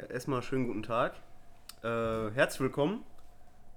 Ja, 0.00 0.06
erstmal 0.06 0.40
schönen 0.42 0.66
guten 0.66 0.82
Tag. 0.82 1.14
Äh, 1.82 2.30
herzlich 2.30 2.60
willkommen 2.60 3.04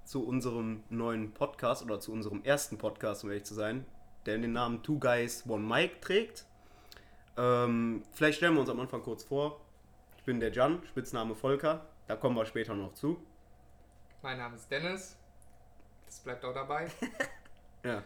zu 0.06 0.26
unserem 0.26 0.82
neuen 0.90 1.34
Podcast 1.34 1.84
oder 1.84 2.00
zu 2.00 2.14
unserem 2.14 2.42
ersten 2.46 2.78
Podcast, 2.78 3.26
um 3.26 3.30
ehrlich 3.30 3.43
zu 3.43 3.53
sein, 3.53 3.85
der 4.25 4.38
den 4.38 4.54
Namen 4.54 4.83
Two 4.83 5.00
Guys 5.00 5.44
One 5.50 5.66
Mic 5.66 6.00
trägt. 6.00 6.46
Ähm, 7.36 8.04
vielleicht 8.14 8.38
stellen 8.38 8.54
wir 8.54 8.62
uns 8.62 8.70
am 8.70 8.80
Anfang 8.80 9.02
kurz 9.02 9.25
vor. 9.25 9.59
Ich 10.16 10.23
bin 10.23 10.39
der 10.39 10.54
Jan, 10.54 10.82
Spitzname 10.88 11.36
Volker. 11.36 11.89
Da 12.07 12.15
kommen 12.15 12.37
wir 12.37 12.45
später 12.45 12.73
noch 12.73 12.93
zu. 12.93 13.21
Mein 14.21 14.37
Name 14.37 14.55
ist 14.55 14.71
Dennis. 14.71 15.17
Das 16.05 16.19
bleibt 16.19 16.45
auch 16.45 16.53
dabei. 16.53 16.87
Ja. 17.83 18.01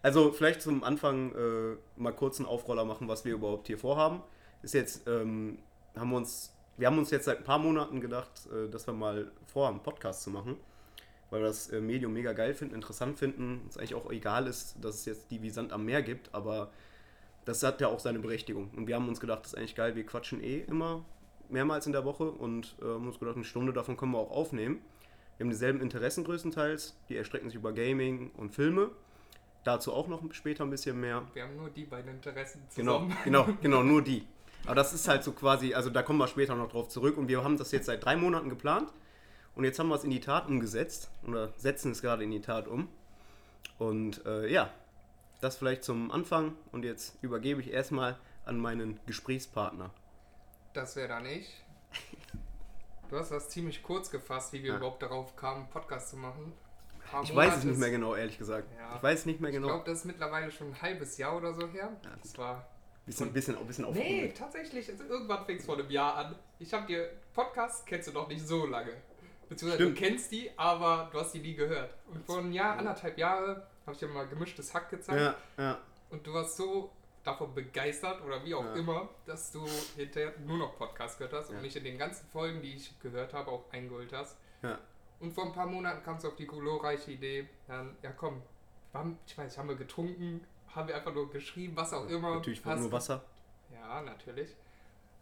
Also 0.00 0.32
vielleicht 0.32 0.62
zum 0.62 0.82
Anfang 0.84 1.34
äh, 1.34 1.76
mal 1.96 2.14
kurz 2.14 2.38
einen 2.38 2.48
Aufroller 2.48 2.86
machen, 2.86 3.08
was 3.08 3.26
wir 3.26 3.34
überhaupt 3.34 3.66
hier 3.66 3.76
vorhaben. 3.76 4.22
Ist 4.62 4.72
jetzt, 4.72 5.06
ähm, 5.06 5.58
haben 5.94 6.08
wir 6.08 6.16
uns, 6.16 6.51
wir 6.76 6.86
haben 6.86 6.98
uns 6.98 7.10
jetzt 7.10 7.26
seit 7.26 7.38
ein 7.38 7.44
paar 7.44 7.58
Monaten 7.58 8.00
gedacht, 8.00 8.30
äh, 8.52 8.68
dass 8.70 8.86
wir 8.86 8.94
mal 8.94 9.30
vorhaben, 9.46 9.76
einen 9.76 9.82
Podcast 9.84 10.22
zu 10.22 10.30
machen, 10.30 10.56
weil 11.30 11.40
wir 11.40 11.46
das 11.48 11.68
äh, 11.70 11.80
Medium 11.80 12.12
mega 12.12 12.32
geil 12.32 12.54
finden, 12.54 12.74
interessant 12.74 13.18
finden. 13.18 13.60
Uns 13.64 13.76
eigentlich 13.76 13.94
auch 13.94 14.10
egal 14.10 14.46
ist, 14.46 14.76
dass 14.80 14.96
es 14.96 15.04
jetzt 15.04 15.30
die 15.30 15.42
wie 15.42 15.50
Sand 15.50 15.72
am 15.72 15.84
Meer 15.84 16.02
gibt, 16.02 16.34
aber 16.34 16.70
das 17.44 17.62
hat 17.62 17.80
ja 17.80 17.88
auch 17.88 17.98
seine 18.00 18.18
Berechtigung. 18.20 18.70
Und 18.76 18.86
wir 18.86 18.94
haben 18.94 19.08
uns 19.08 19.20
gedacht, 19.20 19.40
das 19.44 19.52
ist 19.52 19.58
eigentlich 19.58 19.74
geil, 19.74 19.96
wir 19.96 20.06
quatschen 20.06 20.42
eh 20.42 20.60
immer 20.60 21.04
mehrmals 21.48 21.86
in 21.86 21.92
der 21.92 22.04
Woche 22.04 22.30
und 22.30 22.76
äh, 22.80 22.84
haben 22.84 23.06
uns 23.06 23.18
gedacht, 23.18 23.36
eine 23.36 23.44
Stunde 23.44 23.72
davon 23.72 23.96
können 23.96 24.12
wir 24.12 24.18
auch 24.18 24.30
aufnehmen. 24.30 24.80
Wir 25.36 25.44
haben 25.44 25.50
dieselben 25.50 25.80
Interessen 25.80 26.24
größtenteils, 26.24 26.96
die 27.08 27.16
erstrecken 27.16 27.48
sich 27.48 27.56
über 27.56 27.72
Gaming 27.72 28.30
und 28.36 28.54
Filme. 28.54 28.90
Dazu 29.64 29.92
auch 29.92 30.08
noch 30.08 30.22
später 30.32 30.64
ein 30.64 30.70
bisschen 30.70 31.00
mehr. 31.00 31.22
Wir 31.34 31.42
haben 31.44 31.56
nur 31.56 31.70
die 31.70 31.84
beiden 31.84 32.10
Interessen 32.10 32.62
Genau, 32.74 33.00
zusammen. 33.00 33.16
genau, 33.24 33.48
genau, 33.60 33.82
nur 33.82 34.02
die. 34.02 34.24
Aber 34.64 34.74
das 34.74 34.92
ist 34.92 35.08
halt 35.08 35.24
so 35.24 35.32
quasi, 35.32 35.74
also 35.74 35.90
da 35.90 36.02
kommen 36.02 36.18
wir 36.18 36.28
später 36.28 36.54
noch 36.54 36.68
drauf 36.70 36.88
zurück 36.88 37.16
und 37.18 37.28
wir 37.28 37.42
haben 37.42 37.56
das 37.58 37.72
jetzt 37.72 37.86
seit 37.86 38.04
drei 38.04 38.16
Monaten 38.16 38.48
geplant 38.48 38.92
und 39.56 39.64
jetzt 39.64 39.78
haben 39.78 39.88
wir 39.88 39.96
es 39.96 40.04
in 40.04 40.10
die 40.10 40.20
Tat 40.20 40.46
umgesetzt 40.46 41.10
oder 41.26 41.52
setzen 41.56 41.92
es 41.92 42.00
gerade 42.02 42.22
in 42.24 42.30
die 42.30 42.40
Tat 42.40 42.68
um. 42.68 42.88
Und 43.78 44.24
äh, 44.26 44.46
ja, 44.48 44.70
das 45.40 45.56
vielleicht 45.56 45.82
zum 45.82 46.10
Anfang 46.12 46.54
und 46.70 46.84
jetzt 46.84 47.16
übergebe 47.22 47.60
ich 47.60 47.72
erstmal 47.72 48.16
an 48.44 48.58
meinen 48.58 49.00
Gesprächspartner. 49.06 49.90
Das 50.74 50.94
wäre 50.96 51.08
dann 51.08 51.26
ich. 51.26 51.48
Du 53.10 53.18
hast 53.18 53.30
das 53.30 53.50
ziemlich 53.50 53.82
kurz 53.82 54.10
gefasst, 54.10 54.52
wie 54.52 54.62
wir 54.62 54.70
Ja. 54.70 54.76
überhaupt 54.78 55.02
darauf 55.02 55.36
kamen, 55.36 55.62
einen 55.62 55.70
Podcast 55.70 56.10
zu 56.10 56.16
machen. 56.16 56.52
Ich 57.24 57.34
weiß 57.34 57.58
es 57.58 57.64
nicht 57.64 57.78
mehr 57.78 57.90
genau, 57.90 58.14
ehrlich 58.14 58.38
gesagt. 58.38 58.68
Ja. 58.78 58.96
Ich 58.96 59.02
weiß 59.02 59.26
nicht 59.26 59.40
mehr 59.40 59.50
Ich 59.50 59.56
genau. 59.56 59.66
glaube, 59.68 59.84
das 59.84 59.98
ist 59.98 60.04
mittlerweile 60.06 60.50
schon 60.50 60.68
ein 60.68 60.80
halbes 60.80 61.18
Jahr 61.18 61.36
oder 61.36 61.52
so 61.52 61.68
her. 61.68 61.90
Ja, 62.04 62.10
das 62.22 62.38
war. 62.38 62.66
Bisschen, 63.06 63.32
bisschen, 63.32 63.56
ein 63.58 63.66
bisschen 63.66 63.84
Nee, 63.84 63.90
aufgeregt. 63.90 64.38
tatsächlich. 64.38 64.88
Also 64.88 65.04
irgendwann 65.04 65.44
fing 65.44 65.56
es 65.56 65.66
vor 65.66 65.76
einem 65.76 65.90
Jahr 65.90 66.14
an. 66.16 66.36
Ich 66.60 66.72
habe 66.72 66.86
dir. 66.86 67.10
Podcasts 67.34 67.84
kennst 67.84 68.08
du 68.08 68.12
noch 68.12 68.28
nicht 68.28 68.46
so 68.46 68.66
lange. 68.66 68.92
Beziehungsweise 69.48 69.82
Stimmt. 69.82 69.98
du 70.00 70.04
kennst 70.06 70.32
die, 70.32 70.50
aber 70.56 71.08
du 71.12 71.18
hast 71.18 71.32
die 71.34 71.40
nie 71.40 71.54
gehört. 71.54 71.92
Und 72.12 72.24
vor 72.24 72.38
einem 72.38 72.52
Jahr, 72.52 72.78
anderthalb 72.78 73.18
Jahre, 73.18 73.66
habe 73.84 73.92
ich 73.92 73.98
dir 73.98 74.06
mal 74.08 74.26
gemischtes 74.28 74.72
Hack 74.72 74.88
gezeigt. 74.88 75.36
Ja, 75.58 75.62
ja. 75.62 75.78
Und 76.10 76.26
du 76.26 76.32
warst 76.32 76.56
so 76.56 76.90
davon 77.24 77.54
begeistert 77.54 78.22
oder 78.24 78.44
wie 78.44 78.54
auch 78.54 78.64
Ja. 78.64 78.74
immer, 78.74 79.08
dass 79.26 79.50
du 79.52 79.66
hinterher 79.96 80.32
nur 80.46 80.58
noch 80.58 80.76
Podcast 80.76 81.18
gehört 81.18 81.34
hast 81.34 81.50
Ja. 81.50 81.56
und 81.56 81.62
mich 81.62 81.76
in 81.76 81.84
den 81.84 81.98
ganzen 81.98 82.26
Folgen, 82.28 82.62
die 82.62 82.74
ich 82.74 82.98
gehört 83.00 83.32
habe, 83.34 83.50
auch 83.50 83.64
eingeholt 83.72 84.12
hast. 84.12 84.36
Ja. 84.62 84.78
Und 85.20 85.32
vor 85.32 85.44
ein 85.46 85.52
paar 85.52 85.66
Monaten 85.66 86.02
kam 86.02 86.16
es 86.16 86.24
auf 86.24 86.34
die 86.36 86.46
glorreiche 86.46 87.10
Idee, 87.12 87.48
dann, 87.66 87.96
ja 88.02 88.10
komm, 88.12 88.42
haben, 88.92 89.18
ich 89.26 89.36
weiß, 89.38 89.56
haben 89.58 89.68
wir 89.68 89.76
getrunken, 89.76 90.44
haben 90.74 90.88
wir 90.88 90.94
einfach 90.96 91.12
nur 91.12 91.30
geschrieben, 91.30 91.76
was 91.76 91.92
auch 91.92 92.08
immer. 92.08 92.36
Natürlich 92.36 92.64
war 92.64 92.76
nur 92.76 92.90
Wasser. 92.92 93.22
Ja, 93.72 94.00
natürlich. 94.02 94.50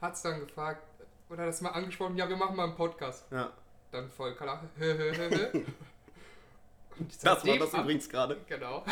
Hat's 0.01 0.23
dann 0.23 0.41
gefragt, 0.41 0.83
oder 1.29 1.47
das 1.47 1.61
mal 1.61 1.71
angesprochen, 1.71 2.17
ja, 2.17 2.29
wir 2.29 2.37
machen 2.37 2.57
mal 2.57 2.65
einen 2.65 2.75
Podcast. 2.77 3.25
Ja. 3.31 3.53
Dann 3.93 4.09
voll 4.09 4.35
klar, 4.37 4.63
Das 7.23 7.47
war 7.47 7.59
das 7.59 7.75
an- 7.75 7.83
übrigens 7.83 8.09
gerade. 8.09 8.37
Genau. 8.49 8.85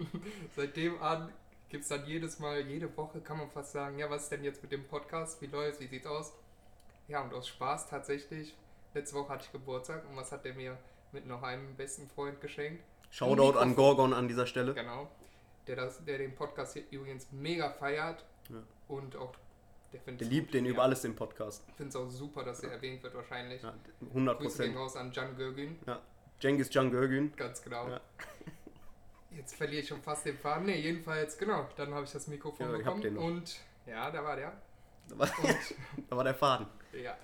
Seitdem 0.56 1.00
an 1.00 1.32
gibt 1.68 1.82
es 1.84 1.88
dann 1.88 2.04
jedes 2.06 2.38
Mal, 2.38 2.60
jede 2.60 2.94
Woche 2.96 3.20
kann 3.20 3.38
man 3.38 3.50
fast 3.50 3.72
sagen, 3.72 3.98
ja, 3.98 4.10
was 4.10 4.24
ist 4.24 4.32
denn 4.32 4.44
jetzt 4.44 4.62
mit 4.62 4.72
dem 4.72 4.84
Podcast? 4.84 5.40
Wie 5.40 5.46
läuft's? 5.46 5.80
Wie 5.80 5.86
sieht's 5.86 6.06
aus? 6.06 6.32
Ja, 7.08 7.22
und 7.22 7.32
aus 7.32 7.48
Spaß 7.48 7.88
tatsächlich. 7.88 8.54
Letzte 8.94 9.16
Woche 9.16 9.30
hatte 9.30 9.44
ich 9.46 9.52
Geburtstag 9.52 10.02
und 10.08 10.16
was 10.16 10.32
hat 10.32 10.44
der 10.44 10.54
mir 10.54 10.76
mit 11.12 11.26
noch 11.26 11.42
einem 11.42 11.74
besten 11.76 12.08
Freund 12.08 12.40
geschenkt? 12.40 12.82
Shoutout 13.10 13.58
an. 13.58 13.74
Gorgon 13.74 14.12
an 14.12 14.28
dieser 14.28 14.46
Stelle. 14.46 14.74
Genau. 14.74 15.08
Der, 15.66 15.76
das, 15.76 16.04
der 16.04 16.18
den 16.18 16.34
Podcast 16.34 16.72
hier 16.74 16.84
übrigens 16.90 17.26
mega 17.30 17.70
feiert 17.70 18.24
Ja. 18.50 18.62
und 18.88 19.14
auch 19.16 19.32
der 19.92 20.00
findet 20.00 20.22
Der 20.22 20.28
liebt 20.28 20.54
den 20.54 20.64
über 20.66 20.82
alles, 20.82 21.02
den 21.02 21.14
Podcast. 21.14 21.64
Ich 21.68 21.74
finde 21.74 21.90
es 21.90 21.96
auch 21.96 22.08
super, 22.10 22.42
dass 22.44 22.62
er 22.62 22.72
erwähnt 22.72 23.02
wird 23.02 23.14
wahrscheinlich. 23.14 23.62
Ja, 23.62 23.74
100 24.08 24.38
Grüße 24.40 24.62
gehen 24.64 24.74
Prozent. 24.74 24.76
raus 24.78 24.96
an 24.96 25.12
Can 25.12 25.36
Gögün. 25.36 25.78
Ja. 25.86 26.00
Cengiz 26.40 26.70
Can 26.70 26.90
Görgün. 26.90 27.32
Ganz 27.36 27.62
genau. 27.62 27.88
Ja. 27.88 28.00
Jetzt 29.30 29.54
verliere 29.54 29.82
ich 29.82 29.88
schon 29.88 30.02
fast 30.02 30.26
den 30.26 30.36
Faden. 30.38 30.66
Ne, 30.66 30.78
jedenfalls, 30.78 31.38
genau. 31.38 31.68
Dann 31.76 31.94
habe 31.94 32.04
ich 32.04 32.12
das 32.12 32.26
Mikrofon 32.26 32.66
Ja, 32.80 32.84
hab 32.86 32.96
bekommen 33.00 33.16
und 33.18 33.60
ja, 33.86 34.10
da 34.10 34.22
war 34.24 34.36
der. 34.36 34.52
Da 35.08 35.18
war, 35.18 35.28
Und 35.38 35.74
da 36.10 36.16
war 36.16 36.24
der 36.24 36.34
Faden. 36.34 36.66
ja. 36.92 37.16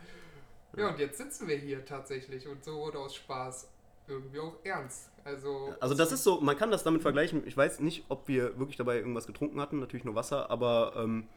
Ja, 0.76 0.88
und 0.90 0.98
jetzt 0.98 1.16
sitzen 1.18 1.48
wir 1.48 1.56
hier 1.56 1.84
tatsächlich 1.84 2.46
und 2.46 2.62
so 2.62 2.76
wurde 2.76 2.98
aus 2.98 3.14
Spaß 3.16 3.68
irgendwie 4.06 4.38
auch 4.38 4.54
ernst. 4.64 5.10
Also, 5.28 5.74
Also 5.80 5.94
das 5.94 6.12
ist 6.12 6.24
so, 6.24 6.40
man 6.40 6.56
kann 6.56 6.70
das 6.70 6.82
damit 6.82 7.02
vergleichen. 7.02 7.42
Ich 7.46 7.56
weiß 7.56 7.80
nicht, 7.80 8.04
ob 8.08 8.28
wir 8.28 8.58
wirklich 8.58 8.76
dabei 8.76 8.96
irgendwas 8.96 9.26
getrunken 9.26 9.60
hatten, 9.60 9.78
natürlich 9.78 10.04
nur 10.04 10.14
Wasser, 10.14 10.50
aber 10.50 10.94
ähm, 10.96 11.28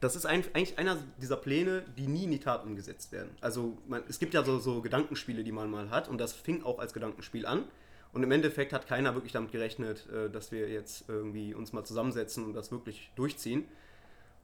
das 0.00 0.16
ist 0.16 0.26
ein, 0.26 0.44
eigentlich 0.52 0.78
einer 0.78 0.98
dieser 1.20 1.36
Pläne, 1.36 1.84
die 1.96 2.06
nie 2.06 2.24
in 2.24 2.30
die 2.30 2.40
Tat 2.40 2.64
umgesetzt 2.64 3.12
werden. 3.12 3.30
Also 3.40 3.78
man, 3.86 4.02
es 4.08 4.18
gibt 4.18 4.34
ja 4.34 4.44
so, 4.44 4.58
so 4.58 4.82
Gedankenspiele, 4.82 5.44
die 5.44 5.52
man 5.52 5.70
mal 5.70 5.90
hat 5.90 6.08
und 6.08 6.20
das 6.20 6.32
fing 6.32 6.62
auch 6.64 6.78
als 6.78 6.92
Gedankenspiel 6.92 7.46
an. 7.46 7.64
Und 8.12 8.22
im 8.22 8.30
Endeffekt 8.30 8.72
hat 8.72 8.86
keiner 8.86 9.14
wirklich 9.14 9.32
damit 9.32 9.52
gerechnet, 9.52 10.06
äh, 10.10 10.30
dass 10.30 10.52
wir 10.52 10.68
jetzt 10.68 11.08
irgendwie 11.08 11.54
uns 11.54 11.72
mal 11.72 11.84
zusammensetzen 11.84 12.44
und 12.44 12.52
das 12.52 12.70
wirklich 12.70 13.10
durchziehen. 13.16 13.66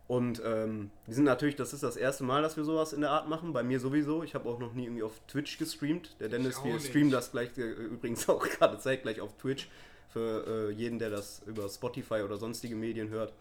Und 0.08 0.40
ähm, 0.42 0.90
wir 1.04 1.14
sind 1.14 1.24
natürlich, 1.24 1.54
das 1.54 1.74
ist 1.74 1.82
das 1.82 1.96
erste 1.96 2.24
Mal, 2.24 2.40
dass 2.40 2.56
wir 2.56 2.64
sowas 2.64 2.94
in 2.94 3.02
der 3.02 3.10
Art 3.10 3.28
machen. 3.28 3.52
Bei 3.52 3.62
mir 3.62 3.78
sowieso. 3.78 4.22
Ich 4.22 4.34
habe 4.34 4.48
auch 4.48 4.58
noch 4.58 4.72
nie 4.72 4.84
irgendwie 4.84 5.02
auf 5.02 5.20
Twitch 5.28 5.58
gestreamt. 5.58 6.16
Der 6.18 6.30
Dennis, 6.30 6.64
wir 6.64 6.80
streamen 6.80 7.10
das 7.10 7.30
gleich 7.30 7.56
äh, 7.58 7.62
übrigens 7.62 8.26
auch 8.30 8.42
gerade 8.42 8.78
zeitgleich 8.78 9.20
auf 9.20 9.36
Twitch 9.36 9.68
für 10.08 10.70
äh, 10.70 10.72
jeden, 10.72 10.98
der 10.98 11.10
das 11.10 11.42
über 11.46 11.68
Spotify 11.68 12.22
oder 12.22 12.38
sonstige 12.38 12.74
Medien 12.74 13.10
hört. 13.10 13.34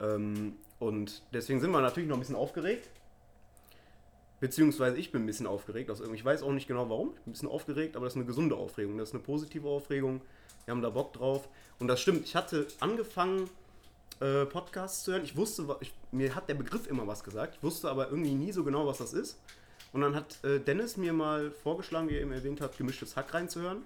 Ähm, 0.00 0.56
und 0.78 1.22
deswegen 1.34 1.60
sind 1.60 1.70
wir 1.70 1.82
natürlich 1.82 2.08
noch 2.08 2.16
ein 2.16 2.20
bisschen 2.20 2.36
aufgeregt. 2.36 2.88
Beziehungsweise 4.40 4.96
ich 4.96 5.12
bin 5.12 5.24
ein 5.24 5.26
bisschen 5.26 5.46
aufgeregt. 5.46 5.90
Irgendwie, 5.90 6.14
ich 6.14 6.24
weiß 6.24 6.42
auch 6.42 6.52
nicht 6.52 6.66
genau 6.66 6.88
warum. 6.88 7.08
Ich 7.10 7.14
bin 7.16 7.26
ein 7.26 7.32
bisschen 7.32 7.48
aufgeregt, 7.50 7.94
aber 7.94 8.06
das 8.06 8.14
ist 8.14 8.16
eine 8.16 8.24
gesunde 8.24 8.56
Aufregung. 8.56 8.96
Das 8.96 9.10
ist 9.10 9.14
eine 9.14 9.22
positive 9.22 9.68
Aufregung. 9.68 10.22
Wir 10.64 10.72
haben 10.72 10.80
da 10.80 10.88
Bock 10.88 11.12
drauf. 11.12 11.46
Und 11.78 11.88
das 11.88 12.00
stimmt. 12.00 12.24
Ich 12.24 12.34
hatte 12.34 12.66
angefangen, 12.80 13.50
äh, 14.20 14.46
Podcasts 14.46 15.04
zu 15.04 15.12
hören. 15.12 15.24
Ich 15.24 15.36
wusste, 15.36 15.76
ich, 15.80 15.92
mir 16.12 16.34
hat 16.34 16.48
der 16.48 16.54
Begriff 16.54 16.86
immer 16.86 17.06
was 17.06 17.24
gesagt. 17.24 17.56
Ich 17.56 17.62
wusste 17.62 17.90
aber 17.90 18.08
irgendwie 18.10 18.34
nie 18.34 18.52
so 18.52 18.64
genau, 18.64 18.86
was 18.86 18.98
das 18.98 19.12
ist. 19.12 19.40
Und 19.92 20.02
dann 20.02 20.14
hat 20.14 20.42
äh, 20.44 20.60
Dennis 20.60 20.96
mir 20.96 21.12
mal 21.12 21.50
vorgeschlagen, 21.50 22.08
wie 22.08 22.14
er 22.14 22.22
eben 22.22 22.32
erwähnt 22.32 22.60
hat, 22.60 22.76
gemischtes 22.78 23.16
Hack 23.16 23.34
reinzuhören. 23.34 23.82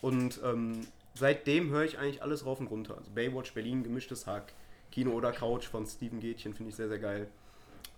Und 0.00 0.40
ähm, 0.44 0.86
seitdem 1.14 1.70
höre 1.70 1.84
ich 1.84 1.98
eigentlich 1.98 2.22
alles 2.22 2.44
rauf 2.44 2.60
und 2.60 2.68
runter. 2.68 2.96
Also 2.96 3.10
Baywatch 3.12 3.52
Berlin, 3.54 3.82
gemischtes 3.82 4.26
Hack, 4.26 4.52
Kino 4.90 5.12
oder 5.12 5.32
Couch 5.32 5.66
von 5.66 5.86
Steven 5.86 6.20
Gätchen 6.20 6.54
finde 6.54 6.70
ich 6.70 6.76
sehr, 6.76 6.88
sehr 6.88 6.98
geil. 6.98 7.28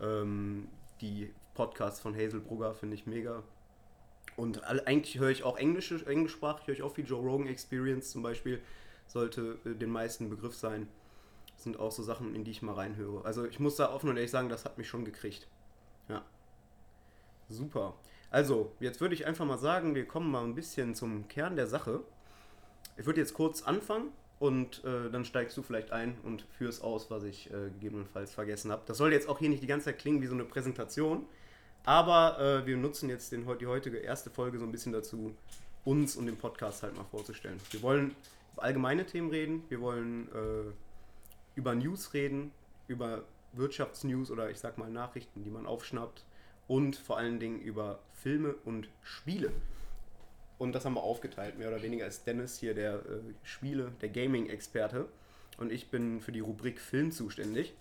Ähm, 0.00 0.68
die 1.00 1.32
Podcasts 1.54 2.00
von 2.00 2.14
Hazel 2.14 2.40
Brugger 2.40 2.74
finde 2.74 2.96
ich 2.96 3.06
mega. 3.06 3.42
Und 4.36 4.64
eigentlich 4.64 5.18
höre 5.18 5.30
ich 5.30 5.44
auch 5.44 5.58
englische, 5.58 6.04
englischsprachig, 6.06 6.66
höre 6.66 6.74
ich 6.74 6.82
auch 6.82 6.94
viel 6.94 7.06
Joe 7.06 7.22
Rogan 7.22 7.46
Experience 7.46 8.10
zum 8.10 8.22
Beispiel. 8.22 8.60
Sollte 9.06 9.58
äh, 9.64 9.74
den 9.74 9.90
meisten 9.90 10.30
Begriff 10.30 10.54
sein. 10.54 10.88
Sind 11.62 11.78
auch 11.78 11.92
so 11.92 12.02
Sachen, 12.02 12.34
in 12.34 12.44
die 12.44 12.50
ich 12.50 12.62
mal 12.62 12.74
reinhöre. 12.74 13.24
Also 13.24 13.44
ich 13.44 13.60
muss 13.60 13.76
da 13.76 13.92
offen 13.92 14.08
und 14.08 14.16
ehrlich 14.16 14.30
sagen, 14.30 14.48
das 14.48 14.64
hat 14.64 14.78
mich 14.78 14.88
schon 14.88 15.04
gekriegt. 15.04 15.46
Ja. 16.08 16.22
Super. 17.48 17.94
Also, 18.30 18.72
jetzt 18.78 19.00
würde 19.00 19.14
ich 19.14 19.26
einfach 19.26 19.44
mal 19.44 19.58
sagen, 19.58 19.94
wir 19.94 20.06
kommen 20.06 20.30
mal 20.30 20.44
ein 20.44 20.54
bisschen 20.54 20.94
zum 20.94 21.26
Kern 21.26 21.56
der 21.56 21.66
Sache. 21.66 22.00
Ich 22.96 23.04
würde 23.04 23.20
jetzt 23.20 23.34
kurz 23.34 23.62
anfangen 23.62 24.12
und 24.38 24.84
äh, 24.84 25.10
dann 25.10 25.24
steigst 25.24 25.56
du 25.56 25.62
vielleicht 25.62 25.90
ein 25.90 26.16
und 26.22 26.46
führst 26.56 26.82
aus, 26.82 27.10
was 27.10 27.24
ich 27.24 27.50
äh, 27.50 27.70
gegebenenfalls 27.70 28.32
vergessen 28.32 28.70
habe. 28.70 28.82
Das 28.86 28.98
soll 28.98 29.12
jetzt 29.12 29.28
auch 29.28 29.38
hier 29.38 29.48
nicht 29.48 29.62
die 29.62 29.66
ganze 29.66 29.86
Zeit 29.86 29.98
klingen 29.98 30.22
wie 30.22 30.26
so 30.26 30.34
eine 30.34 30.44
Präsentation, 30.44 31.26
aber 31.84 32.38
äh, 32.38 32.66
wir 32.66 32.76
nutzen 32.76 33.08
jetzt 33.08 33.32
den, 33.32 33.46
die 33.58 33.66
heutige 33.66 33.98
erste 33.98 34.30
Folge 34.30 34.58
so 34.58 34.64
ein 34.64 34.72
bisschen 34.72 34.92
dazu, 34.92 35.34
uns 35.84 36.14
und 36.14 36.26
den 36.26 36.36
Podcast 36.36 36.82
halt 36.82 36.96
mal 36.96 37.04
vorzustellen. 37.04 37.58
Wir 37.70 37.82
wollen 37.82 38.14
über 38.52 38.62
allgemeine 38.62 39.06
Themen 39.06 39.30
reden, 39.30 39.64
wir 39.68 39.80
wollen 39.80 40.28
äh, 40.28 40.72
über 41.54 41.74
News 41.74 42.14
reden, 42.14 42.52
über 42.88 43.24
Wirtschaftsnews 43.52 44.30
oder 44.30 44.50
ich 44.50 44.58
sag 44.58 44.78
mal 44.78 44.90
Nachrichten, 44.90 45.42
die 45.44 45.50
man 45.50 45.66
aufschnappt 45.66 46.24
und 46.68 46.96
vor 46.96 47.18
allen 47.18 47.40
Dingen 47.40 47.60
über 47.60 47.98
Filme 48.12 48.54
und 48.64 48.88
Spiele. 49.02 49.52
Und 50.58 50.72
das 50.72 50.84
haben 50.84 50.94
wir 50.94 51.02
aufgeteilt, 51.02 51.58
mehr 51.58 51.68
oder 51.68 51.82
weniger 51.82 52.06
ist 52.06 52.26
Dennis 52.26 52.58
hier 52.58 52.74
der 52.74 52.96
äh, 52.96 53.20
Spiele, 53.42 53.92
der 54.02 54.10
Gaming-Experte 54.10 55.08
und 55.58 55.72
ich 55.72 55.88
bin 55.88 56.20
für 56.20 56.32
die 56.32 56.40
Rubrik 56.40 56.80
Film 56.80 57.12
zuständig. 57.12 57.74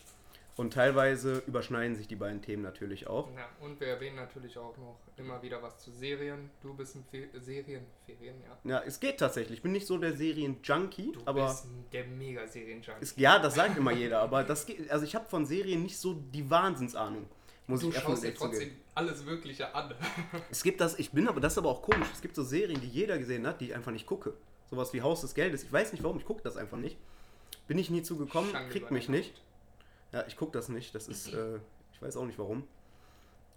Und 0.59 0.73
teilweise 0.73 1.41
überschneiden 1.47 1.95
sich 1.95 2.09
die 2.09 2.17
beiden 2.17 2.41
Themen 2.41 2.63
natürlich 2.63 3.07
auch. 3.07 3.29
Ja, 3.33 3.47
und 3.61 3.79
wir 3.79 3.87
erwähnen 3.87 4.17
natürlich 4.17 4.57
auch 4.57 4.75
noch 4.75 4.99
immer 5.15 5.41
wieder 5.41 5.63
was 5.63 5.79
zu 5.79 5.89
Serien. 5.89 6.49
Du 6.61 6.73
bist 6.73 6.97
ein 6.97 7.05
Fe 7.09 7.29
Serien, 7.39 7.85
Ferien, 8.05 8.35
ja. 8.41 8.69
Ja, 8.69 8.83
es 8.85 8.99
geht 8.99 9.21
tatsächlich. 9.21 9.59
Ich 9.59 9.63
bin 9.63 9.71
nicht 9.71 9.87
so 9.87 9.97
der 9.97 10.11
Serien-Junkie, 10.17 11.13
Du 11.13 11.21
aber. 11.23 11.47
bist 11.47 11.65
der 11.93 12.03
mega 12.07 12.45
Serien-Junkie. 12.45 13.07
Ja, 13.15 13.39
das 13.39 13.55
sagt 13.55 13.77
immer 13.77 13.93
jeder, 13.93 14.19
aber 14.19 14.43
das 14.43 14.65
geht, 14.65 14.91
also 14.91 15.05
ich 15.05 15.15
habe 15.15 15.29
von 15.29 15.45
Serien 15.45 15.81
nicht 15.81 15.97
so 15.97 16.13
die 16.13 16.49
Wahnsinnsahnung. 16.49 17.25
Muss 17.65 17.79
Du 17.79 17.87
ich 17.87 17.95
schaust 17.97 18.25
dir 18.25 18.35
trotzdem 18.35 18.71
alles 18.95 19.23
Mögliche 19.23 19.73
an. 19.73 19.95
Es 20.51 20.61
gibt 20.61 20.81
das, 20.81 20.99
ich 20.99 21.11
bin 21.11 21.29
aber, 21.29 21.39
das 21.39 21.53
ist 21.53 21.59
aber 21.59 21.69
auch 21.69 21.81
komisch. 21.81 22.09
Es 22.11 22.19
gibt 22.19 22.35
so 22.35 22.43
Serien, 22.43 22.81
die 22.81 22.87
jeder 22.89 23.17
gesehen 23.17 23.47
hat, 23.47 23.61
die 23.61 23.67
ich 23.67 23.75
einfach 23.75 23.93
nicht 23.93 24.05
gucke. 24.05 24.33
Sowas 24.69 24.91
wie 24.91 25.01
Haus 25.01 25.21
des 25.21 25.33
Geldes. 25.33 25.63
Ich 25.63 25.71
weiß 25.71 25.93
nicht 25.93 26.03
warum, 26.03 26.17
ich 26.17 26.25
gucke 26.25 26.43
das 26.43 26.57
einfach 26.57 26.77
nicht. 26.77 26.97
Bin 27.69 27.79
ich 27.79 27.89
nie 27.89 28.03
zugekommen, 28.03 28.51
kriegt 28.71 28.91
mich 28.91 29.07
nicht. 29.07 29.41
Ja, 30.11 30.25
ich 30.27 30.35
gucke 30.37 30.51
das 30.53 30.69
nicht. 30.69 30.93
Das 30.95 31.07
ist, 31.07 31.33
äh, 31.33 31.57
ich 31.93 32.01
weiß 32.01 32.17
auch 32.17 32.25
nicht 32.25 32.39
warum. 32.39 32.63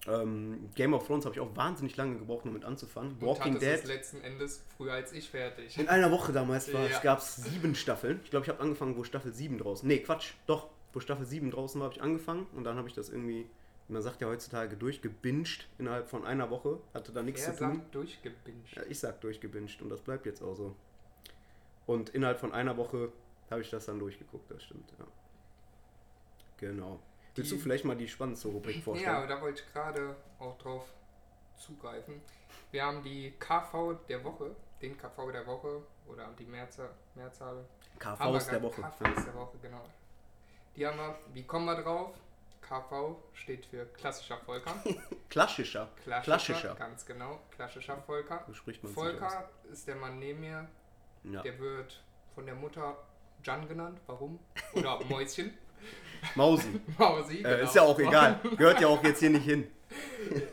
Ähm, 0.08 0.69
Game 0.75 0.94
of 0.94 1.06
Thrones 1.06 1.25
habe 1.25 1.34
ich 1.34 1.40
auch 1.40 1.54
wahnsinnig 1.54 1.96
lange 1.96 2.19
gebraucht, 2.19 2.44
um 2.44 2.52
mit 2.52 2.64
anzufangen. 2.64 3.12
Und 3.12 3.22
Walking 3.22 3.54
es 3.56 3.60
Dead. 3.60 3.84
letzten 3.87 4.20
Endes 4.22 4.64
früher 4.76 4.93
als 4.94 5.12
ich 5.12 5.31
fertig. 5.31 5.78
In 5.78 5.88
einer 5.88 6.10
Woche 6.10 6.32
damals 6.32 6.72
war 6.75 6.88
Ja. 6.88 6.99
gab 6.99 7.19
es 7.20 7.37
sieben 7.37 7.75
Staffeln. 7.76 8.20
Ich 8.25 8.31
glaube, 8.31 8.44
ich 8.44 8.50
habe 8.50 8.60
angefangen, 8.60 8.96
wo 8.96 9.04
Staffel 9.04 9.32
7 9.32 9.58
draußen. 9.58 9.87
Nee, 9.87 9.99
Quatsch, 10.00 10.32
doch. 10.46 10.69
Wo 10.93 10.99
Staffel 11.00 11.25
7 11.25 11.50
draußen 11.52 11.81
war, 11.81 11.87
habe 11.87 11.94
ich 11.94 12.02
angefangen 12.02 12.46
und 12.54 12.64
dann 12.64 12.76
habe 12.76 12.88
ich 12.88 12.94
das 12.94 13.08
irgendwie, 13.10 13.46
man 13.88 14.02
sagt 14.02 14.20
ja 14.20 14.26
heutzutage, 14.26 14.76
durchgebinged 14.76 15.69
innerhalb 15.78 16.08
von 16.10 16.26
einer 16.26 16.50
Woche. 16.50 16.81
Hatte 16.93 17.12
da 17.12 17.22
nichts 17.22 17.46
Er 17.46 17.52
zu 17.54 17.64
tun. 17.64 17.75
sagt 17.76 17.94
durchgebinged. 17.94 18.75
Ja, 18.76 18.82
ich 18.88 18.99
sag 18.99 19.20
durchgebinged 19.20 19.81
und 19.82 19.88
das 19.88 20.00
bleibt 20.00 20.26
jetzt 20.26 20.43
auch 20.43 20.54
so. 20.54 20.75
Und 21.87 22.10
innerhalb 22.10 22.40
von 22.40 22.52
einer 22.52 22.76
Woche 22.76 23.10
habe 23.50 23.60
ich 23.62 23.70
das 23.70 23.87
dann 23.87 24.00
durchgeguckt, 24.00 24.50
das 24.50 24.64
stimmt, 24.64 24.93
ja. 24.99 25.06
Genau. 26.62 27.00
Willst 27.35 27.50
Die- 27.50 27.56
du 27.56 27.61
vielleicht 27.62 27.85
mal 27.85 27.97
die 27.97 28.06
spannendste 28.09 28.49
Rubrik 28.49 28.76
Ja, 28.76 28.82
vorstellen? 28.82 29.17
aber 29.17 29.26
da 29.26 29.41
wollte 29.41 29.62
ich 29.67 29.73
gerade 29.73 30.14
auch 30.38 30.56
drauf 30.59 30.85
zugreifen. 31.56 32.20
Wir 32.70 32.85
haben 32.85 33.03
die 33.03 33.32
KV 33.38 33.94
der 34.09 34.23
Woche, 34.23 34.55
den 34.81 34.97
KV 34.97 35.32
der 35.32 35.44
Woche 35.47 35.82
oder 36.06 36.29
die 36.38 36.44
Mehrzahl, 36.44 36.91
Mehrzahl 37.14 37.64
KVs 37.99 38.47
wir 38.47 38.53
der 38.53 38.62
Woche. 38.62 38.81
KVs 38.82 39.25
der 39.25 39.35
Woche, 39.35 39.59
genau. 39.61 39.85
Die 40.76 40.87
haben 40.87 40.97
wir, 40.99 41.19
wie 41.35 41.43
kommen 41.44 41.67
wir 41.67 41.82
drauf? 41.82 42.14
KV 42.61 43.17
steht 43.32 43.67
für 43.67 43.87
klassischer 43.87 44.38
Volker. 44.38 44.73
Klassischer. 45.29 45.88
Klassischer, 46.05 46.23
Klassischer. 46.23 46.75
Ganz 46.76 47.05
genau, 47.05 47.41
klassischer 47.50 47.97
Volker. 48.03 48.44
So 48.47 48.55
spricht 48.55 48.85
man 48.85 48.93
Volker 48.93 49.50
ist 49.70 49.88
der 49.88 49.97
Mann 49.97 50.19
neben 50.20 50.41
mir. 50.41 50.69
Ja. 51.25 51.41
der 51.43 51.59
wird 51.59 52.03
von 52.35 52.47
der 52.47 52.55
Mutter 52.55 52.97
Jan 53.43 53.67
genannt. 53.69 54.00
Warum? 54.06 54.38
Oder 54.75 55.00
Mäuschen. 55.09 55.56
Mausi. 56.35 56.81
Mausi. 56.99 57.39
Äh, 57.39 57.43
genau. 57.43 57.57
ist 57.65 57.75
ja 57.75 57.83
auch 57.83 57.99
egal. 57.99 58.41
Gehört 58.57 58.81
ja 58.81 58.89
auch 58.89 59.03
jetzt 59.05 59.21
hier 59.21 59.31
nicht 59.31 59.45
hin. 59.45 59.67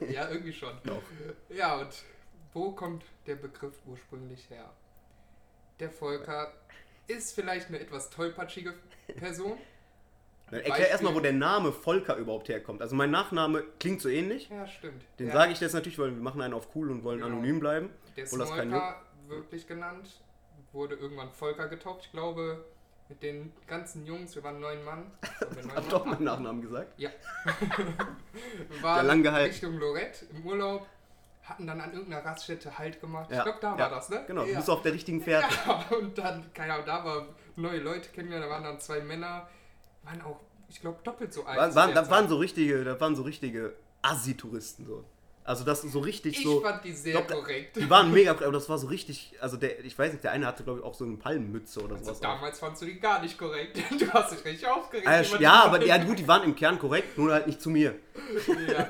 Ja, 0.10 0.30
irgendwie 0.30 0.51
schon. 0.51 0.74
Doch. 0.83 1.01
Ja, 1.48 1.77
und 1.77 1.88
wo 2.54 2.71
kommt 2.71 3.04
der 3.25 3.36
Begriff 3.36 3.75
ursprünglich 3.86 4.50
her? 4.50 4.69
Der 5.80 5.89
Volker 5.89 6.51
ist 7.07 7.33
vielleicht 7.36 7.69
eine 7.69 7.80
etwas 7.80 8.10
tollpatschige 8.10 8.74
Person. 9.18 9.57
Dann 10.51 10.60
erklär 10.62 10.89
erstmal, 10.89 11.16
wo 11.16 11.19
der 11.21 11.31
Name 11.31 11.71
Volker 11.71 12.16
überhaupt 12.18 12.50
herkommt. 12.50 12.81
Also 12.81 12.95
mein 12.95 13.12
Nachname 13.12 13.63
klingt 13.80 14.01
so 14.01 14.10
ähnlich. 14.10 14.50
Ja, 14.50 14.68
stimmt. 14.68 15.04
Den 15.19 15.27
ja, 15.27 15.33
sage 15.33 15.51
ich 15.54 15.60
jetzt 15.62 15.74
natürlich, 15.74 16.00
weil 16.00 16.10
wir 16.13 16.21
machen 16.21 16.42
einen 16.42 16.54
auf 16.54 16.75
cool 16.75 16.92
und 16.92 17.04
wollen 17.04 17.19
Genau. 17.21 17.31
anonym 17.31 17.60
bleiben. 17.60 17.89
Der 18.18 18.27
Smolka, 18.27 19.01
wirklich 19.27 19.68
genannt, 19.68 20.19
wurde 20.74 20.95
irgendwann 20.95 21.31
Volker 21.31 21.68
getauft. 21.69 22.06
Ich 22.06 22.12
glaube, 22.12 22.66
mit 23.09 23.23
den 23.23 23.51
ganzen 23.67 24.06
Jungs, 24.06 24.35
wir 24.35 24.44
waren 24.44 24.59
neun 24.59 24.83
Mann. 24.85 25.11
Waren 25.39 25.56
wir 25.56 25.63
neun 25.63 25.75
Hab 25.75 25.89
doch 25.89 26.06
meinen 26.06 26.23
Nachnamen 26.23 26.61
gesagt. 26.61 26.97
Ja. 26.97 27.09
Ja, 28.75 28.83
waren 28.83 29.07
lang 29.07 29.23
gehalten. 29.23 29.51
Richtung 29.51 29.77
Lorette 29.79 30.25
im 30.31 30.45
Urlaub, 30.45 30.88
hatten 31.44 31.65
dann 31.67 31.81
an 31.81 31.91
irgendeiner 31.91 32.23
Raststätte 32.23 32.77
Halt 32.77 33.01
gemacht. 33.01 33.29
Ja, 33.31 33.39
Ich 33.39 33.44
glaube, 33.44 33.57
da 33.59 33.71
ja, 33.71 33.79
war 33.79 33.89
das, 33.89 34.09
ne? 34.09 34.23
Genau, 34.27 34.45
du 34.45 34.56
bist 34.56 34.69
auf 34.69 34.81
der 34.83 34.94
richtigen 34.94 35.21
Fährte. 35.21 35.47
Ja, 35.65 35.85
und 35.97 36.17
dann, 36.17 36.53
keine 36.53 36.73
Ahnung, 36.73 36.85
da 36.85 37.03
war 37.03 37.25
neue 37.56 37.79
Leute 37.79 38.09
kennengelernt, 38.11 38.45
da 38.45 38.50
waren 38.50 38.63
dann 38.63 38.79
zwei 38.79 39.01
Männer, 39.01 39.50
waren 40.03 40.21
auch, 40.21 40.39
ich 40.69 40.79
glaube, 40.79 41.00
doppelt 41.03 41.33
so 41.33 41.44
alt. 41.45 41.57
War, 41.57 41.75
waren, 41.75 41.94
das 41.94 42.09
waren 42.09 42.29
so 42.29 42.38
richtige, 42.38 42.83
das 42.83 43.01
waren 43.01 43.15
so 43.15 43.23
richtige 43.23 43.73
Assi-Touristen 44.01 44.85
so. 44.85 45.03
Also 45.44 45.63
das 45.63 45.83
ist 45.83 45.94
so 45.94 46.00
richtig 46.00 46.38
ich 46.38 46.44
so. 46.44 46.62
fand 46.62 46.83
die 46.83 46.91
sehr 46.91 47.21
glaub, 47.21 47.27
korrekt. 47.41 47.75
Die 47.75 47.89
waren 47.89 48.12
mega, 48.12 48.31
aber 48.31 48.51
das 48.51 48.69
war 48.69 48.77
so 48.77 48.88
richtig, 48.88 49.33
also 49.41 49.57
der, 49.57 49.83
ich 49.83 49.97
weiß 49.97 50.12
nicht, 50.12 50.24
der 50.24 50.31
eine 50.31 50.45
hatte 50.45 50.63
glaube 50.63 50.80
ich 50.80 50.86
auch 50.86 50.94
so 50.94 51.06
eine 51.06 51.18
Palmenmütze 51.18 51.81
oder 51.81 51.94
Also 51.94 52.06
sowas. 52.06 52.19
damals 52.19 52.59
fandst 52.59 52.81
du 52.81 52.86
die 52.86 53.00
gar 53.00 53.21
nicht 53.21 53.38
korrekt. 53.38 53.77
Du 54.00 54.07
hast 54.12 54.31
dich 54.31 54.45
richtig 54.45 54.68
aufgeregt. 54.68 55.07
Über 55.07 55.41
ja, 55.41 55.63
aber 55.63 55.83
ja, 55.83 55.97
gut, 55.97 56.19
die 56.19 56.27
waren 56.27 56.44
im 56.44 56.56
Kern 56.56 56.77
korrekt, 56.77 57.18
nur 57.18 57.33
halt 57.33 57.47
nicht 57.47 57.62
zu 57.62 57.69
mir. 57.69 57.95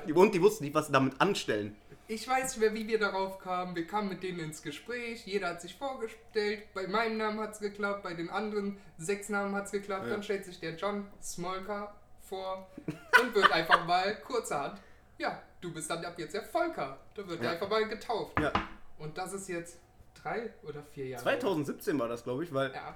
Ja. 0.08 0.16
Und 0.16 0.34
die 0.34 0.42
wussten 0.42 0.64
nicht, 0.66 0.74
was 0.74 0.88
sie 0.88 0.92
damit 0.92 1.20
anstellen. 1.22 1.76
Ich 2.08 2.28
weiß 2.28 2.58
nicht 2.58 2.60
mehr, 2.60 2.74
wie 2.74 2.88
wir 2.88 2.98
darauf 3.00 3.38
kamen. 3.38 3.76
Wir 3.76 3.86
kamen 3.86 4.10
mit 4.10 4.24
denen 4.24 4.40
ins 4.40 4.64
Gespräch, 4.64 5.26
jeder 5.28 5.50
hat 5.50 5.62
sich 5.62 5.76
vorgestellt. 5.76 6.64
Bei 6.74 6.88
meinem 6.88 7.18
Namen 7.18 7.40
hat 7.40 7.54
es 7.54 7.60
geklappt, 7.60 8.02
bei 8.04 8.16
den 8.16 8.30
anderen 8.30 8.78
sechs 8.98 9.30
Namen 9.30 9.56
hat 9.56 9.66
es 9.66 9.72
geklappt. 9.72 10.06
Ja. 10.06 10.10
Dann 10.14 10.24
stellt 10.24 10.44
sich 10.44 10.60
der 10.60 10.76
John 10.76 11.06
Smolka 11.22 11.94
vor 12.24 12.68
und 13.22 13.36
wird 13.36 13.52
einfach 13.52 13.86
mal 13.86 14.16
kurzerhand, 14.22 14.80
ja, 15.20 15.42
du 15.62 15.74
bist 15.74 15.90
dann 15.90 16.04
ab 16.06 16.18
jetzt 16.18 16.34
der 16.34 16.44
Volker. 16.44 16.98
Da 17.16 17.28
wird 17.28 17.40
Ja. 17.42 17.48
er 17.48 17.52
einfach 17.54 17.70
mal 17.70 17.88
getauft. 17.88 18.40
Ja, 18.40 18.52
Und 18.98 19.18
das 19.18 19.34
ist 19.34 19.48
jetzt 19.50 19.80
drei 20.22 20.54
oder 20.64 20.84
vier 20.84 21.08
Jahre. 21.08 21.24
2017 21.24 21.98
war 22.00 22.08
das, 22.08 22.24
glaube 22.24 22.44
ich, 22.44 22.54
weil. 22.54 22.72
Ja, 22.74 22.96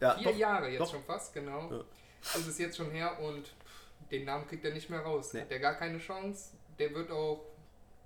Ja, 0.00 0.14
vier 0.16 0.32
doch, 0.32 0.38
Jahre 0.38 0.68
jetzt 0.68 0.80
doch. 0.80 0.90
schon 0.90 1.04
fast, 1.04 1.32
genau. 1.32 1.70
Ja. 1.70 1.80
Das 2.20 2.46
ist 2.46 2.58
jetzt 2.58 2.76
schon 2.76 2.90
her 2.90 3.18
und 3.20 3.46
pff, 3.46 4.08
den 4.10 4.24
Namen 4.24 4.46
kriegt 4.48 4.64
er 4.64 4.72
nicht 4.72 4.90
mehr 4.90 5.00
raus. 5.00 5.32
Nee. 5.32 5.42
Hat 5.42 5.50
der 5.50 5.60
gar 5.60 5.74
keine 5.74 5.98
Chance. 5.98 6.50
Der 6.78 6.92
wird 6.94 7.10
auch, 7.12 7.44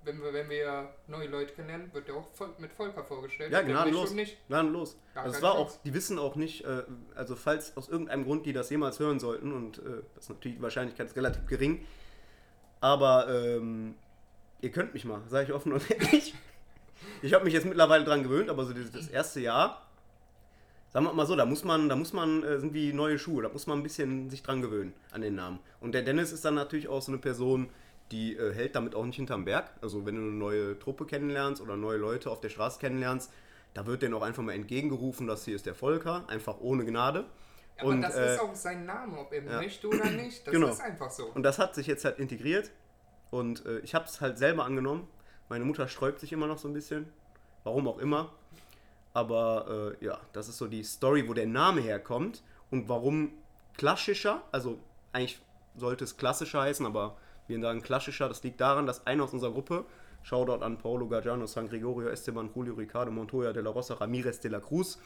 wenn 0.05 0.21
wir, 0.23 0.33
wenn 0.33 0.51
wir 0.51 0.93
neue 1.07 1.29
Leute 1.29 1.55
kennenlernen, 1.55 1.93
wird 1.95 2.09
der 2.09 2.17
auch 2.17 2.27
mit 2.59 2.73
Volker 2.73 3.03
vorgestellt. 3.05 3.53
Ja, 3.53 3.63
gnadenlos. 3.63 4.15
Gnadenlos. 4.49 4.97
Also 5.15 5.37
es 5.37 5.43
war 5.43 5.55
auch, 5.55 5.73
die 5.85 5.95
wissen 5.95 6.19
auch 6.19 6.37
nicht, 6.37 6.65
äh, 6.65 6.83
also 7.15 7.35
falls 7.37 7.77
aus 7.77 7.89
irgendeinem 7.89 8.25
Grund 8.25 8.45
die 8.45 8.53
das 8.53 8.69
jemals 8.71 8.99
hören 8.99 9.19
sollten, 9.19 9.53
und 9.53 9.79
äh, 9.79 10.03
das 10.15 10.25
ist 10.25 10.29
natürlich 10.31 10.57
die 10.59 10.63
Wahrscheinlichkeit 10.63 11.07
ist 11.07 11.17
relativ 11.17 11.47
gering, 11.47 11.87
aber 12.81 13.29
ähm, 13.29 13.95
ihr 14.61 14.71
könnt 14.71 14.95
mich 14.95 15.05
mal, 15.05 15.23
sage 15.29 15.47
ich 15.49 15.53
offen 15.53 15.73
und 15.73 15.91
ehrlich. 15.91 16.35
Ich 17.23 17.35
habe 17.35 17.45
mich 17.45 17.55
jetzt 17.55 17.67
mittlerweile 17.67 18.05
dran 18.05 18.23
gewöhnt, 18.23 18.51
aber 18.51 18.65
so 18.65 18.73
das, 18.73 19.09
erste 19.09 19.41
Jahr, 19.41 19.87
sagen 20.93 21.07
wir 21.07 21.13
mal 21.13 21.27
so, 21.27 21.37
da 21.37 21.45
muss 21.45 21.65
man, 21.65 21.89
da 21.89 21.97
muss 21.97 22.13
man, 22.13 22.43
äh, 22.43 22.59
sind 22.59 22.75
wie 22.75 22.93
neue 22.93 23.19
Schuhe, 23.19 23.43
da 23.43 23.49
muss 23.49 23.67
man 23.67 23.79
ein 23.79 23.83
bisschen 23.83 24.31
sich 24.31 24.43
dran 24.43 24.63
gewöhnen 24.63 24.95
an 25.13 25.21
den 25.21 25.35
Namen. 25.35 25.59
Und 25.81 25.93
der 25.93 26.03
Dennis 26.03 26.33
ist 26.33 26.45
dann 26.45 26.55
natürlich 26.55 26.89
auch 26.89 27.03
so 27.03 27.13
eine 27.13 27.21
Person, 27.21 27.69
die 28.11 28.37
äh, 28.37 28.53
hält 28.55 28.75
damit 28.75 28.95
auch 28.95 29.05
nicht 29.05 29.17
hinterm 29.17 29.45
Berg. 29.45 29.71
Also 29.81 30.07
wenn 30.07 30.17
du 30.17 30.23
eine 30.23 30.31
neue 30.31 30.79
Truppe 30.79 31.07
kennenlernst 31.07 31.61
oder 31.61 31.77
neue 31.77 31.99
Leute 31.99 32.31
auf 32.31 32.41
der 32.41 32.49
Straße 32.49 32.79
kennenlernst, 32.79 33.31
da 33.75 33.87
wird 33.87 34.03
denen 34.03 34.15
auch 34.15 34.23
einfach 34.23 34.43
mal 34.43 34.55
entgegengerufen, 34.55 35.27
das 35.27 35.45
hier 35.45 35.55
ist 35.55 35.67
der 35.67 35.75
Volker, 35.75 36.25
einfach 36.29 36.59
ohne 36.61 36.85
Gnade. 36.85 37.27
Aber 37.79 37.91
und, 37.91 38.03
das 38.03 38.17
äh, 38.17 38.35
ist 38.35 38.41
auch 38.41 38.55
sein 38.55 38.85
Name, 38.87 39.19
ob 39.19 39.33
er 39.33 39.45
ja. 39.45 39.61
möchte 39.61 39.89
oder 39.89 40.11
nicht. 40.11 40.47
Das 40.47 40.53
Genau. 40.53 40.69
ist 40.69 40.81
einfach 40.81 41.11
so. 41.11 41.27
Und 41.27 41.43
das 41.43 41.59
hat 41.59 41.75
sich 41.75 41.87
jetzt 41.87 42.05
halt 42.05 42.19
integriert. 42.19 42.71
Und 43.31 43.65
äh, 43.67 43.79
ich 43.81 43.95
habe 43.95 44.05
es 44.07 44.21
halt 44.21 44.39
selber 44.39 44.65
angenommen. 44.65 45.07
Meine 45.49 45.65
Mutter 45.65 45.87
sträubt 45.89 46.21
sich 46.21 46.33
immer 46.33 46.47
noch 46.47 46.59
so 46.59 46.69
ein 46.69 46.75
bisschen. 46.75 47.13
Warum 47.65 47.87
auch 47.89 47.99
immer. 47.99 48.33
Aber 49.15 49.95
äh, 50.01 50.05
ja, 50.05 50.19
das 50.33 50.49
ist 50.49 50.59
so 50.59 50.67
die 50.67 50.83
Story, 50.83 51.29
wo 51.29 51.35
der 51.35 51.47
Name 51.47 51.81
herkommt. 51.81 52.43
Und 52.71 52.89
warum 52.89 53.33
klassischer, 53.77 54.43
also 54.53 54.79
eigentlich 55.13 55.41
sollte 55.77 56.05
es 56.05 56.17
klassischer 56.17 56.63
heißen, 56.63 56.85
aber 56.85 57.17
wir 57.47 57.61
sagen 57.61 57.83
klassischer. 57.83 58.29
Das 58.29 58.43
liegt 58.43 58.61
daran, 58.61 58.87
dass 58.87 59.07
einer 59.07 59.25
aus 59.25 59.33
unserer 59.33 59.53
Gruppe, 59.53 59.85
Shoutout 60.29 60.63
an 60.63 60.77
Paulo 60.77 61.09
Gargiano, 61.09 61.47
San 61.47 61.69
Gregorio, 61.69 62.11
Esteban, 62.11 62.51
Julio, 62.55 62.75
Ricardo, 62.75 63.11
Montoya, 63.11 63.53
De 63.53 63.63
La 63.63 63.71
Rosa, 63.71 63.95
Ramirez, 63.95 64.41
De 64.41 64.51
La 64.51 64.61
Cruz, 64.61 64.99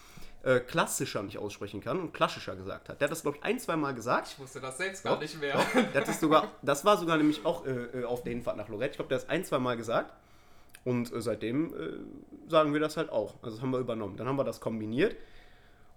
äh, 0.43 0.59
klassischer 0.59 1.23
nicht 1.23 1.38
aussprechen 1.38 1.81
kann 1.81 2.00
und 2.00 2.12
klassischer 2.12 2.57
gesagt 2.57 2.88
hat. 2.88 3.00
Der 3.00 3.07
hat 3.07 3.12
das, 3.12 3.23
glaube 3.23 3.37
ich, 3.37 3.45
ein, 3.45 3.61
zwei 3.61 3.76
Mal 3.76 3.95
gesagt. 3.95 4.29
Ich 4.33 4.38
wusste 4.41 4.61
das 4.61 4.79
selbst 4.79 5.05
gar 5.05 5.21
nicht 5.21 5.41
mehr. 5.41 5.55
Das, 5.95 6.09
ist 6.09 6.21
sogar, 6.21 6.49
das 6.62 6.85
war 6.85 6.97
sogar 6.97 7.17
nämlich 7.19 7.47
auch 7.47 7.64
äh, 7.64 8.00
äh, 8.00 8.05
auf 8.05 8.25
der 8.25 8.33
Hinfahrt 8.33 8.57
nach 8.57 8.69
Lorette. 8.69 8.91
Ich 8.91 8.97
glaube, 8.97 9.11
der 9.11 9.19
hat 9.19 9.25
es 9.25 9.31
ein, 9.31 9.45
zwei 9.45 9.61
Mal 9.61 9.76
gesagt. 9.76 10.12
Und 10.85 11.12
äh, 11.12 11.21
seitdem 11.21 11.73
äh, 11.73 12.50
sagen 12.50 12.73
wir 12.73 12.81
das 12.81 12.97
halt 12.97 13.11
auch. 13.11 13.35
Also 13.43 13.57
das 13.57 13.62
haben 13.62 13.71
wir 13.71 13.79
übernommen. 13.79 14.17
Dann 14.17 14.26
haben 14.26 14.37
wir 14.37 14.45
das 14.45 14.61
kombiniert. 14.61 15.14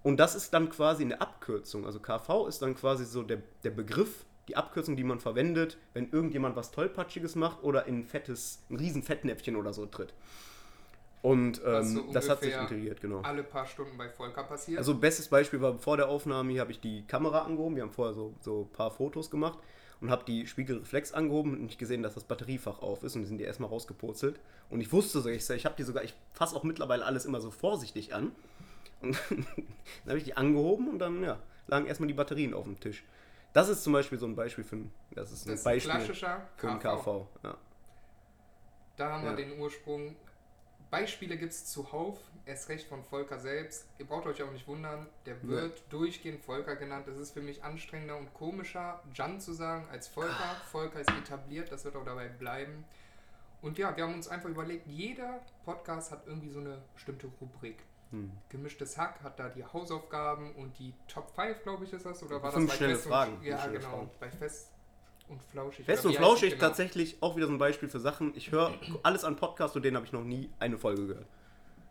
Und 0.03 0.17
das 0.17 0.35
ist 0.35 0.53
dann 0.53 0.69
quasi 0.69 1.03
eine 1.03 1.19
Abkürzung. 1.19 1.87
Also 1.87 1.99
KV 1.99 2.45
ist 2.47 2.61
dann 2.61 2.75
quasi 2.75 3.05
so 3.05 3.23
der, 3.23 3.41
der 3.63 3.71
Begriff, 3.71 4.23
die 4.47 4.55
Abkürzung, 4.55 4.95
die 4.95 5.03
man 5.03 5.19
verwendet, 5.19 5.77
wenn 5.93 6.09
irgendjemand 6.11 6.55
was 6.55 6.71
Tollpatschiges 6.71 7.35
macht 7.35 7.63
oder 7.63 7.85
in 7.85 7.99
ein 7.99 8.05
fettes, 8.05 8.63
ein 8.69 8.77
riesen 8.77 9.03
Fettnäpfchen 9.03 9.55
oder 9.55 9.73
so 9.73 9.85
tritt. 9.85 10.13
Und 11.21 11.59
ähm, 11.65 11.83
so 11.83 12.11
das 12.13 12.29
hat 12.29 12.41
sich 12.41 12.53
integriert, 12.53 13.01
genau. 13.01 13.21
Alle 13.21 13.43
paar 13.43 13.65
Stunden 13.65 13.97
bei 13.97 14.09
Volker 14.09 14.43
passiert. 14.43 14.77
Also 14.77 14.93
bestes 14.93 15.27
Beispiel 15.27 15.59
war 15.59 15.79
vor 15.79 15.97
der 15.97 16.07
Aufnahme, 16.07 16.51
hier 16.51 16.61
habe 16.61 16.71
ich 16.71 16.79
die 16.79 17.03
Kamera 17.07 17.41
angehoben, 17.41 17.75
wir 17.75 17.81
haben 17.81 17.91
vorher 17.91 18.13
so, 18.13 18.35
so 18.41 18.61
ein 18.61 18.73
paar 18.75 18.91
Fotos 18.91 19.31
gemacht 19.31 19.57
und 20.01 20.11
habe 20.11 20.23
die 20.25 20.45
Spiegelreflex 20.45 21.13
angehoben 21.13 21.53
und 21.53 21.63
nicht 21.63 21.79
gesehen, 21.79 22.03
dass 22.03 22.13
das 22.13 22.25
Batteriefach 22.25 22.79
auf 22.79 23.01
ist 23.01 23.15
und 23.15 23.23
die 23.23 23.27
sind 23.27 23.39
die 23.39 23.43
erstmal 23.43 23.69
rausgepurzelt. 23.69 24.39
Und 24.69 24.81
ich 24.81 24.91
wusste 24.91 25.19
so, 25.19 25.29
ich, 25.29 25.49
ich 25.49 25.65
habe 25.65 25.75
die 25.75 25.83
sogar, 25.83 26.03
ich 26.03 26.13
fasse 26.33 26.55
auch 26.55 26.63
mittlerweile 26.63 27.03
alles 27.05 27.25
immer 27.25 27.41
so 27.41 27.49
vorsichtig 27.49 28.13
an. 28.13 28.31
Und 29.01 29.17
dann 29.29 30.07
habe 30.07 30.19
ich 30.19 30.25
die 30.25 30.37
angehoben 30.37 30.89
und 30.89 30.99
dann, 30.99 31.23
ja, 31.23 31.39
lagen 31.65 31.87
erstmal 31.87 32.07
die 32.07 32.13
Batterien 32.13 32.53
auf 32.53 32.65
dem 32.65 32.79
Tisch. 32.79 33.03
Das 33.55 33.69
ist 33.69 33.83
zum 33.83 33.93
Beispiel 33.93 34.19
so 34.19 34.25
ein 34.25 34.35
Beispiel 34.35 34.65
für 34.65 34.75
ein, 34.75 34.91
das 35.11 35.31
ist 35.31 35.45
ein 35.45 35.51
Das 35.51 35.59
ist 35.59 35.63
Beispiel 35.63 35.91
ein 35.91 35.97
klassischer 35.99 36.41
für 36.57 36.69
ein 36.71 36.79
KV. 36.79 36.97
KV. 37.03 37.27
Ja. 37.43 37.57
Da 38.97 39.11
haben 39.13 39.23
Ja. 39.23 39.29
wir 39.29 39.37
den 39.45 39.57
Ursprung. 39.57 40.17
Beispiele 40.91 41.37
gibt 41.37 41.53
es 41.53 41.65
zuhauf, 41.65 42.19
erst 42.45 42.67
recht 42.67 42.85
von 42.87 43.01
Volker 43.01 43.39
selbst. 43.39 43.87
Ihr 43.97 44.07
braucht 44.07 44.25
euch 44.25 44.43
auch 44.43 44.51
nicht 44.51 44.67
wundern, 44.67 45.07
der 45.25 45.41
wird 45.43 45.81
durchgehend 45.89 46.41
Volker 46.43 46.75
genannt. 46.75 47.07
Es 47.07 47.17
ist 47.17 47.31
für 47.31 47.41
mich 47.41 47.63
anstrengender 47.63 48.17
und 48.17 48.33
komischer, 48.33 49.01
Jan 49.13 49.39
zu 49.39 49.53
sagen 49.53 49.87
als 49.89 50.09
Volker. 50.09 50.55
Volker 50.69 50.99
ist 50.99 51.09
etabliert, 51.11 51.71
das 51.71 51.85
wird 51.85 51.95
auch 51.95 52.03
dabei 52.05 52.27
bleiben. 52.27 52.83
Und 53.61 53.77
ja, 53.77 53.95
wir 53.95 54.03
haben 54.03 54.13
uns 54.15 54.27
einfach 54.27 54.49
überlegt, 54.49 54.85
jeder 54.87 55.39
Podcast 55.63 56.11
hat 56.11 56.27
irgendwie 56.27 56.49
so 56.49 56.59
eine 56.59 56.81
bestimmte 56.93 57.27
Rubrik. 57.39 57.77
Hm. 58.11 58.31
Gemischtes 58.49 58.97
Hack 58.97 59.21
hat 59.23 59.39
da 59.39 59.49
die 59.49 59.63
Hausaufgaben 59.63 60.53
und 60.55 60.77
die 60.79 60.93
Top 61.07 61.31
5, 61.35 61.63
glaube 61.63 61.85
ich, 61.85 61.93
ist 61.93 62.05
das. 62.05 62.21
Oder 62.23 62.41
war 62.41 62.51
Fünf 62.51 62.69
das 62.69 62.73
bei 62.73 62.77
schnelle 62.77 62.95
Fest 62.95 63.07
Fragen. 63.07 63.31
Und, 63.33 63.37
Fünf 63.39 63.49
ja, 63.49 63.59
schnelle 63.59 63.79
genau. 63.79 63.89
Fragen. 63.89 64.09
Bei 64.19 64.31
Fest 64.31 64.71
und 65.27 65.43
Flauschig. 65.43 65.85
Fest 65.85 66.05
und 66.05 66.15
Flauschig 66.15 66.51
genau? 66.51 66.67
tatsächlich 66.67 67.17
auch 67.21 67.35
wieder 67.35 67.47
so 67.47 67.53
ein 67.53 67.57
Beispiel 67.57 67.89
für 67.89 67.99
Sachen. 67.99 68.33
Ich 68.35 68.51
höre 68.51 68.73
alles 69.03 69.23
an 69.23 69.35
Podcasts 69.35 69.75
und 69.75 69.83
denen 69.83 69.95
habe 69.95 70.05
ich 70.05 70.13
noch 70.13 70.23
nie 70.23 70.49
eine 70.59 70.77
Folge 70.77 71.07
gehört. 71.07 71.27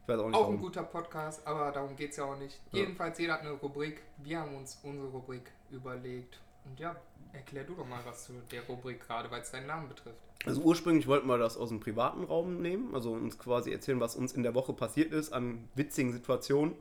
Ich 0.03 0.09
weiß 0.09 0.21
auch 0.21 0.27
nicht 0.29 0.37
Auch 0.37 0.51
ein 0.51 0.59
guter 0.59 0.83
Podcast, 0.83 1.47
aber 1.47 1.73
darum 1.73 1.97
geht 1.97 2.11
es 2.11 2.19
ja 2.19 2.25
auch 2.25 2.37
nicht. 2.37 2.61
Ja. 2.73 2.81
Jedenfalls, 2.81 3.19
jeder 3.19 3.35
hat 3.35 3.41
eine 3.41 3.53
Rubrik. 3.53 4.03
Wir 4.19 4.41
haben 4.41 4.55
uns 4.55 4.79
unsere 4.83 5.09
Rubrik 5.09 5.51
überlegt. 5.71 6.41
Und 6.65 6.79
ja, 6.81 6.97
erklär 7.33 7.65
du 7.65 7.75
doch 7.75 7.87
mal 7.87 8.01
was 8.05 8.25
zu 8.25 8.33
der 8.51 8.63
Rubrik 8.63 9.01
gerade, 9.01 9.31
weil 9.31 9.43
es 9.43 9.51
deinen 9.51 9.67
Namen 9.67 9.89
betrifft. 9.89 10.19
Also 10.47 10.61
ursprünglich 10.63 11.07
wollten 11.07 11.27
wir 11.27 11.39
das 11.39 11.57
aus 11.57 11.71
dem 11.71 11.81
privaten 11.81 12.25
Raum 12.25 12.61
nehmen, 12.61 12.95
also 12.95 13.13
uns 13.13 13.39
quasi 13.39 13.73
erzählen, 13.73 14.01
was 14.01 14.15
uns 14.15 14.33
in 14.33 14.43
der 14.43 14.55
Woche 14.55 14.73
passiert 14.73 15.13
ist 15.13 15.33
an 15.33 15.69
witzigen 15.75 16.13
Situationen, 16.13 16.75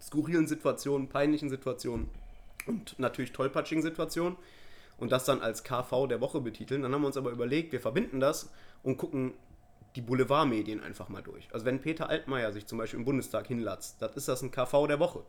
skurrilen 0.00 0.46
Situationen, 0.46 1.08
peinlichen 1.08 1.50
Situationen 1.50 2.08
und 2.66 2.98
natürlich 2.98 3.32
tollpatschigen 3.32 3.82
Situationen 3.82 4.36
und 4.98 5.10
das 5.10 5.24
dann 5.24 5.40
als 5.40 5.64
KV 5.64 6.06
der 6.06 6.20
Woche 6.20 6.40
betiteln. 6.40 6.82
Dann 6.82 6.94
haben 6.94 7.02
wir 7.02 7.08
uns 7.08 7.16
aber 7.16 7.30
überlegt, 7.30 7.72
wir 7.72 7.80
verbinden 7.80 8.20
das 8.20 8.50
und 8.84 8.98
gucken 8.98 9.34
die 9.96 10.00
Boulevardmedien 10.00 10.80
einfach 10.80 11.08
mal 11.08 11.22
durch. 11.22 11.48
Also 11.52 11.66
wenn 11.66 11.80
Peter 11.80 12.08
Altmaier 12.08 12.52
sich 12.52 12.66
zum 12.66 12.78
Beispiel 12.78 13.00
im 13.00 13.04
Bundestag 13.04 13.46
hinlatzt, 13.48 14.00
dann 14.00 14.12
ist 14.14 14.28
das 14.28 14.42
ein 14.42 14.50
KV 14.50 14.86
der 14.86 15.00
Woche. 15.00 15.22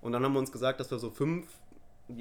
Und 0.00 0.12
dann 0.12 0.22
haben 0.22 0.34
wir 0.34 0.38
uns 0.38 0.52
gesagt, 0.52 0.80
dass 0.80 0.90
wir 0.90 0.98
so 0.98 1.10
fünf, 1.10 1.46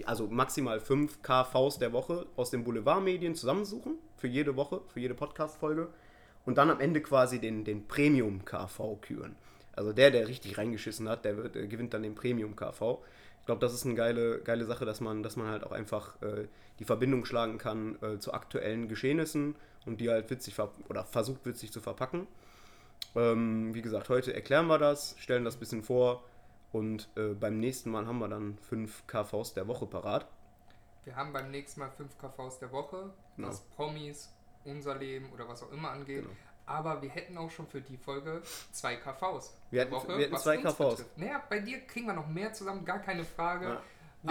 also 0.05 0.27
maximal 0.27 0.79
fünf 0.79 1.21
KVs 1.21 1.77
der 1.79 1.93
Woche 1.93 2.25
aus 2.35 2.49
den 2.49 2.63
Boulevardmedien 2.63 3.35
zusammensuchen, 3.35 3.97
für 4.17 4.27
jede 4.27 4.55
Woche, 4.55 4.81
für 4.87 4.99
jede 4.99 5.13
Podcast-Folge. 5.13 5.89
Und 6.45 6.57
dann 6.57 6.69
am 6.69 6.79
Ende 6.79 7.01
quasi 7.01 7.39
den, 7.39 7.63
den 7.63 7.87
Premium-KV 7.87 8.97
küren. 9.01 9.35
Also 9.75 9.93
der, 9.93 10.11
der 10.11 10.27
richtig 10.27 10.57
reingeschissen 10.57 11.09
hat, 11.09 11.25
der, 11.25 11.37
wird, 11.37 11.55
der 11.55 11.67
gewinnt 11.67 11.93
dann 11.93 12.03
den 12.03 12.15
Premium-KV. 12.15 12.99
Ich 13.39 13.45
glaube, 13.45 13.61
das 13.61 13.73
ist 13.73 13.85
eine 13.85 13.95
geile, 13.95 14.39
geile 14.39 14.65
Sache, 14.65 14.85
dass 14.85 15.01
man, 15.01 15.21
dass 15.21 15.35
man 15.35 15.47
halt 15.47 15.63
auch 15.63 15.71
einfach 15.71 16.21
äh, 16.21 16.47
die 16.79 16.85
Verbindung 16.85 17.25
schlagen 17.25 17.57
kann 17.57 17.97
äh, 18.01 18.19
zu 18.19 18.33
aktuellen 18.33 18.87
Geschehnissen 18.87 19.55
und 19.85 20.01
die 20.01 20.09
halt 20.09 20.29
witzig 20.29 20.55
oder 20.89 21.03
versucht 21.03 21.45
witzig 21.45 21.71
zu 21.71 21.81
verpacken. 21.81 22.27
Ähm, 23.15 23.73
wie 23.73 23.81
gesagt, 23.81 24.09
heute 24.09 24.33
erklären 24.33 24.67
wir 24.67 24.77
das, 24.77 25.15
stellen 25.19 25.45
das 25.45 25.57
ein 25.57 25.59
bisschen 25.59 25.83
vor 25.83 26.23
und 26.75 27.09
äh, 27.15 27.33
beim 27.33 27.59
nächsten 27.59 27.89
Mal 27.89 28.05
haben 28.05 28.19
wir 28.19 28.27
dann 28.27 28.57
fünf 28.57 29.07
KVs 29.07 29.53
der 29.53 29.67
Woche 29.67 29.85
parat. 29.85 30.27
Wir 31.05 31.15
haben 31.15 31.31
beim 31.31 31.51
nächsten 31.51 31.79
Mal 31.79 31.89
fünf 31.91 32.17
KVs 32.17 32.59
der 32.59 32.71
Woche, 32.71 33.13
Genau. 33.37 33.47
was 33.47 33.61
Promis, 33.61 34.33
unser 34.65 34.95
Leben 34.95 35.31
oder 35.33 35.47
was 35.47 35.63
auch 35.63 35.71
immer 35.71 35.91
angeht. 35.91 36.23
Genau. 36.23 36.35
Aber 36.65 37.01
wir 37.01 37.09
hätten 37.09 37.37
auch 37.37 37.51
schon 37.51 37.67
für 37.67 37.79
die 37.79 37.95
Folge 37.97 38.41
zwei 38.71 38.95
KVs. 38.95 39.55
Wir 39.69 39.81
hätten- 39.81 39.91
wir 39.91 40.17
hätten 40.17 40.33
was 40.33 40.43
zwei 40.43 40.57
KVs. 40.57 40.77
betrifft. 40.77 41.17
Naja, 41.17 41.43
bei 41.49 41.59
dir 41.59 41.79
kriegen 41.85 42.07
wir 42.07 42.13
noch 42.13 42.27
mehr 42.27 42.51
zusammen, 42.53 42.83
gar 42.83 42.99
keine 42.99 43.23
Frage. 43.23 43.65
Ja. 43.65 43.81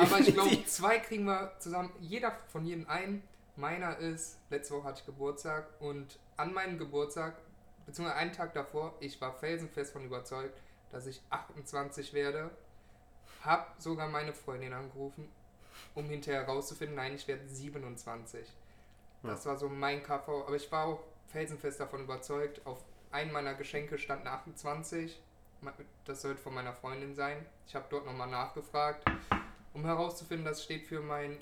Aber 0.03 0.19
ich 0.19 0.35
glaube, 0.35 0.65
zwei 0.67 0.99
kriegen 0.99 1.25
wir 1.25 1.53
zusammen. 1.61 1.93
Jeder 2.01 2.33
von 2.49 2.65
jedem 2.67 2.89
ein. 2.89 3.23
Meiner 3.57 3.97
ist, 3.99 4.39
letzte 4.51 4.75
Woche 4.75 4.85
hatte 4.89 4.99
ich 5.01 5.07
Geburtstag 5.07 5.69
und 5.81 6.19
an 6.37 6.53
meinem 6.53 6.77
Geburtstag, 6.77 7.37
beziehungsweise 7.87 8.19
einen 8.19 8.33
Tag 8.33 8.53
davor, 8.53 8.95
ich 8.99 9.21
war 9.21 9.33
felsenfest 9.33 9.93
von 9.93 10.05
überzeugt, 10.05 10.61
dass 10.95 11.07
ich 11.07 11.21
28 11.31 12.15
werde. 12.15 12.51
Hab 13.43 13.75
sogar 13.79 14.09
meine 14.09 14.33
Freundin 14.33 14.73
angerufen, 14.73 15.29
um 15.95 16.05
hinterher 16.07 16.47
herauszufinden, 16.47 16.97
nein, 16.97 17.15
ich 17.15 17.27
werde 17.27 17.47
27. 17.47 18.47
Das 19.23 19.45
war 19.47 19.57
so 19.57 19.69
mein 19.69 20.03
KV, 20.03 20.45
aber 20.47 20.55
ich 20.55 20.71
war 20.71 20.87
auch 20.87 21.01
felsenfest 21.29 21.81
davon 21.81 22.03
überzeugt. 22.03 22.65
Auf 22.67 22.85
einem 23.11 23.33
meiner 23.33 23.55
Geschenke 23.55 23.99
stand 23.99 24.21
eine 24.21 24.31
28. 24.31 25.21
Das 26.05 26.23
sollte 26.23 26.41
von 26.41 26.55
meiner 26.55 26.75
Freundin 26.75 27.15
sein. 27.15 27.45
Ich 27.67 27.75
habe 27.75 27.87
dort 27.89 28.07
nochmal 28.07 28.29
nachgefragt, 28.29 29.05
um 29.73 29.85
herauszufinden, 29.85 30.45
das 30.45 30.63
steht 30.63 30.87
für 30.87 31.01
mein 31.01 31.39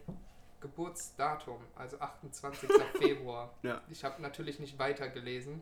Geburtsdatum, 0.61 1.59
also 1.75 1.99
28. 1.99 2.71
Februar. 2.99 3.52
Ja. 3.62 3.82
Ich 3.90 4.04
habe 4.04 4.23
natürlich 4.23 4.61
nicht 4.61 4.78
weitergelesen. 4.78 5.61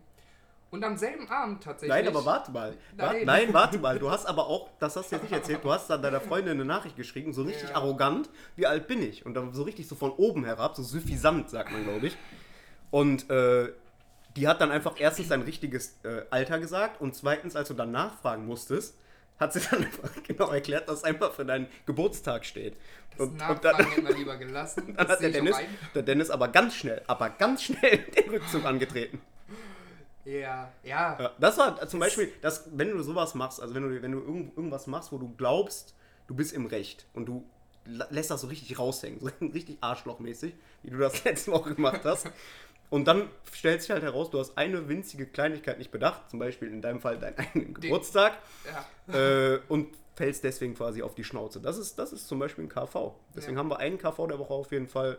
Und 0.71 0.85
am 0.85 0.97
selben 0.97 1.29
Abend 1.29 1.65
tatsächlich. 1.65 1.97
Nein, 1.97 2.07
aber 2.07 2.25
warte 2.25 2.53
mal. 2.53 2.75
Nein. 2.97 3.25
Nein. 3.25 3.53
warte 3.53 3.79
mal. 3.79 3.99
Du 4.01 4.11
hast 4.11 4.27
aber 4.27 4.47
auch, 4.47 4.71
das 4.79 4.95
hast 4.95 5.11
du 5.11 5.17
jetzt 5.17 5.23
nicht 5.25 5.33
erzählt, 5.33 5.65
du 5.65 5.73
hast 5.73 5.91
dann 5.91 6.01
deiner 6.01 6.21
Freundin 6.21 6.53
eine 6.53 6.65
Nachricht 6.65 6.97
geschrieben, 6.97 7.33
so 7.33 7.43
richtig 7.43 7.71
Ja. 7.71 7.77
arrogant, 7.77 8.31
wie 8.57 8.67
alt 8.67 8.87
bin 8.87 9.03
ich? 9.03 9.27
Und 9.27 9.35
dann 9.35 9.53
so 9.53 9.65
richtig 9.65 9.89
so 9.89 9.97
von 9.97 10.13
oben 10.13 10.45
herab, 10.45 10.77
so 10.77 10.83
suffisant, 10.83 11.51
sagt 11.51 11.73
man, 11.73 11.83
glaube 11.85 12.07
ich. 12.07 12.17
Und 12.93 13.29
äh, 13.31 13.73
die 14.37 14.47
hat 14.47 14.61
dann 14.61 14.71
einfach 14.71 14.95
erstens 14.99 15.29
dein 15.29 15.43
richtiges 15.43 15.99
äh, 16.05 16.23
Alter 16.31 16.61
gesagt 16.61 17.01
und 17.01 17.17
zweitens, 17.17 17.57
als 17.57 17.69
du 17.69 17.75
dann 17.75 17.91
nachfragen 17.91 18.47
musstest, 18.47 18.97
hat 19.41 19.53
sie 19.53 19.61
dann 19.71 19.85
einfach 19.85 20.11
genau 20.23 20.51
erklärt, 20.51 20.89
dass 20.89 20.99
es 20.99 21.05
einfach 21.05 21.33
für 21.33 21.45
deinen 21.45 21.67
Geburtstag 21.87 22.45
steht. 22.45 22.77
Das 23.17 23.27
Und, 23.27 23.43
und 23.43 23.65
dann, 23.65 23.77
hätten 23.77 24.07
wir 24.07 24.15
lieber 24.15 24.37
gelassen. 24.37 24.85
dann 24.97 25.07
Das 25.07 25.17
hat 25.17 25.21
der 25.23 25.31
Dennis, 25.31 25.57
der 25.95 26.03
Dennis 26.03 26.31
aber 26.31 26.47
ganz 26.49 26.75
schnell, 26.77 27.03
aber 27.09 27.31
ganz 27.31 27.65
schnell 27.65 27.99
den 27.99 28.31
Rückzug 28.31 28.65
angetreten. 28.65 29.21
Ja, 30.25 30.71
ja. 30.83 31.19
Ja, 31.19 31.33
das 31.39 31.57
war 31.59 31.87
zum 31.89 32.01
Beispiel, 32.01 32.33
das, 32.43 32.69
wenn 32.73 32.91
du 32.91 33.03
sowas 33.03 33.35
machst, 33.35 33.61
also 33.61 33.75
wenn 33.75 33.83
du, 33.83 34.03
wenn 34.03 34.13
du 34.13 34.19
irgend, 34.21 34.57
irgendwas 34.57 34.87
machst, 34.87 35.13
wo 35.13 35.19
du 35.19 35.33
glaubst, 35.37 35.95
du 36.27 36.35
bist 36.35 36.53
im 36.53 36.67
Recht 36.67 37.07
und 37.15 37.27
du 37.27 37.45
lässt 37.87 38.31
das 38.31 38.43
so 38.43 38.47
richtig 38.49 38.79
raushängen, 38.79 39.21
so 39.21 39.31
richtig 39.41 39.79
arschlochmäßig, 39.81 40.55
wie 40.83 40.91
du 40.91 40.99
das 40.99 41.25
letzte 41.25 41.53
Woche 41.53 41.75
gemacht 41.75 42.01
hast. 42.05 42.29
Und 42.91 43.07
dann 43.07 43.29
stellt 43.53 43.81
sich 43.83 43.91
halt 43.91 44.03
heraus, 44.03 44.31
du 44.31 44.39
hast 44.41 44.59
eine 44.59 44.89
winzige 44.89 45.25
Kleinigkeit 45.27 45.79
nicht 45.79 45.93
bedacht, 45.93 46.29
zum 46.29 46.39
Beispiel 46.41 46.69
in 46.69 46.83
deinem 46.83 47.01
Fall 47.01 47.19
deinen 47.19 47.39
eigenen 47.39 47.75
Geburtstag, 47.75 48.37
ja. 49.13 49.55
äh, 49.55 49.61
und 49.69 49.89
fällst 50.17 50.45
deswegen 50.45 50.75
quasi 50.75 51.03
auf 51.03 51.15
die 51.15 51.25
Schnauze. 51.25 51.61
Das 51.61 51.79
ist, 51.79 51.99
das 51.99 52.13
ist 52.13 52.29
zum 52.29 52.39
Beispiel 52.41 52.65
ein 52.65 52.69
KV. 52.69 53.15
Deswegen 53.35 53.55
Ja. 53.55 53.61
haben 53.61 53.71
wir 53.71 53.79
einen 53.79 53.97
KV 53.97 54.27
der 54.27 54.39
Woche 54.39 54.53
auf 54.53 54.71
jeden 54.73 54.89
Fall 54.89 55.19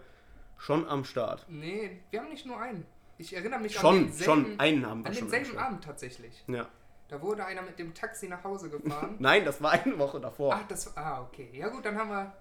schon 0.57 0.87
am 0.87 1.05
Start. 1.05 1.45
Nee, 1.49 2.01
wir 2.11 2.19
haben 2.21 2.29
nicht 2.29 2.45
nur 2.45 2.59
einen. 2.59 2.85
Ich 3.21 3.35
erinnere 3.35 3.59
mich 3.59 3.75
an 3.77 3.81
Schon, 3.81 3.95
denselben, 4.05 4.45
schon, 4.45 4.59
einen 4.59 4.85
haben 4.85 5.03
wir 5.03 5.09
an 5.09 5.13
schon. 5.15 5.29
denselben. 5.29 5.57
Abend 5.59 5.83
tatsächlich. 5.83 6.43
Ja. 6.47 6.67
Da 7.07 7.21
wurde 7.21 7.45
einer 7.45 7.61
mit 7.61 7.77
dem 7.77 7.93
Taxi 7.93 8.27
nach 8.27 8.43
Hause 8.43 8.69
gefahren. 8.69 9.15
Nein, 9.19 9.45
das 9.45 9.61
war 9.61 9.71
eine 9.71 9.99
Woche 9.99 10.19
davor. 10.19 10.53
Ach, 10.55 10.67
das 10.67 10.95
Ah, 10.97 11.21
okay. 11.21 11.49
Ja 11.53 11.67
gut, 11.67 11.85
dann 11.85 11.97
haben 11.97 12.09
wir. 12.09 12.33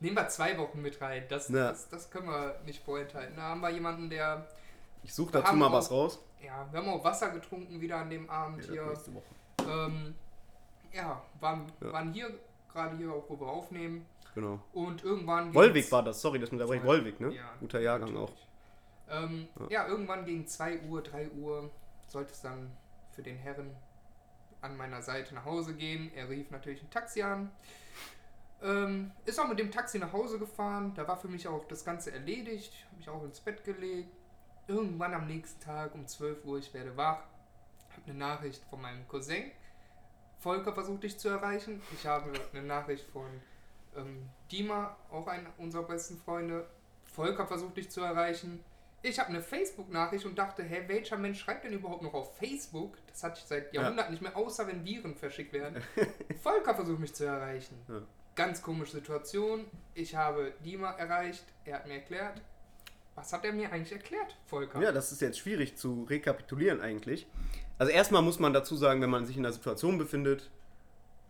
Nehmen 0.00 0.16
wir 0.16 0.28
zwei 0.28 0.56
Wochen 0.58 0.82
mit 0.82 1.00
rein. 1.00 1.24
Das, 1.28 1.48
Ja. 1.50 1.68
das, 1.68 1.88
das 1.88 2.10
können 2.10 2.26
wir 2.28 2.58
nicht 2.66 2.82
vorenthalten. 2.84 3.36
Da 3.36 3.42
haben 3.42 3.60
wir 3.60 3.70
jemanden, 3.70 4.10
der. 4.10 4.46
Ich 5.02 5.14
suche 5.14 5.32
dazu 5.32 5.54
mal 5.54 5.66
auch- 5.68 5.72
was 5.74 5.90
raus. 5.90 6.18
Ja, 6.42 6.66
wir 6.70 6.80
haben 6.80 6.88
auch 6.88 7.04
Wasser 7.04 7.30
getrunken 7.30 7.80
wieder 7.80 7.98
an 7.98 8.10
dem 8.10 8.28
Abend 8.28 8.64
hier. 8.64 8.84
nächste 8.86 9.14
Woche. 9.14 9.24
Ähm, 9.68 10.14
ja, 10.92 11.22
waren, 11.40 11.70
Ja. 11.80 11.92
waren 11.92 12.12
hier, 12.12 12.30
gerade 12.72 12.96
hier 12.96 13.12
auch, 13.12 13.24
wo 13.28 13.38
wir 13.38 13.46
aufnehmen. 13.46 14.04
Genau. 14.34 14.58
Und 14.72 15.04
irgendwann. 15.04 15.54
Wolwig 15.54 15.90
war 15.92 16.02
das, 16.02 16.20
sorry, 16.20 16.38
das 16.40 16.50
mit 16.50 16.60
der 16.60 16.68
Wolwig, 16.68 17.20
ne? 17.20 17.32
Ja, 17.34 17.42
Guter 17.60 17.80
Jahrgang 17.80 18.16
auch. 18.16 18.32
Ähm, 19.08 19.48
ja. 19.68 19.86
irgendwann 19.86 20.24
gegen 20.24 20.46
2 20.46 20.80
Uhr, 20.82 21.02
3 21.02 21.30
Uhr 21.30 21.70
sollte 22.08 22.32
es 22.32 22.40
dann 22.40 22.70
für 23.12 23.22
den 23.22 23.36
Herren 23.36 23.74
an 24.60 24.76
meiner 24.76 25.02
Seite 25.02 25.34
nach 25.34 25.44
Hause 25.44 25.74
gehen. 25.74 26.10
Er 26.14 26.28
rief 26.28 26.50
natürlich 26.50 26.82
ein 26.82 26.90
Taxi 26.90 27.22
an. 27.22 27.50
Ähm, 28.62 29.12
ist 29.26 29.38
auch 29.38 29.48
mit 29.48 29.58
dem 29.58 29.70
Taxi 29.70 29.98
nach 29.98 30.12
Hause 30.12 30.38
gefahren. 30.38 30.92
Da 30.94 31.06
war 31.06 31.18
für 31.18 31.28
mich 31.28 31.46
auch 31.46 31.66
das 31.66 31.84
Ganze 31.84 32.12
erledigt. 32.12 32.72
Habe 32.86 32.96
mich 32.96 33.08
auch 33.08 33.22
ins 33.24 33.40
Bett 33.40 33.62
gelegt. 33.64 34.08
Irgendwann 34.66 35.12
am 35.12 35.26
nächsten 35.26 35.60
Tag 35.60 35.94
um 35.94 36.06
12 36.06 36.44
Uhr, 36.44 36.58
ich 36.58 36.72
werde 36.72 36.96
wach. 36.96 37.18
Habe 37.90 38.02
eine 38.06 38.14
Nachricht 38.14 38.64
von 38.64 38.80
meinem 38.80 39.06
Cousin. 39.06 39.50
Volker 40.38 40.72
versucht 40.72 41.02
dich 41.02 41.18
zu 41.18 41.28
erreichen. 41.28 41.82
Ich 41.92 42.06
habe 42.06 42.32
eine 42.52 42.62
Nachricht 42.62 43.06
von 43.06 43.28
ähm, 43.96 44.30
Dima, 44.50 44.96
auch 45.10 45.26
einer 45.26 45.50
unserer 45.58 45.84
besten 45.84 46.16
Freunde. 46.16 46.66
Volker 47.04 47.46
versucht 47.46 47.76
dich 47.76 47.90
zu 47.90 48.00
erreichen. 48.00 48.64
Ich 49.06 49.18
habe 49.18 49.28
eine 49.28 49.42
Facebook-Nachricht 49.42 50.24
und 50.24 50.38
dachte, 50.38 50.62
hä, 50.62 50.84
welcher 50.86 51.18
Mensch 51.18 51.38
schreibt 51.38 51.64
denn 51.64 51.74
überhaupt 51.74 52.00
noch 52.02 52.14
auf 52.14 52.38
Facebook? 52.38 52.96
Das 53.08 53.22
hatte 53.22 53.38
ich 53.38 53.44
seit 53.44 53.74
Ja. 53.74 53.82
Jahrhunderten 53.82 54.12
nicht 54.12 54.22
mehr, 54.22 54.34
außer 54.34 54.66
wenn 54.66 54.82
Viren 54.82 55.14
verschickt 55.14 55.52
werden. 55.52 55.82
Volker 56.42 56.74
versucht 56.74 57.00
mich 57.00 57.12
zu 57.14 57.24
erreichen. 57.24 57.76
Ja. 57.86 58.00
Ganz 58.34 58.62
komische 58.62 58.92
Situation. 58.92 59.66
Ich 59.92 60.16
habe 60.16 60.54
Dima 60.64 60.92
erreicht. 60.92 61.44
Er 61.66 61.74
hat 61.76 61.86
mir 61.86 61.96
erklärt. 61.96 62.40
Was 63.14 63.30
hat 63.34 63.44
er 63.44 63.52
mir 63.52 63.70
eigentlich 63.70 63.92
erklärt, 63.92 64.38
Volker? 64.46 64.80
Ja, 64.80 64.90
das 64.90 65.12
ist 65.12 65.20
jetzt 65.20 65.38
schwierig 65.38 65.76
zu 65.76 66.04
rekapitulieren 66.04 66.80
eigentlich. 66.80 67.26
Also 67.76 67.92
erstmal 67.92 68.22
muss 68.22 68.38
man 68.38 68.54
dazu 68.54 68.74
sagen, 68.74 69.02
wenn 69.02 69.10
man 69.10 69.26
sich 69.26 69.36
in 69.36 69.44
einer 69.44 69.52
Situation 69.52 69.98
befindet, 69.98 70.50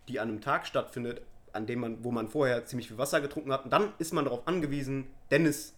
die 0.07 0.21
an 0.21 0.29
einem 0.29 0.41
Tag 0.41 0.65
stattfindet, 0.65 1.23
an 1.53 1.67
dem 1.67 1.81
man, 1.81 2.05
wo 2.05 2.13
man 2.13 2.29
vorher 2.29 2.65
ziemlich 2.67 2.87
viel 2.87 2.99
Wasser 2.99 3.21
getrunken 3.21 3.53
hat. 3.53 3.71
Dann 3.73 3.93
ist 3.99 4.13
man 4.13 4.25
darauf 4.25 4.47
angewiesen, 4.47 5.09
Dennis 5.33 5.75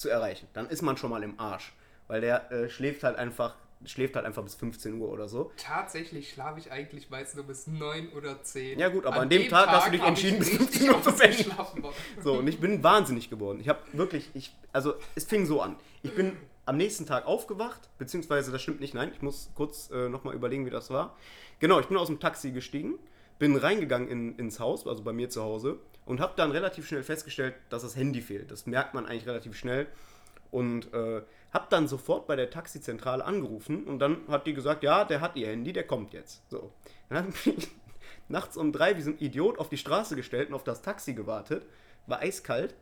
zu 0.00 0.08
erreichen. 0.08 0.48
Dann 0.52 0.68
ist 0.68 0.82
man 0.82 0.96
schon 0.96 1.10
mal 1.10 1.22
im 1.22 1.38
Arsch. 1.38 1.72
Weil 2.08 2.22
der 2.22 2.50
äh, 2.50 2.68
schläft 2.68 3.04
halt 3.04 3.16
einfach, 3.16 3.54
schläft 3.84 4.16
halt 4.16 4.26
einfach 4.26 4.42
bis 4.42 4.56
15 4.56 5.00
Uhr 5.00 5.08
oder 5.10 5.28
so. 5.28 5.52
Tatsächlich 5.56 6.32
schlafe 6.32 6.58
ich 6.58 6.72
eigentlich 6.72 7.08
meist 7.08 7.36
nur 7.36 7.44
bis 7.44 7.68
9 7.68 8.08
oder 8.14 8.42
10. 8.42 8.80
Ja 8.80 8.88
gut, 8.88 9.06
aber 9.06 9.20
an, 9.20 9.28
dem, 9.28 9.48
Tag, 9.48 9.68
hast 9.68 9.86
du 9.86 9.92
dich 9.92 10.02
entschieden, 10.02 10.40
bis 10.40 10.48
richtig 10.48 10.88
15 10.88 10.90
Uhr 10.90 11.02
zu 11.02 11.10
ausgeschlafen. 11.10 11.84
So, 12.20 12.34
und 12.34 12.48
ich 12.48 12.58
bin 12.58 12.82
wahnsinnig 12.82 13.30
geworden. 13.30 13.60
Ich 13.60 13.68
habe 13.68 13.78
wirklich, 13.92 14.28
ich, 14.34 14.52
also 14.72 14.94
es 15.14 15.24
fing 15.24 15.46
so 15.46 15.60
an. 15.60 15.76
Ich 16.02 16.12
bin 16.14 16.36
am 16.66 16.76
nächsten 16.76 17.06
Tag 17.06 17.26
aufgewacht, 17.26 17.88
beziehungsweise 17.98 18.50
das 18.50 18.62
stimmt 18.62 18.80
nicht, 18.80 18.94
nein, 18.94 19.12
ich 19.14 19.22
muss 19.22 19.50
kurz 19.54 19.90
äh, 19.90 20.08
nochmal 20.08 20.34
überlegen, 20.34 20.66
wie 20.66 20.70
das 20.70 20.90
war. 20.90 21.16
Genau, 21.60 21.78
ich 21.78 21.86
bin 21.86 21.96
aus 21.96 22.08
dem 22.08 22.18
Taxi 22.18 22.50
gestiegen, 22.50 22.98
bin 23.38 23.56
reingegangen 23.56 24.08
in, 24.08 24.36
ins 24.36 24.58
Haus, 24.60 24.86
also 24.86 25.02
bei 25.02 25.12
mir 25.12 25.30
zu 25.30 25.42
Hause, 25.42 25.78
und 26.10 26.18
habe 26.18 26.32
dann 26.34 26.50
relativ 26.50 26.88
schnell 26.88 27.04
festgestellt, 27.04 27.54
dass 27.68 27.82
das 27.82 27.94
Handy 27.94 28.20
fehlt. 28.20 28.50
Das 28.50 28.66
merkt 28.66 28.94
man 28.94 29.06
eigentlich 29.06 29.28
relativ 29.28 29.56
schnell. 29.56 29.86
Und 30.50 30.92
äh, 30.92 31.22
habe 31.52 31.66
dann 31.70 31.86
sofort 31.86 32.26
bei 32.26 32.34
der 32.34 32.50
Taxizentrale 32.50 33.24
angerufen 33.24 33.84
und 33.84 34.00
dann 34.00 34.26
hat 34.26 34.44
die 34.48 34.52
gesagt, 34.52 34.82
ja, 34.82 35.04
der 35.04 35.20
hat 35.20 35.36
ihr 35.36 35.46
Handy, 35.46 35.72
der 35.72 35.86
kommt 35.86 36.12
jetzt. 36.12 36.42
So. 36.50 36.72
Dann 37.08 37.18
habe 37.18 37.32
ich 37.44 37.68
nachts 38.28 38.56
um 38.56 38.72
drei 38.72 38.96
wie 38.96 39.02
so 39.02 39.10
ein 39.10 39.18
Idiot 39.20 39.60
auf 39.60 39.68
die 39.68 39.76
Straße 39.76 40.16
gestellt 40.16 40.48
und 40.48 40.56
auf 40.56 40.64
das 40.64 40.82
Taxi 40.82 41.14
gewartet. 41.14 41.64
War 42.08 42.18
eiskalt. 42.18 42.74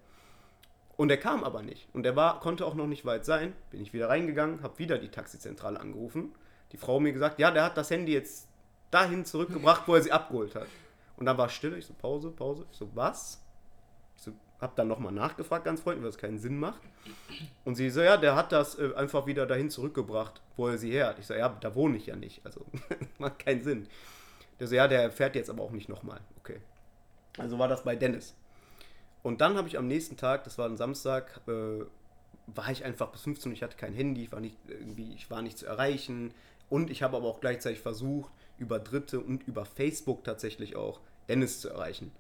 Und 0.97 1.11
er 1.11 1.19
kam 1.19 1.45
aber 1.45 1.63
nicht. 1.63 1.87
Und 1.93 2.07
er 2.07 2.17
war, 2.17 2.41
konnte 2.41 2.65
auch 2.65 2.75
noch 2.75 2.87
nicht 2.87 3.05
weit 3.05 3.27
sein. 3.27 3.53
Bin 3.71 3.83
ich 3.83 3.93
wieder 3.93 4.09
reingegangen, 4.09 4.63
habe 4.63 4.79
wieder 4.79 4.97
die 4.97 5.11
Taxizentrale 5.11 5.79
angerufen. 5.79 6.33
Die 6.73 6.79
Frau 6.79 6.99
mir 6.99 7.13
gesagt, 7.13 7.39
ja, 7.39 7.51
der 7.51 7.65
hat 7.65 7.77
das 7.77 7.91
Handy 7.91 8.15
jetzt 8.15 8.49
dahin 8.91 9.27
zurückgebracht, 9.27 9.83
wo 9.87 9.97
er 9.97 10.03
sie 10.03 10.13
abgeholt 10.13 10.55
hat. 10.55 10.67
Und 11.19 11.27
dann 11.27 11.37
war 11.37 11.49
Stille. 11.49 11.77
Ich 11.77 11.87
so, 11.87 11.95
Pause, 11.95 12.31
Pause. 12.31 12.67
Ich 12.71 12.79
so, 12.79 12.89
was? 12.95 13.43
Ich 14.17 14.23
so, 14.23 14.33
hab 14.61 14.77
dann 14.77 14.89
nochmal 14.89 15.13
nachgefragt, 15.13 15.65
ganz 15.65 15.81
freundlich, 15.81 16.03
weil 16.03 16.11
das 16.11 16.19
keinen 16.19 16.39
Sinn 16.39 16.59
macht. 16.59 16.81
Und 17.65 17.75
sie 17.75 17.91
so, 17.91 18.01
ja, 18.01 18.17
der 18.17 18.35
hat 18.35 18.53
das 18.53 18.79
äh, 18.79 18.95
einfach 18.95 19.27
wieder 19.27 19.47
dahin 19.47 19.71
zurückgebracht, 19.71 20.41
wo 20.57 20.69
er 20.69 20.79
sie 20.79 20.91
her 20.91 21.09
hat. 21.09 21.19
Ich 21.19 21.27
so, 21.27 21.35
ja, 21.35 21.49
da 21.49 21.75
wohne 21.75 21.97
ich 21.97 22.07
ja 22.07 22.17
nicht. 22.17 22.45
Also, 22.45 22.65
macht 23.19 23.39
keinen 23.39 23.63
Sinn. 23.63 23.89
Der 24.61 24.67
so, 24.67 24.75
ja, 24.75 24.89
der 24.89 25.11
fährt 25.11 25.37
jetzt 25.37 25.51
aber 25.51 25.63
auch 25.63 25.71
nicht 25.71 25.89
nochmal. 25.89 26.21
Okay. 26.39 26.61
Also 27.37 27.59
war 27.59 27.69
das 27.69 27.85
bei 27.85 27.95
Dennis. 27.95 28.35
Und 29.23 29.41
dann 29.41 29.57
habe 29.57 29.69
ich 29.69 29.79
am 29.79 29.87
nächsten 29.87 30.17
Tag, 30.17 30.45
das 30.45 30.59
war 30.59 30.67
ein 30.69 30.77
Samstag, 30.77 31.41
äh, 31.47 31.85
war 32.47 32.71
ich 32.71 32.85
einfach 32.85 33.09
bis 33.09 33.23
15 33.23 33.51
Uhr, 33.51 33.55
ich 33.55 33.63
hatte 33.63 33.77
kein 33.77 33.93
Handy, 33.93 34.25
ich 34.25 34.33
war 34.33 34.41
nicht 34.41 34.57
irgendwie, 34.67 35.13
ich 35.15 35.31
war 35.31 35.43
nicht 35.43 35.59
zu 35.59 35.67
erreichen. 35.67 36.33
Und 36.71 36.91
ich 36.91 37.03
habe 37.03 37.17
aber 37.17 37.27
auch 37.27 37.41
gleichzeitig 37.41 37.81
versucht, 37.81 38.31
über 38.59 38.79
Dritte 38.79 39.21
und 39.21 39.47
über 39.47 39.65
Facebook 39.65 40.25
tatsächlich 40.25 40.77
auch 40.77 41.01
Dennis 41.29 41.61
zu 41.61 41.69
erreichen. 41.69 42.13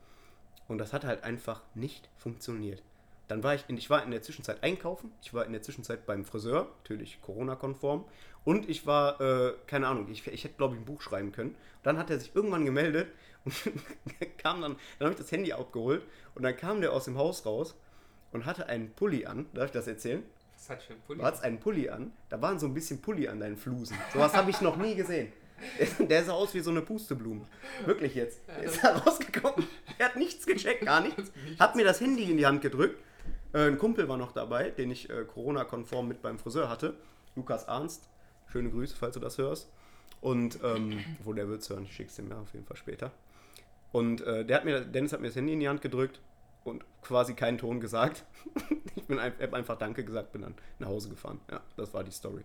Und 0.69 0.79
das 0.79 0.93
hat 0.93 1.05
halt 1.05 1.25
einfach 1.25 1.63
nicht 1.75 2.09
funktioniert. 2.17 2.83
Dann 3.27 3.43
war 3.43 3.55
ich, 3.55 3.65
in, 3.69 3.77
ich 3.77 3.91
war 3.91 4.03
in 4.03 4.11
der 4.11 4.23
Zwischenzeit 4.23 4.63
einkaufen, 4.63 5.13
ich 5.23 5.35
war 5.35 5.45
in 5.45 5.53
der 5.53 5.63
Zwischenzeit 5.63 6.07
beim 6.07 6.25
Friseur, 6.25 6.69
natürlich 6.79 7.21
Corona-konform. 7.21 8.05
Und 8.45 8.69
ich 8.69 8.87
war, 8.87 9.21
äh, 9.21 9.53
keine 9.67 9.87
Ahnung, 9.87 10.09
ich, 10.11 10.27
ich 10.27 10.45
hätte 10.45 10.55
glaube 10.57 10.75
ich 10.75 10.81
ein 10.81 10.87
Buch 10.87 11.03
schreiben 11.03 11.33
können. 11.33 11.51
Und 11.51 11.57
dann 11.83 11.99
hat 11.99 12.09
er 12.11 12.19
sich 12.19 12.35
irgendwann 12.35 12.65
gemeldet 12.65 13.09
und 13.45 13.55
kam 14.39 14.63
dann, 14.63 14.77
dann 14.99 15.07
habe 15.07 15.13
ich 15.13 15.19
das 15.19 15.31
Handy 15.31 15.53
abgeholt 15.53 16.03
und 16.35 16.43
dann 16.43 16.57
kam 16.57 16.81
der 16.81 16.93
aus 16.93 17.05
dem 17.05 17.19
Haus 17.19 17.45
raus 17.45 17.75
und 18.33 18.47
hatte 18.47 18.67
einen 18.67 18.91
Pulli 18.93 19.27
an. 19.27 19.47
Darf 19.53 19.67
ich 19.67 19.73
das 19.73 19.87
erzählen? 19.87 20.23
Was 20.55 20.71
hat 20.71 20.83
für 20.83 20.95
ein 20.95 21.01
Pulli? 21.07 21.19
Du 21.21 21.25
hattest 21.27 21.45
einen 21.45 21.61
Pulli 21.61 21.89
an, 21.91 22.13
da 22.31 22.41
waren 22.41 22.59
so 22.59 22.67
ein 22.67 22.75
bisschen 22.75 23.01
Pulli 23.01 23.29
an 23.29 23.41
deinen 23.41 23.57
Flusen. 23.57 23.97
Sowas 24.13 24.35
habe 24.35 24.51
ich 24.51 24.61
noch 24.61 24.77
nie 24.77 24.95
gesehen. 24.95 25.33
Der, 25.99 26.25
sah 26.25 26.33
aus 26.33 26.55
wie 26.55 26.61
so 26.61 26.71
eine 26.71 26.83
Pusteblume. 26.83 27.45
Wirklich 27.85 28.15
jetzt. 28.15 28.41
Der 28.49 28.63
ist 28.63 28.83
da 28.83 28.97
rausgekommen. 28.97 29.67
Er 29.99 30.07
hat 30.07 30.17
nichts 30.17 30.47
gecheckt, 30.47 30.85
gar 30.85 31.01
nichts. 31.03 31.33
Hat 31.59 31.77
mir 31.77 31.85
das 31.85 32.01
Handy 32.01 32.31
in 32.31 32.37
die 32.37 32.47
Hand 32.47 32.63
gedrückt. 32.63 33.03
Äh, 33.53 33.67
ein 33.69 33.79
Kumpel 33.79 34.09
war 34.09 34.17
noch 34.17 34.33
dabei, 34.33 34.71
den 34.71 34.91
ich 34.91 35.11
äh, 35.11 35.25
Corona-konform 35.25 36.07
mit 36.09 36.23
beim 36.23 36.39
Friseur 36.39 36.69
hatte. 36.69 36.95
Lukas 37.37 37.67
Arnst. 37.69 38.09
Schöne 38.51 38.71
Grüße, 38.71 38.97
falls 38.97 39.15
du 39.15 39.21
das 39.21 39.39
hörst. 39.39 39.71
Und, 40.21 40.59
ähm, 40.65 41.05
wo 41.23 41.33
der 41.33 41.49
wird's 41.49 41.69
hören, 41.71 41.85
ich 41.85 41.95
schick's 41.95 42.17
dem 42.17 42.29
ja 42.31 42.41
auf 42.41 42.53
jeden 42.53 42.67
Fall 42.67 42.77
später. 42.77 43.13
Und 43.93 44.21
äh, 44.23 44.45
der 44.45 44.57
hat 44.57 44.65
mir, 44.65 44.81
Dennis 44.81 45.13
hat 45.13 45.21
mir 45.21 45.29
das 45.29 45.37
Handy 45.37 45.53
in 45.53 45.61
die 45.61 45.69
Hand 45.69 45.81
gedrückt 45.81 46.21
und 46.65 46.85
quasi 47.03 47.35
keinen 47.35 47.59
Ton 47.59 47.81
gesagt. 47.81 48.25
ich 48.97 49.05
bin 49.05 49.19
ein, 49.19 49.33
hab 49.41 49.55
einfach 49.55 49.79
Danke 49.79 50.05
gesagt, 50.05 50.33
bin 50.33 50.43
dann 50.43 50.55
nach 50.79 50.89
Hause 50.89 51.09
gefahren. 51.09 51.41
Ja, 51.51 51.61
das 51.77 51.95
war 51.95 52.05
die 52.05 52.11
Story. 52.11 52.45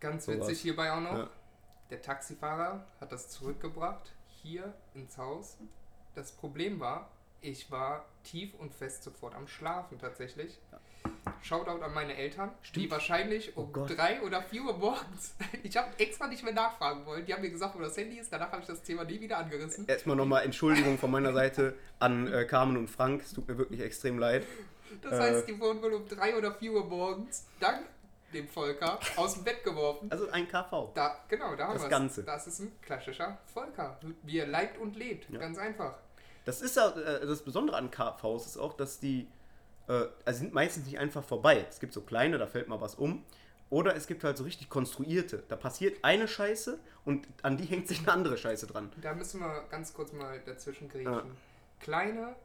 Ganz 0.00 0.24
So 0.26 0.32
witzig 0.32 0.48
war's. 0.48 0.58
hierbei 0.58 0.92
auch 0.92 1.00
noch. 1.00 1.12
Ja. 1.12 1.30
Der 1.90 2.00
Taxifahrer 2.02 2.84
hat 3.00 3.12
das 3.12 3.28
zurückgebracht, 3.28 4.12
hier 4.42 4.72
ins 4.94 5.18
Haus. 5.18 5.58
Das 6.14 6.32
Problem 6.32 6.80
war, 6.80 7.10
ich 7.40 7.70
war 7.70 8.06
tief 8.22 8.54
und 8.58 8.72
fest 8.74 9.02
sofort 9.04 9.34
am 9.34 9.46
Schlafen 9.46 9.98
tatsächlich. 9.98 10.58
Shoutout 11.42 11.82
an 11.82 11.92
meine 11.92 12.16
Eltern, 12.16 12.50
die 12.62 12.66
Stimmt. 12.68 12.90
wahrscheinlich 12.92 13.56
um 13.56 13.70
Oh 13.74 13.84
drei 13.86 14.22
oder 14.22 14.40
vier 14.42 14.62
Uhr 14.64 14.78
morgens, 14.78 15.34
ich 15.62 15.76
habe 15.76 15.88
extra 15.98 16.26
nicht 16.26 16.42
mehr 16.42 16.54
nachfragen 16.54 17.04
wollen, 17.04 17.26
die 17.26 17.34
haben 17.34 17.42
mir 17.42 17.50
gesagt, 17.50 17.74
wo 17.76 17.80
das 17.80 17.96
Handy 17.98 18.18
ist, 18.18 18.32
danach 18.32 18.50
habe 18.52 18.62
ich 18.62 18.66
das 18.66 18.82
Thema 18.82 19.04
nie 19.04 19.20
wieder 19.20 19.36
angerissen. 19.36 19.86
Erstmal 19.86 20.16
nochmal 20.16 20.44
Entschuldigung 20.44 20.96
von 20.96 21.10
meiner 21.10 21.34
Seite 21.34 21.74
an 21.98 22.32
äh, 22.32 22.46
Carmen 22.46 22.78
und 22.78 22.88
Frank. 22.88 23.20
Es 23.22 23.32
tut 23.34 23.46
mir 23.46 23.58
wirklich 23.58 23.80
extrem 23.80 24.18
leid. 24.18 24.46
Das 25.02 25.12
Äh. 25.12 25.18
heißt, 25.18 25.48
die 25.48 25.60
wurden 25.60 25.82
wohl 25.82 25.92
um 25.92 26.08
drei 26.08 26.34
oder 26.36 26.54
vier 26.54 26.72
Uhr 26.72 26.84
morgens, 26.86 27.44
dank 27.60 27.84
dem 28.34 28.48
Volker, 28.48 28.98
aus 29.16 29.34
dem 29.34 29.44
Bett 29.44 29.64
geworfen. 29.64 30.10
Also 30.10 30.28
ein 30.30 30.48
KV. 30.48 30.92
Da, 30.94 31.18
genau, 31.28 31.54
da 31.56 31.68
haben 31.68 31.74
Das 31.74 31.82
wir's. 31.82 31.90
Ganze. 31.90 32.22
Das 32.24 32.46
ist 32.46 32.60
ein 32.60 32.72
klassischer 32.82 33.38
Volker. 33.52 33.98
Wie 34.22 34.38
er 34.38 34.46
leibt 34.46 34.78
und 34.78 34.96
lebt. 34.96 35.30
Ja. 35.30 35.38
Ganz 35.38 35.58
einfach. 35.58 35.94
Das 36.44 36.60
ist 36.60 36.76
ja 36.76 36.90
äh, 36.90 37.26
das 37.26 37.42
Besondere 37.42 37.76
an 37.76 37.90
KVs 37.90 38.46
ist 38.46 38.58
auch, 38.58 38.74
dass 38.74 39.00
die 39.00 39.26
äh, 39.88 40.06
also 40.24 40.38
sind 40.40 40.52
meistens 40.54 40.86
nicht 40.86 40.98
einfach 40.98 41.24
vorbei. 41.24 41.64
Es 41.68 41.80
gibt 41.80 41.92
so 41.92 42.02
kleine, 42.02 42.38
da 42.38 42.46
fällt 42.46 42.68
mal 42.68 42.80
was 42.80 42.94
um. 42.94 43.24
Oder 43.70 43.96
es 43.96 44.06
gibt 44.06 44.22
halt 44.24 44.36
so 44.36 44.44
richtig 44.44 44.68
konstruierte. 44.68 45.42
Da 45.48 45.56
passiert 45.56 45.98
eine 46.04 46.28
Scheiße 46.28 46.78
und 47.04 47.26
an 47.42 47.56
die 47.56 47.64
hängt 47.64 47.88
sich 47.88 48.00
eine 48.00 48.12
andere 48.12 48.36
Scheiße 48.36 48.66
dran. 48.66 48.92
Da 49.00 49.14
müssen 49.14 49.40
wir 49.40 49.64
ganz 49.70 49.92
kurz 49.94 50.12
mal 50.12 50.38
dazwischen 50.44 50.88
grätschen. 50.88 51.12
Ja. 51.12 51.24
Kleine, 51.80 52.36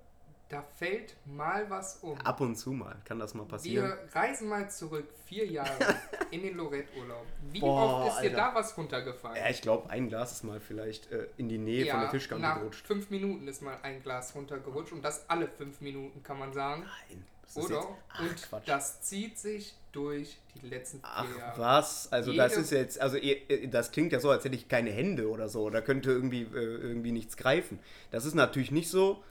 da 0.50 0.64
fällt 0.78 1.16
mal 1.26 1.70
was 1.70 1.98
um. 2.02 2.18
Ab 2.22 2.42
und 2.42 2.56
zu 2.56 2.72
mal 2.72 2.96
kann 3.06 3.20
das 3.20 3.34
mal 3.36 3.46
passieren. 3.46 3.86
Wir 3.88 4.00
reisen 4.20 4.50
mal 4.50 4.70
zurück, 4.70 5.08
vier 5.26 5.46
Jahre, 5.46 5.70
in 6.32 6.42
den 6.42 6.58
Lorette-Urlaub. 6.58 7.26
Wie 7.52 7.60
Boah, 7.60 8.06
oft 8.06 8.16
ist 8.16 8.22
dir 8.24 8.30
Alter. 8.32 8.36
da 8.52 8.56
was 8.56 8.76
runtergefallen? 8.78 9.38
Ja, 9.38 9.50
ich 9.50 9.62
glaube, 9.62 9.90
ein 9.92 10.10
Glas 10.10 10.32
ist 10.32 10.44
mal 10.44 10.60
vielleicht 10.60 11.12
äh, 11.12 11.28
in 11.38 11.50
die 11.50 11.60
Nähe 11.60 11.90
von 11.92 12.00
der 12.02 12.10
Tischkante 12.10 12.42
nach 12.42 12.58
gerutscht. 12.60 12.86
fünf 12.88 13.10
Minuten 13.12 13.48
ist 13.48 13.62
mal 13.62 13.78
ein 13.84 14.02
Glas 14.02 14.34
runtergerutscht 14.36 14.92
und 14.92 15.04
das 15.04 15.30
alle 15.30 15.48
fünf 15.48 15.82
Minuten, 15.82 16.24
kann 16.24 16.40
man 16.40 16.52
sagen. 16.52 16.82
Nein. 17.10 17.24
das 17.46 17.58
Oder? 17.66 17.86
Ach, 18.12 18.20
und 18.22 18.42
Quatsch. 18.42 18.68
das 18.68 19.02
zieht 19.02 19.38
sich 19.38 19.76
durch 19.92 20.38
die 20.62 20.68
letzten 20.68 20.98
vier 21.00 21.10
Ach 21.12 21.38
Jahre. 21.38 21.60
was? 21.60 22.12
Also 22.12 22.34
das 22.34 22.54
Jede- 22.54 22.62
ist 22.64 22.72
jetzt, 22.72 23.02
also 23.02 23.18
ihr- 23.18 23.68
das 23.70 23.92
klingt 23.92 24.12
ja 24.14 24.20
so, 24.20 24.32
als 24.32 24.44
hätte 24.46 24.56
ich 24.56 24.68
keine 24.68 24.90
Hände 24.90 25.30
oder 25.30 25.48
so. 25.48 25.70
Da 25.70 25.82
könnte 25.82 26.10
irgendwie, 26.12 26.42
äh, 26.42 26.48
irgendwie 26.56 27.12
nichts 27.12 27.38
greifen. 27.38 27.78
Das 28.10 28.26
ist 28.26 28.34
natürlich 28.34 28.72
nicht 28.72 28.90
so, 28.90 29.24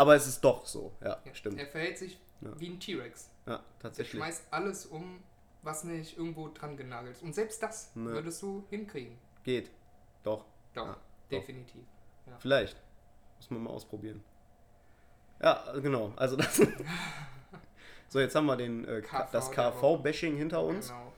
aber 0.00 0.14
es 0.16 0.26
ist 0.26 0.40
doch 0.42 0.64
so. 0.64 0.92
Ja, 1.02 1.20
Ja, 1.24 1.34
stimmt. 1.34 1.58
Er 1.58 1.66
verhält 1.66 1.98
sich 1.98 2.18
Ja. 2.40 2.58
wie 2.58 2.70
ein 2.70 2.80
T-Rex. 2.80 3.28
Ja, 3.46 3.62
tatsächlich. 3.80 4.18
schmeißt 4.18 4.44
alles 4.50 4.86
um, 4.86 5.22
was 5.62 5.84
nicht 5.84 6.16
irgendwo 6.16 6.48
dran 6.48 6.76
genagelt 6.76 7.16
ist. 7.16 7.22
Und 7.22 7.34
selbst 7.34 7.62
das 7.62 7.94
Ne. 7.94 8.10
würdest 8.10 8.40
du 8.42 8.64
hinkriegen. 8.70 9.18
Geht. 9.44 9.70
Doch. 10.22 10.44
Doch, 10.74 10.86
Ja, 10.86 10.92
doch. 10.94 11.00
definitiv. 11.30 11.82
Vielleicht. 12.38 12.76
Muss 13.38 13.50
man 13.50 13.62
mal 13.64 13.70
ausprobieren. 13.70 14.22
Ja, 15.42 15.64
genau. 15.82 16.12
Also 16.16 16.36
das. 16.36 16.56
so, 18.08 18.20
jetzt 18.20 18.34
haben 18.34 18.46
wir 18.46 18.56
den, 18.56 18.86
äh, 18.86 19.00
KV 19.02 19.28
das 19.32 19.50
KV-Bashing 19.50 20.36
hinter 20.36 20.62
uns. 20.62 20.88
Genau. 20.88 21.12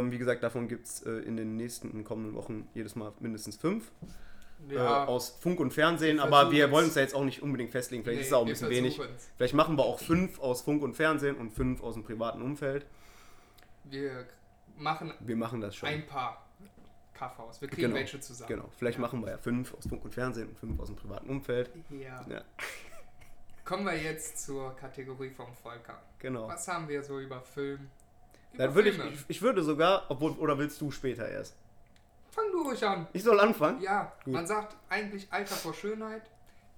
Ähm, 0.00 0.10
wie 0.10 0.18
gesagt, 0.18 0.42
davon 0.42 0.68
gibt 0.68 0.86
es 0.86 1.02
äh, 1.06 1.10
in 1.20 1.36
den 1.36 1.56
nächsten 1.56 2.02
kommenden 2.04 2.34
Wochen 2.34 2.68
jedes 2.74 2.96
Mal 2.96 3.12
mindestens 3.20 3.56
fünf. 3.56 3.90
Ja, 4.68 5.04
Äh, 5.04 5.06
aus 5.06 5.30
Funk 5.40 5.58
und 5.60 5.72
Fernsehen, 5.72 6.18
Wir 6.18 6.24
aber 6.24 6.50
wir 6.52 6.70
wollen 6.70 6.84
uns 6.86 6.94
da 6.94 7.00
jetzt 7.00 7.14
auch 7.14 7.24
nicht 7.24 7.42
unbedingt 7.42 7.70
festlegen. 7.70 8.04
Vielleicht 8.04 8.20
ist 8.22 8.26
es 8.28 8.32
auch 8.32 8.42
ein 8.42 8.48
bisschen 8.48 8.68
wenig. 8.70 9.00
Vielleicht 9.36 9.54
machen 9.54 9.76
wir 9.76 9.84
auch 9.84 9.98
fünf 9.98 10.38
aus 10.40 10.62
Funk 10.62 10.82
und 10.82 10.94
Fernsehen 10.94 11.36
und 11.36 11.50
fünf 11.50 11.82
aus 11.82 11.94
dem 11.94 12.04
privaten 12.04 12.42
Umfeld. 12.42 12.86
Wir 13.84 14.26
machen 14.76 15.12
Wir 15.20 15.36
machen 15.36 15.60
das 15.60 15.74
schon. 15.76 15.88
ein 15.88 16.06
paar 16.06 16.46
KVs. 17.14 17.60
Wir 17.60 17.68
kriegen 17.68 17.82
Genau, 17.82 17.94
welche 17.96 18.20
zusammen. 18.20 18.48
Genau. 18.48 18.68
Vielleicht 18.78 18.98
Ja. 18.98 19.02
machen 19.02 19.20
wir 19.22 19.30
ja 19.30 19.38
fünf 19.38 19.74
aus 19.74 19.86
Funk 19.86 20.04
und 20.04 20.12
Fernsehen 20.14 20.48
und 20.48 20.58
fünf 20.58 20.78
aus 20.80 20.86
dem 20.88 20.96
privaten 20.96 21.28
Umfeld. 21.30 21.70
Ja. 21.90 22.24
Ja, 22.28 22.42
Kommen 23.64 23.84
wir 23.84 23.96
jetzt 23.96 24.44
zur 24.44 24.74
Kategorie 24.76 25.30
vom 25.30 25.54
Volker. 25.62 26.00
genau. 26.18 26.48
Was 26.48 26.66
haben 26.68 26.88
wir 26.88 27.02
so 27.02 27.20
über 27.20 27.40
Film? 27.40 27.88
Über 28.52 28.64
Dann 28.66 28.74
würde 28.74 28.88
ich, 28.90 28.98
ich, 28.98 29.24
ich 29.28 29.42
würde 29.42 29.62
sogar, 29.62 30.06
obwohl, 30.08 30.32
oder 30.32 30.58
willst 30.58 30.80
du 30.80 30.90
später 30.90 31.28
erst? 31.28 31.56
Fang 32.30 32.44
du 32.52 32.62
ruhig 32.62 32.84
an. 32.84 33.06
Ich 33.12 33.22
soll 33.22 33.40
anfangen? 33.40 33.80
Ja, 33.80 34.12
Gut. 34.24 34.34
man 34.34 34.46
sagt 34.46 34.76
eigentlich 34.88 35.26
Alter 35.30 35.54
vor 35.54 35.74
Schönheit. 35.74 36.22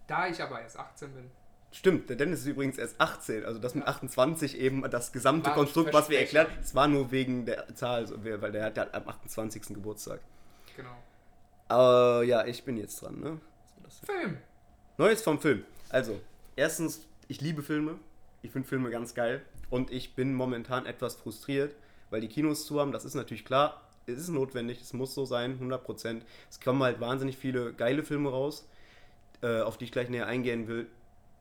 Da 0.07 0.27
ich 0.27 0.43
aber 0.43 0.61
erst 0.61 0.79
18 0.79 1.13
bin. 1.13 1.31
Stimmt, 1.71 2.11
der 2.11 2.17
Dennis 2.17 2.41
ist 2.41 2.47
übrigens 2.47 2.77
erst 2.77 3.01
18, 3.01 3.47
also 3.47 3.59
das 3.59 3.75
mit 3.75 3.87
28 3.87 4.59
eben 4.59 4.83
das 4.91 5.11
gesamte 5.11 5.47
War 5.49 5.55
Konstrukt, 5.55 5.95
was 5.95 6.11
wir 6.11 6.21
erklärt, 6.21 6.51
es 6.61 6.75
war 6.75 6.87
nur 6.87 7.11
wegen 7.11 7.47
der 7.47 7.75
Zahl, 7.75 8.07
weil 8.23 8.53
der 8.53 8.65
hat 8.67 8.77
ja 8.77 8.89
am 8.93 9.09
28. 9.09 9.69
Geburtstag. 9.69 10.21
Genau. 10.77 10.95
Aber 11.69 12.25
ja, 12.25 12.45
ich 12.45 12.63
bin 12.65 12.77
jetzt 12.77 13.01
dran, 13.01 13.21
ne? 13.21 13.41
Film. 14.05 14.37
Neues 14.99 15.23
vom 15.23 15.41
Film. 15.41 15.65
Also, 15.89 16.21
erstens, 16.57 17.07
ich 17.29 17.41
liebe 17.41 17.63
Filme. 17.63 17.99
Ich 18.43 18.51
finde 18.51 18.69
Filme 18.69 18.91
ganz 18.91 19.15
geil. 19.15 19.43
Und 19.71 19.91
ich 19.91 20.15
bin 20.15 20.35
momentan 20.35 20.85
etwas 20.85 21.15
frustriert, 21.15 21.75
weil 22.11 22.21
die 22.21 22.29
Kinos 22.29 22.67
zu 22.67 22.79
haben. 22.79 22.93
Das 22.93 23.07
ist 23.07 23.15
natürlich 23.15 23.45
klar. 23.45 23.81
Es 24.07 24.19
ist 24.19 24.29
notwendig. 24.29 24.81
Es 24.81 24.93
muss 24.93 25.15
so 25.15 25.25
sein, 25.25 25.59
100%. 25.61 26.23
Es 26.51 26.61
kommen 26.61 26.83
halt 26.83 27.01
wahnsinnig 27.01 27.37
viele 27.37 27.73
geile 27.73 28.03
Filme 28.03 28.31
raus, 28.31 28.67
äh, 29.43 29.61
auf 29.61 29.79
die 29.79 29.85
ich 29.85 29.93
gleich 29.93 30.09
näher 30.09 30.27
eingehen 30.27 30.69
will, 30.69 30.87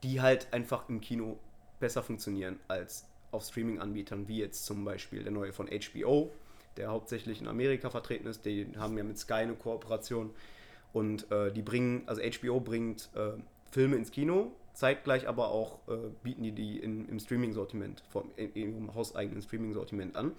die 0.03 0.21
halt 0.21 0.51
einfach 0.53 0.89
im 0.89 1.01
Kino 1.01 1.39
besser 1.79 2.03
funktionieren 2.03 2.59
als 2.67 3.05
auf 3.31 3.43
Streaming-Anbietern, 3.43 4.27
wie 4.27 4.39
jetzt 4.39 4.65
zum 4.65 4.83
Beispiel 4.83 5.23
der 5.23 5.31
neue 5.31 5.53
von 5.53 5.67
HBO, 5.67 6.31
der 6.77 6.89
hauptsächlich 6.89 7.41
in 7.41 7.47
Amerika 7.47 7.89
vertreten 7.89 8.27
ist. 8.27 8.45
Die 8.45 8.67
haben 8.77 8.97
ja 8.97 9.03
mit 9.03 9.17
Sky 9.17 9.33
eine 9.33 9.55
Kooperation. 9.55 10.31
Und 10.93 11.31
äh, 11.31 11.51
die 11.51 11.61
bringen, 11.61 12.03
also 12.05 12.21
HBO 12.21 12.59
bringt 12.59 13.09
äh, 13.15 13.31
Filme 13.71 13.95
ins 13.95 14.11
Kino, 14.11 14.51
zeitgleich 14.73 15.27
aber 15.27 15.49
auch 15.49 15.79
äh, 15.87 15.95
bieten 16.23 16.43
die 16.43 16.51
die 16.51 16.79
in, 16.79 17.07
im 17.07 17.19
Streaming-Sortiment, 17.19 18.03
in 18.35 18.53
ihrem 18.55 18.93
hauseigenen 18.93 19.41
Streaming-Sortiment 19.41 20.15
an. 20.15 20.33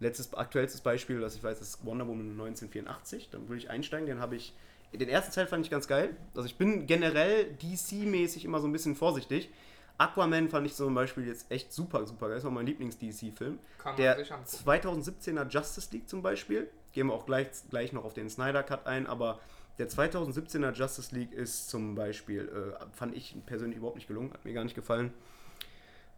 Letztes, 0.00 0.32
aktuellstes 0.34 0.80
Beispiel, 0.80 1.20
das 1.20 1.34
ich 1.34 1.42
weiß, 1.42 1.60
ist 1.60 1.84
Wonder 1.84 2.06
Woman 2.06 2.30
1984. 2.30 3.30
Dann 3.30 3.48
würde 3.48 3.58
ich 3.58 3.70
einsteigen, 3.70 4.06
den 4.06 4.20
habe 4.20 4.36
ich. 4.36 4.54
Den 4.92 5.08
ersten 5.08 5.32
Teil 5.32 5.46
fand 5.46 5.64
ich 5.64 5.70
ganz 5.70 5.86
geil. 5.86 6.16
Also 6.34 6.46
ich 6.46 6.56
bin 6.56 6.86
generell 6.86 7.54
DC-mäßig 7.60 8.44
immer 8.44 8.60
so 8.60 8.66
ein 8.66 8.72
bisschen 8.72 8.96
vorsichtig. 8.96 9.50
Aquaman 9.98 10.48
fand 10.48 10.66
ich 10.66 10.74
zum 10.74 10.94
Beispiel 10.94 11.26
jetzt 11.26 11.50
echt 11.50 11.72
super, 11.72 12.06
super 12.06 12.28
geil. 12.28 12.36
Das 12.36 12.44
war 12.44 12.52
mein 12.52 12.66
Lieblings-DC-Film. 12.66 13.58
Der 13.98 14.24
2017er 14.24 15.48
Justice 15.48 15.88
League 15.92 16.08
zum 16.08 16.22
Beispiel. 16.22 16.70
Gehen 16.92 17.08
wir 17.08 17.14
auch 17.14 17.26
gleich, 17.26 17.48
gleich 17.68 17.92
noch 17.92 18.04
auf 18.04 18.14
den 18.14 18.30
Snyder 18.30 18.62
Cut 18.62 18.86
ein, 18.86 19.06
aber 19.06 19.40
der 19.78 19.88
2017er 19.88 20.72
Justice 20.72 21.14
League 21.14 21.32
ist 21.32 21.68
zum 21.68 21.94
Beispiel, 21.94 22.48
äh, 22.48 22.84
fand 22.96 23.16
ich 23.16 23.36
persönlich 23.46 23.78
überhaupt 23.78 23.96
nicht 23.96 24.08
gelungen, 24.08 24.32
hat 24.32 24.44
mir 24.44 24.52
gar 24.52 24.64
nicht 24.64 24.74
gefallen. 24.74 25.12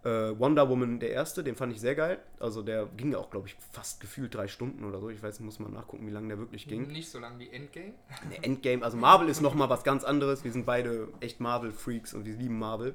Äh, 0.03 0.39
Wonder 0.39 0.69
Woman, 0.69 0.99
der 0.99 1.11
erste, 1.11 1.45
den 1.45 1.57
fand 1.57 1.73
ich 1.73 1.81
sehr 1.81 1.95
geil. 1.95 2.19
Also 2.39 2.63
der 2.63 2.87
ging 2.97 3.13
ja 3.13 3.19
auch, 3.19 3.31
glaube 3.31 3.49
ich, 3.49 3.57
fast 3.71 4.01
gefühlt 4.01 4.35
drei 4.35 4.49
Stunden 4.49 4.85
oder 4.85 4.99
so. 4.99 5.11
Ich 5.11 5.23
weiß, 5.23 5.41
muss 5.41 5.59
mal 5.59 5.71
nachgucken, 5.71 6.07
wie 6.07 6.11
lange 6.11 6.29
der 6.29 6.39
wirklich 6.39 6.67
ging. 6.67 6.87
Nicht 6.87 7.11
so 7.11 7.19
lang 7.19 7.39
wie 7.39 7.51
Endgame. 7.51 7.93
Nee, 8.31 8.39
Endgame, 8.43 8.83
also 8.83 8.97
Marvel 8.97 9.29
ist 9.29 9.41
nochmal 9.41 9.69
was 9.69 9.85
ganz 9.85 10.05
anderes. 10.05 10.43
Wir 10.45 10.53
sind 10.53 10.65
beide 10.65 11.09
echt 11.21 11.41
Marvel-Freaks 11.41 12.15
und 12.15 12.25
wir 12.25 12.35
lieben 12.35 12.59
Marvel. 12.59 12.95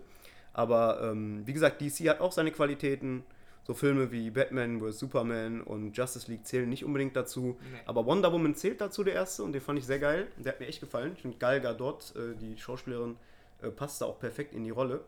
Aber 0.53 1.01
ähm, 1.03 1.45
wie 1.45 1.53
gesagt, 1.53 1.81
DC 1.81 2.09
hat 2.09 2.21
auch 2.21 2.31
seine 2.31 2.51
Qualitäten. 2.51 3.23
So 3.63 3.73
Filme 3.73 4.11
wie 4.11 4.29
Batman 4.29 4.79
vs. 4.79 4.99
Superman 4.99 5.61
und 5.61 5.97
Justice 5.97 6.29
League 6.29 6.45
zählen 6.45 6.69
nicht 6.69 6.85
unbedingt 6.85 7.15
dazu. 7.15 7.57
Nee. 7.59 7.79
Aber 7.87 8.05
Wonder 8.05 8.31
Woman 8.31 8.53
zählt 8.53 8.79
dazu, 8.79 9.03
der 9.03 9.15
erste, 9.15 9.43
und 9.43 9.53
den 9.53 9.61
fand 9.61 9.79
ich 9.79 9.85
sehr 9.85 9.97
geil. 9.97 10.27
Der 10.37 10.53
hat 10.53 10.59
mir 10.59 10.67
echt 10.67 10.81
gefallen. 10.81 11.13
Ich 11.15 11.23
finde 11.23 11.37
Gal 11.37 11.61
Gadot, 11.61 12.13
äh, 12.15 12.35
die 12.39 12.57
Schauspielerin, 12.57 13.17
äh, 13.63 13.69
passt 13.69 14.01
da 14.01 14.05
auch 14.05 14.19
perfekt 14.19 14.53
in 14.53 14.63
die 14.63 14.69
Rolle. 14.69 15.03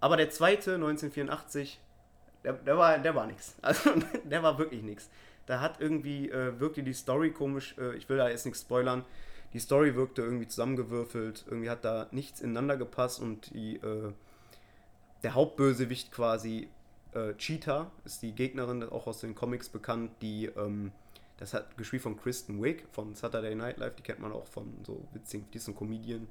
Aber 0.00 0.16
der 0.16 0.30
zweite, 0.30 0.74
1984, 0.74 1.80
der, 2.44 2.52
der 2.52 2.78
war, 2.78 2.98
der 2.98 3.14
war 3.14 3.26
nix. 3.26 3.54
Also, 3.62 3.90
der 4.24 4.42
war 4.42 4.58
wirklich 4.58 4.82
nix. 4.82 5.08
Da 5.46 5.60
hat 5.60 5.80
irgendwie, 5.80 6.28
äh, 6.30 6.58
wirkte 6.60 6.82
die 6.82 6.92
Story 6.92 7.30
komisch, 7.30 7.74
äh, 7.78 7.96
ich 7.96 8.08
will 8.08 8.18
da 8.18 8.28
jetzt 8.28 8.44
nichts 8.44 8.60
spoilern, 8.60 9.04
die 9.54 9.60
Story 9.60 9.94
wirkte 9.94 10.22
irgendwie 10.22 10.46
zusammengewürfelt, 10.46 11.44
irgendwie 11.46 11.70
hat 11.70 11.84
da 11.84 12.06
nichts 12.10 12.40
ineinander 12.40 12.76
gepasst 12.76 13.20
und 13.20 13.54
die, 13.54 13.76
äh, 13.76 14.12
der 15.22 15.34
Hauptbösewicht 15.34 16.12
quasi 16.12 16.68
äh, 17.14 17.34
Cheetah 17.34 17.90
ist 18.04 18.22
die 18.22 18.32
Gegnerin, 18.32 18.82
auch 18.82 19.06
aus 19.06 19.20
den 19.20 19.34
Comics 19.34 19.68
bekannt, 19.68 20.10
die, 20.20 20.46
ähm, 20.46 20.92
das 21.38 21.54
hat 21.54 21.76
gespielt 21.78 22.02
von 22.02 22.16
Kristen 22.16 22.62
Wiig 22.62 22.86
von 22.92 23.14
Saturday 23.14 23.54
Night 23.54 23.78
Live, 23.78 23.96
die 23.96 24.02
kennt 24.02 24.20
man 24.20 24.32
auch 24.32 24.46
von 24.46 24.72
so 24.84 25.08
witzigen, 25.12 25.46
die 25.52 25.58
ist 25.58 25.68
ein 25.68 25.76
Comedian. 25.76 26.28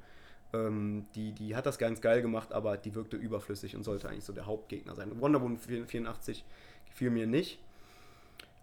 Ähm, 0.53 1.05
die, 1.15 1.33
die 1.33 1.55
hat 1.55 1.65
das 1.65 1.77
ganz 1.77 2.01
geil 2.01 2.21
gemacht, 2.21 2.53
aber 2.53 2.77
die 2.77 2.95
wirkte 2.95 3.17
überflüssig 3.17 3.75
und 3.75 3.83
sollte 3.83 4.10
eigentlich 4.10 4.23
so 4.23 4.33
der 4.33 4.45
Hauptgegner 4.45 4.95
sein. 4.95 5.19
Wonder 5.19 5.41
Woman 5.41 5.57
84 5.57 6.45
gefiel 6.86 7.10
mir 7.10 7.27
nicht. 7.27 7.60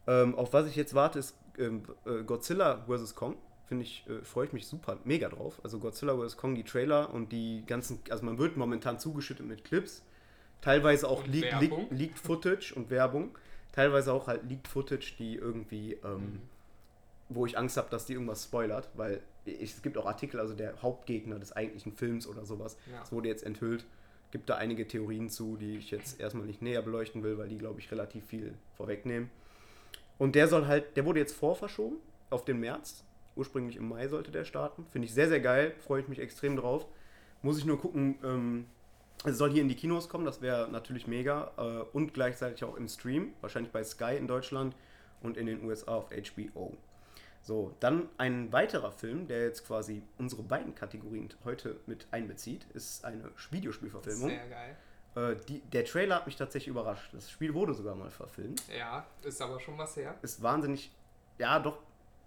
Ähm, 0.06 0.34
auf 0.34 0.52
was 0.52 0.66
ich 0.66 0.76
jetzt 0.76 0.94
warte, 0.94 1.18
ist 1.18 1.36
ähm, 1.58 1.82
äh, 2.06 2.22
Godzilla 2.22 2.84
vs. 2.88 3.14
Kong. 3.14 3.36
Finde 3.66 3.84
ich, 3.84 4.06
äh, 4.08 4.22
freue 4.22 4.46
ich 4.46 4.52
mich 4.52 4.66
super, 4.66 4.98
mega 5.04 5.28
drauf. 5.28 5.60
Also 5.62 5.78
Godzilla 5.78 6.16
vs. 6.16 6.36
Kong, 6.36 6.54
die 6.54 6.64
Trailer 6.64 7.12
und 7.12 7.32
die 7.32 7.64
ganzen, 7.66 8.00
also 8.10 8.24
man 8.24 8.38
wird 8.38 8.56
momentan 8.56 8.98
zugeschüttet 8.98 9.46
mit 9.46 9.64
Clips 9.64 10.02
Teilweise 10.64 11.10
auch 11.10 11.26
Leaked, 11.26 12.18
Footage 12.18 12.72
und 12.74 12.88
Werbung. 12.88 13.36
Teilweise 13.72 14.14
auch 14.14 14.28
halt 14.28 14.48
Leaked 14.48 14.66
Footage, 14.66 15.14
die 15.18 15.34
irgendwie, 15.34 15.92
ähm, 16.02 16.14
mhm. 16.14 16.40
Wo 17.28 17.46
ich 17.46 17.58
Angst 17.58 17.76
habe, 17.76 17.88
dass 17.90 18.06
die 18.06 18.14
irgendwas 18.14 18.44
spoilert, 18.44 18.88
weil 18.94 19.22
es 19.46 19.82
gibt 19.82 19.98
auch 19.98 20.06
Artikel, 20.06 20.40
also 20.40 20.54
der 20.54 20.80
Hauptgegner 20.82 21.38
des 21.38 21.52
eigentlichen 21.52 21.92
Films 21.92 22.26
oder 22.26 22.44
sowas, 22.44 22.76
ja. 22.90 23.00
das 23.00 23.12
wurde 23.12 23.28
jetzt 23.28 23.44
enthüllt. 23.44 23.84
Gibt 24.30 24.50
da 24.50 24.56
einige 24.56 24.88
Theorien 24.88 25.28
zu, 25.28 25.56
die 25.56 25.76
ich 25.76 25.90
jetzt 25.90 26.20
erstmal 26.20 26.46
nicht 26.46 26.60
näher 26.60 26.82
beleuchten 26.82 27.22
will, 27.22 27.38
weil 27.38 27.48
die, 27.48 27.58
glaube 27.58 27.80
ich, 27.80 27.90
relativ 27.92 28.24
viel 28.26 28.54
vorwegnehmen. 28.76 29.30
Und 30.18 30.34
der 30.34 30.48
soll 30.48 30.66
halt, 30.66 30.96
der 30.96 31.04
wurde 31.04 31.20
jetzt 31.20 31.34
vorverschoben 31.34 31.98
auf 32.30 32.44
den 32.44 32.58
März. 32.58 33.04
Ursprünglich 33.36 33.76
im 33.76 33.88
Mai 33.88 34.08
sollte 34.08 34.30
der 34.30 34.44
starten. 34.44 34.86
Finde 34.90 35.06
ich 35.06 35.14
sehr, 35.14 35.28
sehr 35.28 35.40
geil, 35.40 35.74
freue 35.80 36.00
ich 36.00 36.08
mich 36.08 36.18
extrem 36.18 36.56
drauf. 36.56 36.86
Muss 37.42 37.58
ich 37.58 37.64
nur 37.64 37.78
gucken, 37.80 38.16
ähm, 38.24 38.66
es 39.24 39.38
soll 39.38 39.50
hier 39.50 39.62
in 39.62 39.68
die 39.68 39.76
Kinos 39.76 40.08
kommen, 40.08 40.24
das 40.24 40.42
wäre 40.42 40.68
natürlich 40.70 41.06
mega. 41.06 41.52
Äh, 41.56 41.96
und 41.96 42.14
gleichzeitig 42.14 42.64
auch 42.64 42.76
im 42.76 42.88
Stream, 42.88 43.34
wahrscheinlich 43.40 43.72
bei 43.72 43.84
Sky 43.84 44.16
in 44.16 44.26
Deutschland 44.26 44.74
und 45.22 45.36
in 45.36 45.46
den 45.46 45.64
USA 45.64 45.96
auf 45.96 46.10
HBO. 46.10 46.76
So, 47.44 47.76
dann 47.78 48.08
ein 48.16 48.50
weiterer 48.52 48.90
Film, 48.90 49.28
der 49.28 49.42
jetzt 49.42 49.66
quasi 49.66 50.02
unsere 50.16 50.42
beiden 50.42 50.74
Kategorien 50.74 51.28
heute 51.44 51.78
mit 51.86 52.06
einbezieht, 52.10 52.64
ist 52.72 53.04
eine 53.04 53.30
Videospielverfilmung. 53.50 54.30
Sehr 54.30 54.48
geil. 54.48 54.76
Äh, 55.14 55.36
die, 55.46 55.60
der 55.60 55.84
Trailer 55.84 56.16
hat 56.16 56.26
mich 56.26 56.36
tatsächlich 56.36 56.68
überrascht. 56.68 57.12
Das 57.12 57.30
Spiel 57.30 57.52
wurde 57.52 57.74
sogar 57.74 57.94
mal 57.96 58.10
verfilmt. 58.10 58.62
Ja, 58.76 59.06
ist 59.22 59.42
aber 59.42 59.60
schon 59.60 59.76
was 59.76 59.94
her. 59.96 60.14
Ist 60.22 60.42
wahnsinnig, 60.42 60.90
ja 61.38 61.58
doch, 61.60 61.78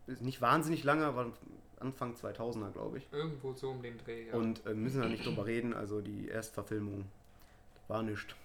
ist 0.06 0.22
nicht 0.22 0.40
wahnsinnig 0.40 0.84
lange, 0.84 1.06
aber 1.06 1.34
Anfang 1.80 2.14
2000er, 2.14 2.72
glaube 2.72 3.00
ich. 3.00 3.08
Irgendwo 3.12 3.54
so 3.54 3.72
um 3.72 3.82
den 3.82 3.98
Dreh, 3.98 4.28
ja. 4.28 4.34
Und 4.36 4.66
äh, 4.68 4.76
müssen 4.76 5.02
wir 5.02 5.10
nicht 5.10 5.26
drüber 5.26 5.48
reden, 5.48 5.74
also 5.74 6.00
die 6.00 6.28
Erstverfilmung 6.28 7.06
war 7.88 8.04
nichts. 8.04 8.36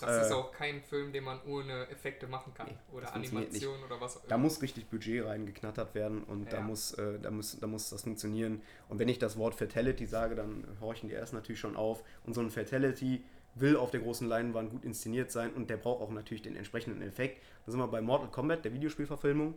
Das 0.00 0.16
äh, 0.16 0.26
ist 0.26 0.32
auch 0.32 0.52
kein 0.52 0.82
Film, 0.82 1.12
den 1.12 1.24
man 1.24 1.40
ohne 1.46 1.88
Effekte 1.88 2.26
machen 2.26 2.52
kann. 2.54 2.66
Nee, 2.66 2.96
oder 2.96 3.14
Animation 3.14 3.82
oder 3.84 4.00
was 4.00 4.16
auch 4.16 4.20
immer. 4.20 4.28
Da 4.28 4.38
muss 4.38 4.62
richtig 4.62 4.88
Budget 4.88 5.24
reingeknattert 5.24 5.94
werden 5.94 6.22
und 6.24 6.44
ja. 6.46 6.50
da, 6.52 6.60
muss, 6.60 6.94
äh, 6.94 7.18
da, 7.20 7.30
muss, 7.30 7.58
da 7.58 7.66
muss 7.66 7.90
das 7.90 8.02
funktionieren. 8.02 8.62
Und 8.88 8.98
wenn 8.98 9.08
ich 9.08 9.18
das 9.18 9.36
Wort 9.38 9.54
Fatality 9.54 10.06
sage, 10.06 10.34
dann 10.34 10.66
horchen 10.80 11.08
die 11.08 11.14
erst 11.14 11.32
natürlich 11.32 11.60
schon 11.60 11.76
auf. 11.76 12.02
Und 12.24 12.34
so 12.34 12.40
ein 12.40 12.50
Fatality 12.50 13.24
will 13.54 13.76
auf 13.76 13.90
der 13.90 14.00
großen 14.00 14.28
Leinwand 14.28 14.70
gut 14.70 14.84
inszeniert 14.84 15.32
sein 15.32 15.52
und 15.52 15.68
der 15.68 15.78
braucht 15.78 16.02
auch 16.02 16.10
natürlich 16.10 16.42
den 16.42 16.54
entsprechenden 16.54 17.02
Effekt. 17.02 17.42
Da 17.66 17.72
sind 17.72 17.80
wir 17.80 17.88
bei 17.88 18.00
Mortal 18.00 18.30
Kombat, 18.30 18.64
der 18.64 18.72
Videospielverfilmung, 18.72 19.54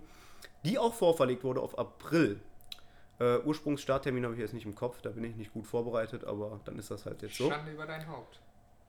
die 0.66 0.80
auch 0.80 0.94
vorverlegt 0.94 1.44
wurde 1.44 1.62
auf 1.62 1.78
April 1.78 2.40
äh, 3.22 3.40
Ursprungsstarttermin 3.44 4.24
habe 4.24 4.34
ich 4.34 4.40
jetzt 4.40 4.54
nicht 4.54 4.66
im 4.66 4.74
Kopf, 4.74 5.02
da 5.02 5.12
bin 5.12 5.24
ich 5.24 5.36
nicht 5.36 5.54
gut 5.54 5.68
vorbereitet, 5.68 6.24
aber 6.24 6.60
dann 6.66 6.80
ist 6.80 6.90
das 6.90 7.06
halt 7.06 7.22
jetzt 7.22 7.36
so. 7.36 7.50
Schande 7.50 7.72
über 7.72 7.86
dein 7.86 8.08
Haupt. 8.08 8.42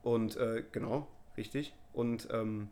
Und 0.03 0.37
äh, 0.37 0.65
genau, 0.73 1.07
richtig. 1.37 1.75
Und 1.93 2.29
ähm, 2.31 2.69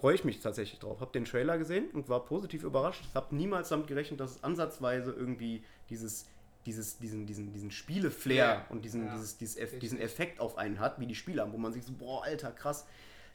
freue 0.00 0.14
ich 0.14 0.24
mich 0.24 0.40
tatsächlich 0.40 0.80
drauf. 0.80 1.00
Habe 1.00 1.12
den 1.12 1.24
Trailer 1.24 1.58
gesehen 1.58 1.90
und 1.90 2.08
war 2.08 2.24
positiv 2.24 2.64
überrascht. 2.64 3.04
Habe 3.14 3.34
niemals 3.34 3.68
damit 3.68 3.86
gerechnet, 3.86 4.20
dass 4.20 4.36
es 4.36 4.44
ansatzweise 4.44 5.12
irgendwie 5.12 5.62
dieses, 5.90 6.26
dieses, 6.66 6.98
diesen, 6.98 7.26
diesen, 7.26 7.52
diesen 7.52 7.70
Spiele-Flair 7.70 8.36
ja. 8.36 8.66
und 8.70 8.84
diesen, 8.84 9.06
ja. 9.06 9.12
dieses, 9.14 9.38
dieses 9.38 9.78
diesen 9.78 10.00
Effekt 10.00 10.40
auf 10.40 10.58
einen 10.58 10.80
hat, 10.80 10.98
wie 11.00 11.06
die 11.06 11.14
Spiele 11.14 11.42
haben, 11.42 11.52
wo 11.52 11.58
man 11.58 11.72
sich 11.72 11.84
so, 11.84 11.92
boah, 11.92 12.24
alter, 12.24 12.50
krass. 12.52 12.86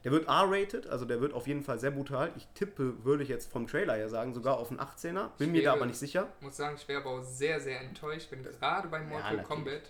Der 0.03 0.11
wird 0.11 0.27
R-rated, 0.27 0.85
also 0.85 1.03
der 1.05 1.19
wird 1.19 1.33
auf 1.33 1.47
jeden 1.47 1.63
Fall 1.63 1.79
sehr 1.79 1.89
brutal. 1.89 2.31
Ich 2.37 2.47
tippe, 2.53 3.03
würde 3.03 3.23
ich 3.23 3.29
jetzt 3.29 3.51
vom 3.51 3.65
Trailer 3.65 3.95
her 3.95 4.07
sagen, 4.07 4.35
sogar 4.35 4.59
auf 4.59 4.69
einen 4.69 4.79
18er. 4.79 5.29
Bin 5.39 5.51
mir 5.51 5.63
da 5.63 5.73
aber 5.73 5.87
nicht 5.87 5.97
sicher. 5.97 6.27
Ich 6.37 6.45
muss 6.45 6.57
sagen, 6.57 6.75
ich 6.79 6.87
wäre 6.87 7.01
aber 7.01 7.09
auch 7.09 7.23
sehr, 7.23 7.59
sehr 7.59 7.81
enttäuscht, 7.81 8.27
wenn 8.29 8.43
gerade 8.43 8.87
bei 8.87 9.01
Mortal 9.01 9.37
ja, 9.37 9.43
Kombat 9.43 9.81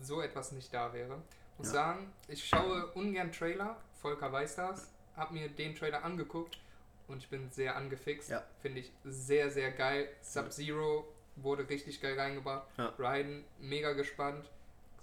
so 0.00 0.20
etwas 0.20 0.52
nicht 0.52 0.72
da 0.72 0.92
wäre. 0.92 1.20
Muss 1.62 1.72
ja. 1.72 1.84
sagen, 1.84 2.12
ich 2.26 2.44
schaue 2.44 2.86
ungern 2.88 3.30
Trailer. 3.30 3.76
Volker 4.00 4.32
weiß 4.32 4.56
das. 4.56 4.90
Hab 5.16 5.30
mir 5.30 5.48
den 5.48 5.76
Trailer 5.76 6.02
angeguckt 6.02 6.58
und 7.06 7.18
ich 7.18 7.28
bin 7.28 7.48
sehr 7.50 7.76
angefixt. 7.76 8.30
Ja. 8.30 8.42
Finde 8.60 8.80
ich 8.80 8.90
sehr, 9.04 9.48
sehr 9.48 9.70
geil. 9.70 10.08
Sub-Zero 10.22 11.06
wurde 11.36 11.68
richtig 11.68 12.00
geil 12.00 12.18
reingebracht. 12.18 12.66
Ja. 12.76 12.92
Raiden, 12.98 13.44
mega 13.60 13.92
gespannt. 13.92 14.50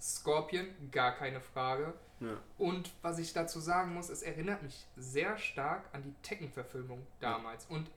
Scorpion, 0.01 0.67
gar 0.91 1.15
keine 1.15 1.39
Frage. 1.39 1.93
Ja. 2.19 2.37
Und 2.57 2.91
was 3.01 3.19
ich 3.19 3.31
dazu 3.31 3.61
sagen 3.61 3.93
muss, 3.93 4.09
es 4.09 4.21
erinnert 4.21 4.61
mich 4.61 4.85
sehr 4.97 5.37
stark 5.37 5.85
an 5.93 6.03
die 6.03 6.13
Tekken-Verfilmung 6.23 7.07
damals. 7.21 7.67
Ja. 7.69 7.77
Und 7.77 7.89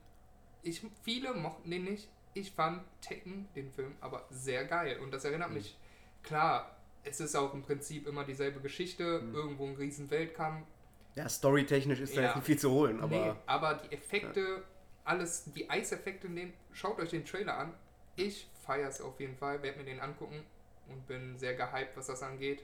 ich, 0.63 0.87
viele 1.03 1.35
mochten 1.35 1.69
den 1.69 1.83
nicht. 1.83 2.09
Ich 2.35 2.53
fand 2.53 2.85
Tekken, 3.01 3.49
den 3.57 3.73
Film, 3.73 3.97
aber 4.01 4.25
sehr 4.31 4.65
geil. 4.67 5.01
Und 5.01 5.13
das 5.13 5.25
erinnert 5.25 5.49
mhm. 5.49 5.57
mich, 5.57 5.77
klar, 6.23 6.77
es 7.05 7.21
ist 7.21 7.35
auch 7.35 7.53
im 7.55 7.63
Prinzip 7.63 8.07
immer 8.07 8.25
dieselbe 8.25 8.61
Geschichte, 8.61 9.21
mhm. 9.21 9.35
irgendwo 9.35 9.67
ein 9.67 9.75
riesen 9.75 10.11
Weltkampf. 10.11 10.67
Ja, 11.15 11.29
storytechnisch 11.29 12.01
ist 12.01 12.15
ja. 12.15 12.23
da 12.23 12.27
jetzt 12.29 12.37
nicht 12.37 12.47
viel 12.47 12.59
zu 12.59 12.71
holen, 12.71 13.01
aber. 13.01 13.17
Nee, 13.17 13.33
aber 13.47 13.75
die 13.75 13.95
Effekte, 13.95 14.41
ja. 14.41 14.63
alles, 15.05 15.45
die 15.53 15.69
Eiseffekte 15.69 16.27
in 16.27 16.37
dem, 16.37 16.53
schaut 16.73 16.99
euch 16.99 17.11
den 17.11 17.25
Trailer 17.25 17.59
an. 17.59 17.75
Ich 18.17 18.49
feiere 18.65 18.89
es 18.89 19.01
auf 19.01 19.19
jeden 19.21 19.37
Fall, 19.37 19.63
werde 19.63 19.79
mir 19.79 19.85
den 19.85 20.01
angucken. 20.01 20.45
und 20.89 21.07
bin 21.07 21.39
sehr 21.39 21.55
gehypt, 21.55 21.97
was 21.97 22.07
das 22.07 22.23
angeht. 22.23 22.63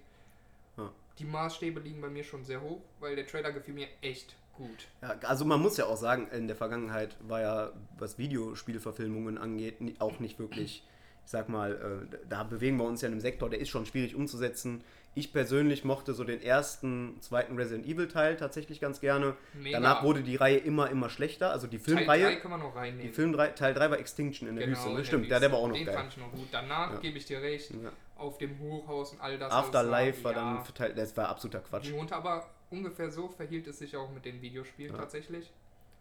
Ja. 0.76 0.92
Die 1.18 1.24
Maßstäbe 1.24 1.80
liegen 1.80 2.00
bei 2.00 2.08
mir 2.08 2.24
schon 2.24 2.44
sehr 2.44 2.60
hoch, 2.60 2.80
weil 3.00 3.16
der 3.16 3.26
Trailer 3.26 3.52
gefiel 3.52 3.74
mir 3.74 3.88
echt 4.02 4.36
gut. 4.54 4.88
Ja, 5.02 5.16
also 5.22 5.44
man 5.44 5.60
muss 5.60 5.76
ja 5.76 5.86
auch 5.86 5.96
sagen, 5.96 6.28
in 6.28 6.46
der 6.46 6.56
Vergangenheit 6.56 7.16
war 7.20 7.40
ja, 7.40 7.72
was 7.98 8.18
Videospielverfilmungen 8.18 9.38
angeht, 9.38 9.78
auch 10.00 10.20
nicht 10.20 10.38
wirklich, 10.38 10.84
ich 11.28 11.32
sag 11.32 11.50
mal, 11.50 12.08
äh, 12.10 12.16
da 12.30 12.42
bewegen 12.42 12.78
wir 12.78 12.84
uns 12.84 13.02
ja 13.02 13.06
in 13.08 13.12
einem 13.12 13.20
Sektor, 13.20 13.50
der 13.50 13.58
ist 13.60 13.68
schon 13.68 13.84
schwierig 13.84 14.14
umzusetzen. 14.14 14.82
Ich 15.14 15.30
persönlich 15.30 15.84
mochte 15.84 16.14
so 16.14 16.24
den 16.24 16.40
ersten, 16.40 17.20
zweiten 17.20 17.54
Resident 17.56 17.84
Evil 17.86 18.08
Teil 18.08 18.38
tatsächlich 18.38 18.80
ganz 18.80 18.98
gerne. 19.02 19.36
Mega. 19.52 19.78
Danach 19.78 20.02
wurde 20.04 20.22
die 20.22 20.36
Reihe 20.36 20.56
immer, 20.56 20.88
immer 20.88 21.10
schlechter. 21.10 21.50
Also 21.50 21.66
die 21.66 21.76
Teil 21.78 21.96
3 21.96 21.98
Filmreihe, 21.98 22.36
kann 22.40 22.50
man 22.52 22.60
noch 22.60 22.74
reinnehmen. 22.74 23.02
die 23.02 23.12
Film 23.12 23.36
Teil 23.56 23.74
3 23.74 23.90
war 23.90 23.98
Extinction 23.98 24.48
in 24.48 24.56
der 24.56 24.68
Wüste, 24.68 24.84
Genau, 24.84 24.88
in 24.88 24.92
ne? 24.94 25.00
der 25.02 25.04
Stimmt, 25.06 25.24
ja, 25.26 25.30
Wüste. 25.32 25.40
der 25.40 25.52
war 25.52 25.58
auch 25.58 25.68
noch 25.68 25.74
Den 25.76 25.84
geil. 25.84 25.94
fand 25.96 26.12
ich 26.12 26.16
noch 26.16 26.32
gut. 26.32 26.48
Danach 26.50 26.92
Ja. 26.94 26.98
gebe 27.00 27.18
ich 27.18 27.26
dir 27.26 27.42
recht. 27.42 27.70
Ja. 27.72 27.92
Auf 28.16 28.38
dem 28.38 28.58
Hochhaus 28.58 29.12
und 29.12 29.20
all 29.20 29.38
das. 29.38 29.52
Afterlife 29.52 30.24
war 30.24 30.32
ja, 30.32 30.38
dann 30.54 30.64
verteilt, 30.64 30.96
das 30.96 31.14
war 31.14 31.28
absoluter 31.28 31.60
Quatsch. 31.60 31.92
Und 31.92 32.10
aber 32.10 32.48
ungefähr 32.70 33.10
so 33.10 33.28
verhielt 33.28 33.66
es 33.66 33.80
sich 33.80 33.94
auch 33.98 34.10
mit 34.10 34.24
den 34.24 34.40
Videospielen 34.40 34.92
Ja. 34.94 34.98
tatsächlich. 34.98 35.52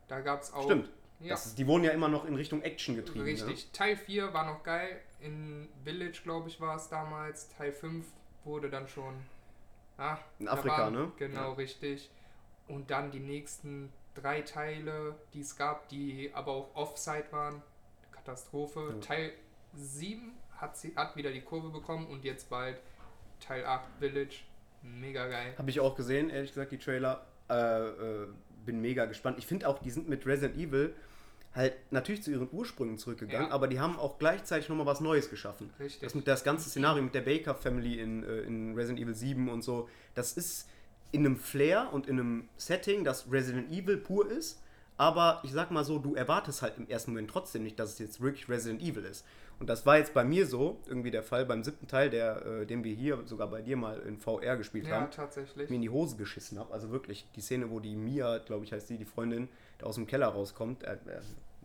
Da 0.07 0.21
gab 0.21 0.41
es 0.41 0.53
auch. 0.53 0.63
Stimmt. 0.63 0.89
Ja, 1.19 1.29
Das 1.29 1.53
die 1.55 1.65
wurden 1.67 1.83
ja 1.83 1.91
immer 1.91 2.07
noch 2.07 2.23
in 2.25 2.35
Richtung 2.35 2.61
Action 2.61 2.95
getrieben. 2.95 3.25
richtig. 3.25 3.71
Teil 3.73 3.97
4 3.97 4.31
war 4.33 4.45
noch 4.45 4.63
geil. 4.63 5.01
In 5.19 5.67
Village, 5.84 6.21
glaube 6.23 6.49
ich, 6.49 6.60
war 6.62 6.75
es 6.75 6.89
damals. 6.89 7.49
Teil 7.49 7.71
5 7.71 8.06
wurde 8.43 8.69
dann 8.69 8.88
schon. 8.88 9.15
Ah, 9.97 10.17
In 10.39 10.47
Afrika, 10.47 10.77
war- 10.77 10.91
ne? 10.91 11.12
Genau, 11.17 11.49
Ja. 11.49 11.53
richtig. 11.53 12.12
Und 12.67 12.91
dann 12.91 13.10
die 13.12 13.19
nächsten 13.19 13.91
drei 14.13 14.41
Teile, 14.41 15.15
die 15.34 15.41
es 15.41 15.56
gab, 15.56 15.88
die 15.89 16.32
aber 16.34 16.51
auch 16.51 16.75
Offside 16.75 17.25
waren. 17.32 17.62
Katastrophe. 18.12 18.91
Ja. 18.93 18.99
Teil 18.99 19.34
7 19.73 20.34
hat, 20.58 20.77
sie, 20.77 20.93
hat 20.95 21.15
wieder 21.15 21.32
die 21.32 21.41
Kurve 21.41 21.69
bekommen 21.69 22.08
und 22.08 22.23
jetzt 22.25 22.49
bald 22.49 22.80
Teil 23.39 23.65
8 23.65 23.89
Village. 23.99 24.41
Mega 24.84 25.27
geil. 25.27 25.53
Habe 25.58 25.69
ich 25.69 25.80
auch 25.80 25.95
gesehen, 25.95 26.30
ehrlich 26.30 26.51
gesagt, 26.51 26.71
die 26.71 26.77
Trailer. 26.77 27.25
Äh, 27.49 27.53
äh, 27.88 28.27
bin 28.65 28.82
mega 28.82 29.06
gespannt. 29.06 29.38
Ich 29.39 29.47
finde 29.47 29.67
auch, 29.69 29.80
die 29.80 29.89
sind 29.89 30.10
mit 30.10 30.25
Resident 30.25 30.58
Evil 30.60 30.93
halt 31.55 31.73
natürlich 31.91 32.21
zu 32.23 32.31
ihren 32.31 32.47
Ursprüngen 32.51 32.97
zurückgegangen, 32.97 33.47
Ja. 33.49 33.53
aber 33.53 33.67
die 33.67 33.79
haben 33.79 33.97
auch 33.97 34.19
gleichzeitig 34.19 34.69
nochmal 34.69 34.86
was 34.86 34.99
Neues 35.01 35.29
geschaffen. 35.29 35.71
Richtig. 35.79 36.01
Das, 36.12 36.23
das 36.23 36.43
ganze 36.43 36.69
Szenario 36.69 37.01
mit 37.03 37.15
der 37.15 37.21
Baker 37.21 37.55
Family 37.55 37.99
in, 37.99 38.23
äh, 38.23 38.41
in 38.41 38.75
Resident 38.75 38.99
Evil 38.99 39.15
7 39.15 39.49
und 39.49 39.63
so, 39.63 39.89
das 40.13 40.33
ist 40.33 40.69
in 41.12 41.25
einem 41.25 41.38
Flair 41.38 41.89
und 41.93 42.07
in 42.07 42.19
einem 42.19 42.49
Setting, 42.57 43.03
das 43.03 43.31
Resident 43.31 43.71
Evil 43.71 43.97
pur 43.97 44.29
ist, 44.29 44.62
aber 44.97 45.41
ich 45.43 45.51
sag 45.51 45.71
mal 45.71 45.83
so, 45.83 45.99
du 45.99 46.15
erwartest 46.15 46.62
halt 46.62 46.77
im 46.77 46.88
ersten 46.88 47.12
Moment 47.12 47.29
trotzdem 47.29 47.63
nicht, 47.63 47.79
dass 47.79 47.93
es 47.93 47.99
jetzt 47.99 48.19
wirklich 48.19 48.49
Resident 48.49 48.81
Evil 48.81 49.05
ist. 49.05 49.25
Und 49.60 49.69
das 49.69 49.86
war 49.86 49.97
jetzt 49.97 50.13
bei 50.13 50.23
mir 50.23 50.45
so, 50.45 50.79
irgendwie 50.88 51.10
der 51.10 51.23
Fall 51.23 51.45
beim 51.45 51.63
siebten 51.63 51.88
Teil, 51.88 52.10
der, 52.10 52.45
äh, 52.45 52.65
den 52.65 52.83
wir 52.83 52.93
hier 52.93 53.21
sogar 53.25 53.47
bei 53.47 53.62
dir 53.62 53.75
mal 53.75 53.99
in 53.99 54.17
VR 54.19 54.55
gespielt 54.57 54.88
ja, 54.88 54.95
haben 54.95 55.12
tatsächlich. 55.12 55.69
mir 55.69 55.75
in 55.75 55.81
die 55.81 55.89
Hose 55.89 56.15
geschissen 56.15 56.60
habe. 56.60 56.73
Also 56.73 56.91
wirklich, 56.91 57.27
die 57.36 57.41
Szene, 57.41 57.69
wo 57.69 57.79
die 57.79 57.95
Mia, 57.95 58.39
glaube 58.39 58.65
ich, 58.65 58.71
heißt 58.71 58.89
die, 58.89 58.97
die 58.97 59.05
Freundin, 59.05 59.49
da 59.79 59.88
aus 59.88 59.95
dem 59.95 60.05
Keller 60.05 60.27
rauskommt, 60.27 60.83
äh, 60.83 60.93
äh, 60.93 60.97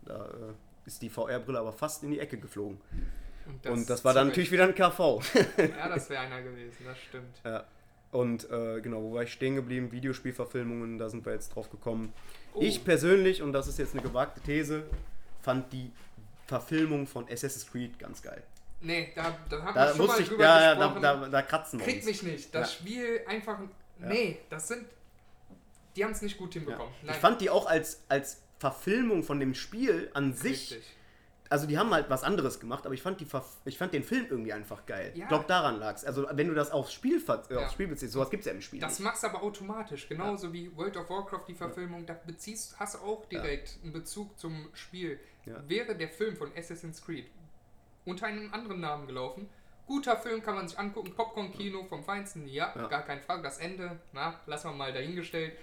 da 0.05 0.25
äh, 0.25 0.87
ist 0.87 1.01
die 1.01 1.09
VR-Brille 1.09 1.59
aber 1.59 1.73
fast 1.73 2.03
in 2.03 2.11
die 2.11 2.19
Ecke 2.19 2.37
geflogen. 2.37 2.81
Und 3.67 3.89
das 3.89 4.05
war 4.05 4.13
dann 4.13 4.27
natürlich 4.27 4.51
wieder 4.51 4.63
ein 4.63 4.75
KV. 4.75 5.21
Ja, 5.57 5.89
das 5.89 6.09
wäre 6.09 6.21
einer 6.21 6.41
gewesen, 6.41 6.77
das 6.85 6.97
stimmt. 6.97 7.41
ja. 7.43 7.65
Und 8.11 8.49
äh, 8.51 8.79
genau, 8.81 9.01
wo 9.01 9.13
war 9.15 9.23
ich 9.23 9.33
stehen 9.33 9.55
geblieben? 9.55 9.91
Videospielverfilmungen, 9.91 10.99
da 10.99 11.09
sind 11.09 11.25
wir 11.25 11.33
jetzt 11.33 11.49
drauf 11.49 11.71
gekommen. 11.71 12.13
Oh. 12.53 12.61
Ich 12.61 12.83
persönlich, 12.83 13.41
und 13.41 13.53
das 13.53 13.67
ist 13.67 13.79
jetzt 13.79 13.93
eine 13.93 14.03
gewagte 14.03 14.41
These, 14.41 14.83
fand 15.41 15.71
die 15.73 15.91
Verfilmung 16.47 17.07
von 17.07 17.25
Assassin's 17.25 17.65
Creed 17.69 17.97
ganz 17.99 18.21
geil. 18.21 18.43
Nee, 18.81 19.11
da, 19.15 19.35
da 19.49 19.61
haben 19.63 19.75
wir 19.75 19.95
schon 19.95 20.07
mal 20.07 20.19
ich, 20.19 20.27
drüber 20.27 20.43
ja, 20.43 20.61
ja, 20.61 20.75
da, 20.75 20.87
gesprochen. 20.87 21.01
da, 21.01 21.29
da 21.29 21.41
kratzen 21.41 21.79
wir 21.79 21.85
Kriegt 21.85 22.05
uns. 22.05 22.05
mich 22.05 22.23
nicht. 22.23 22.53
Das 22.53 22.73
Ja. 22.73 22.79
Spiel 22.79 23.21
einfach. 23.27 23.59
Nee, 23.99 24.39
das 24.49 24.67
sind. 24.67 24.85
Die 25.95 26.03
haben 26.03 26.11
es 26.11 26.21
nicht 26.21 26.37
gut 26.37 26.53
hinbekommen. 26.53 26.91
Ich 27.03 27.11
fand 27.13 27.39
die 27.39 27.49
auch 27.49 27.65
als, 27.67 28.01
als 28.09 28.41
Verfilmung 28.59 29.23
von 29.23 29.39
dem 29.39 29.53
Spiel 29.55 30.09
an 30.13 30.33
sich 30.33 30.71
Richtig. 30.71 30.83
Also 31.53 31.67
die 31.67 31.77
haben 31.77 31.93
halt 31.93 32.09
was 32.09 32.23
anderes 32.23 32.59
gemacht, 32.59 32.83
aber 32.85 32.95
ich 32.95 33.01
fand, 33.03 33.21
die 33.21 33.25
Verf 33.25 33.45
ich 33.65 33.77
fand 33.77 33.93
den 33.93 34.03
Film 34.03 34.25
irgendwie 34.27 34.51
einfach 34.53 34.85
geil. 34.87 35.11
Ja. 35.13 35.21
Ich 35.23 35.27
glaube, 35.29 35.45
daran 35.47 35.77
lag 35.79 35.95
es. 35.95 36.03
Also 36.03 36.25
wenn 36.31 36.47
du 36.47 36.55
das 36.55 36.71
aufs 36.71 36.91
Spiel, 36.91 37.17
äh, 37.27 37.53
Ja. 37.53 37.59
aufs 37.61 37.73
Spiel 37.73 37.87
beziehst, 37.87 38.11
sowas 38.13 38.31
gibt 38.31 38.41
es 38.41 38.47
ja 38.47 38.53
im 38.53 38.61
Spiel 38.61 38.79
Das 38.79 38.97
nicht. 38.97 39.05
machst 39.05 39.21
du 39.21 39.27
aber 39.27 39.43
automatisch, 39.43 40.09
genauso 40.09 40.51
wie 40.51 40.75
World 40.75 40.97
of 40.97 41.09
Warcraft 41.11 41.45
die 41.47 41.53
Verfilmung, 41.53 42.05
da 42.07 42.15
beziehst, 42.25 42.79
hast 42.79 42.95
du 42.95 42.99
auch 42.99 43.25
direkt 43.25 43.77
einen 43.83 43.93
Bezug 43.93 44.37
zum 44.39 44.67
Spiel. 44.73 45.19
Ja. 45.45 45.57
Wäre 45.69 45.95
der 45.95 46.09
Film 46.09 46.35
von 46.35 46.51
Assassin's 46.57 47.05
Creed 47.05 47.27
unter 48.05 48.25
einem 48.25 48.51
anderen 48.53 48.81
Namen 48.81 49.05
gelaufen, 49.05 49.47
guter 49.85 50.17
Film 50.17 50.41
kann 50.41 50.55
man 50.55 50.67
sich 50.67 50.79
angucken, 50.79 51.13
Popcorn-Kino 51.15 51.83
vom 51.85 52.03
Feinsten, 52.03 52.47
ja, 52.47 52.73
Ja. 52.75 52.87
gar 52.87 53.03
keine 53.03 53.21
Frage, 53.21 53.43
das 53.43 53.59
Ende, 53.59 53.99
na, 54.11 54.39
lassen 54.47 54.69
wir 54.71 54.75
mal 54.75 54.91
dahingestellt. 54.91 55.53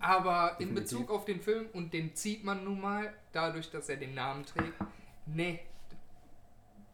Aber 0.00 0.56
in 0.58 0.68
Definitiv. 0.74 0.98
Bezug 0.98 1.10
auf 1.10 1.24
den 1.24 1.40
Film, 1.40 1.66
und 1.72 1.92
den 1.92 2.14
zieht 2.14 2.44
man 2.44 2.64
nun 2.64 2.80
mal, 2.80 3.12
dadurch, 3.32 3.70
dass 3.70 3.88
er 3.88 3.96
den 3.96 4.14
Namen 4.14 4.44
trägt, 4.44 4.72
nee, 5.26 5.60